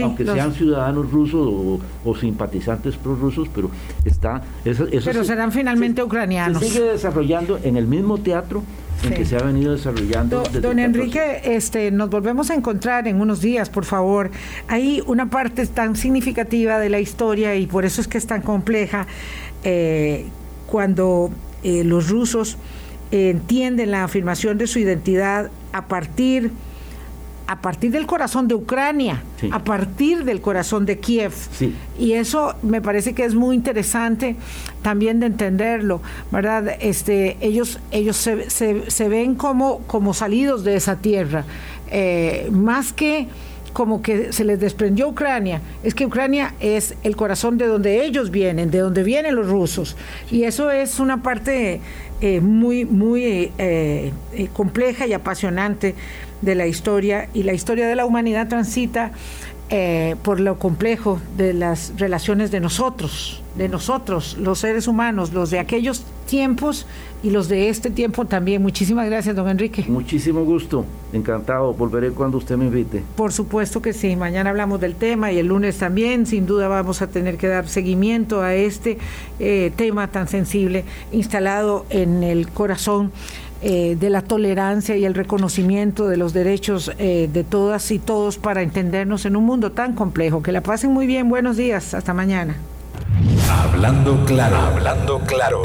aunque 0.01 0.25
sean 0.25 0.53
ciudadanos 0.53 1.11
rusos 1.11 1.79
o, 2.05 2.15
simpatizantes 2.15 2.95
prorrusos, 2.95 3.47
pero 3.53 3.69
está... 4.05 4.41
Eso, 4.63 4.85
pero 5.05 5.23
serán 5.23 5.51
finalmente 5.51 6.03
ucranianos. 6.03 6.61
Se 6.61 6.69
sigue 6.69 6.83
desarrollando 6.83 7.59
en 7.63 7.77
el 7.77 7.87
mismo 7.87 8.17
teatro 8.17 8.63
en 9.03 9.13
que 9.13 9.25
se 9.25 9.35
ha 9.35 9.41
venido 9.41 9.71
desarrollando. 9.71 10.43
don 10.61 10.79
Enrique, 10.79 11.41
este, 11.43 11.91
nos 11.91 12.09
volvemos 12.09 12.51
a 12.51 12.55
encontrar 12.55 13.07
en 13.07 13.19
unos 13.19 13.41
días, 13.41 13.69
por 13.69 13.85
favor. 13.85 14.29
Hay 14.67 15.01
una 15.07 15.29
parte 15.29 15.65
tan 15.65 15.95
significativa 15.95 16.77
de 16.79 16.89
la 16.89 16.99
historia 16.99 17.55
y 17.55 17.65
por 17.65 17.85
eso 17.85 18.01
es 18.01 18.07
que 18.07 18.17
es 18.17 18.27
tan 18.27 18.41
compleja 18.41 19.07
eh, 19.63 20.27
cuando 20.67 21.31
eh, 21.63 21.83
los 21.83 22.09
rusos 22.09 22.57
entienden 23.11 23.91
la 23.91 24.05
afirmación 24.05 24.57
de 24.57 24.67
su 24.67 24.79
identidad 24.79 25.51
a 25.73 25.87
partir 25.87 26.51
a 27.51 27.59
partir 27.59 27.91
del 27.91 28.05
corazón 28.05 28.47
de 28.47 28.55
Ucrania, 28.55 29.23
a 29.51 29.61
partir 29.61 30.23
del 30.23 30.39
corazón 30.39 30.85
de 30.85 30.99
Kiev. 30.99 31.33
Y 31.99 32.13
eso 32.13 32.55
me 32.61 32.81
parece 32.81 33.13
que 33.13 33.25
es 33.25 33.35
muy 33.35 33.57
interesante 33.57 34.37
también 34.81 35.19
de 35.19 35.25
entenderlo, 35.25 36.01
¿verdad? 36.31 36.77
Este, 36.79 37.35
ellos 37.41 37.79
ellos 37.91 38.15
se, 38.15 38.49
se, 38.49 39.09
ven 39.09 39.35
como, 39.35 39.79
como 39.79 40.13
salidos 40.13 40.63
de 40.63 40.77
esa 40.77 40.95
tierra, 40.99 41.43
eh, 41.89 42.47
más 42.53 42.93
que 42.93 43.27
como 43.73 44.01
que 44.01 44.31
se 44.31 44.45
les 44.45 44.61
desprendió 44.61 45.09
Ucrania, 45.09 45.59
es 45.83 45.93
que 45.93 46.05
Ucrania 46.05 46.55
es 46.61 46.95
el 47.03 47.17
corazón 47.17 47.57
de 47.57 47.67
donde 47.67 48.05
ellos 48.05 48.31
vienen, 48.31 48.71
de 48.71 48.79
donde 48.79 49.03
vienen 49.03 49.35
los 49.35 49.47
rusos. 49.47 49.97
Y 50.29 50.43
eso 50.43 50.71
es 50.71 50.99
una 50.99 51.21
parte 51.21 51.81
eh, 52.21 52.39
muy, 52.39 52.85
muy 52.85 53.51
eh, 53.57 54.13
compleja 54.53 55.05
y 55.05 55.11
apasionante 55.13 55.95
de 56.41 56.55
la 56.55 56.67
historia 56.67 57.29
y 57.33 57.43
la 57.43 57.53
historia 57.53 57.87
de 57.87 57.95
la 57.95 58.05
humanidad 58.05 58.47
transita 58.47 59.11
eh, 59.73 60.17
por 60.21 60.41
lo 60.41 60.59
complejo 60.59 61.21
de 61.37 61.53
las 61.53 61.93
relaciones 61.95 62.51
de 62.51 62.59
nosotros, 62.59 63.41
de 63.55 63.69
nosotros, 63.69 64.35
los 64.37 64.59
seres 64.59 64.85
humanos, 64.85 65.31
los 65.31 65.49
de 65.49 65.59
aquellos 65.59 66.03
tiempos 66.27 66.85
y 67.23 67.29
los 67.29 67.47
de 67.47 67.69
este 67.69 67.89
tiempo 67.89 68.25
también. 68.25 68.61
Muchísimas 68.61 69.05
gracias, 69.05 69.33
don 69.33 69.47
Enrique. 69.47 69.85
Muchísimo 69.87 70.43
gusto, 70.43 70.83
encantado, 71.13 71.73
volveré 71.73 72.11
cuando 72.11 72.37
usted 72.37 72.57
me 72.57 72.65
invite. 72.65 73.01
Por 73.15 73.31
supuesto 73.31 73.81
que 73.81 73.93
sí, 73.93 74.17
mañana 74.17 74.49
hablamos 74.49 74.81
del 74.81 74.95
tema 74.95 75.31
y 75.31 75.39
el 75.39 75.47
lunes 75.47 75.77
también, 75.77 76.25
sin 76.25 76.45
duda 76.45 76.67
vamos 76.67 77.01
a 77.01 77.07
tener 77.07 77.37
que 77.37 77.47
dar 77.47 77.65
seguimiento 77.69 78.41
a 78.41 78.53
este 78.53 78.97
eh, 79.39 79.71
tema 79.77 80.09
tan 80.09 80.27
sensible 80.27 80.83
instalado 81.13 81.85
en 81.89 82.23
el 82.23 82.49
corazón 82.49 83.13
eh, 83.61 83.95
de 83.99 84.09
la 84.09 84.21
tolerancia 84.21 84.97
y 84.97 85.05
el 85.05 85.13
reconocimiento 85.13 86.07
de 86.07 86.17
los 86.17 86.33
derechos 86.33 86.91
eh, 86.97 87.29
de 87.31 87.43
todas 87.43 87.91
y 87.91 87.99
todos 87.99 88.37
para 88.37 88.61
entendernos 88.61 89.25
en 89.25 89.35
un 89.35 89.45
mundo 89.45 89.71
tan 89.71 89.93
complejo. 89.93 90.41
Que 90.41 90.51
la 90.51 90.61
pasen 90.61 90.91
muy 90.91 91.05
bien, 91.05 91.29
buenos 91.29 91.57
días, 91.57 91.93
hasta 91.93 92.13
mañana. 92.13 92.55
Hablando 93.51 94.23
claro, 94.25 94.57
hablando 94.57 95.19
claro. 95.19 95.59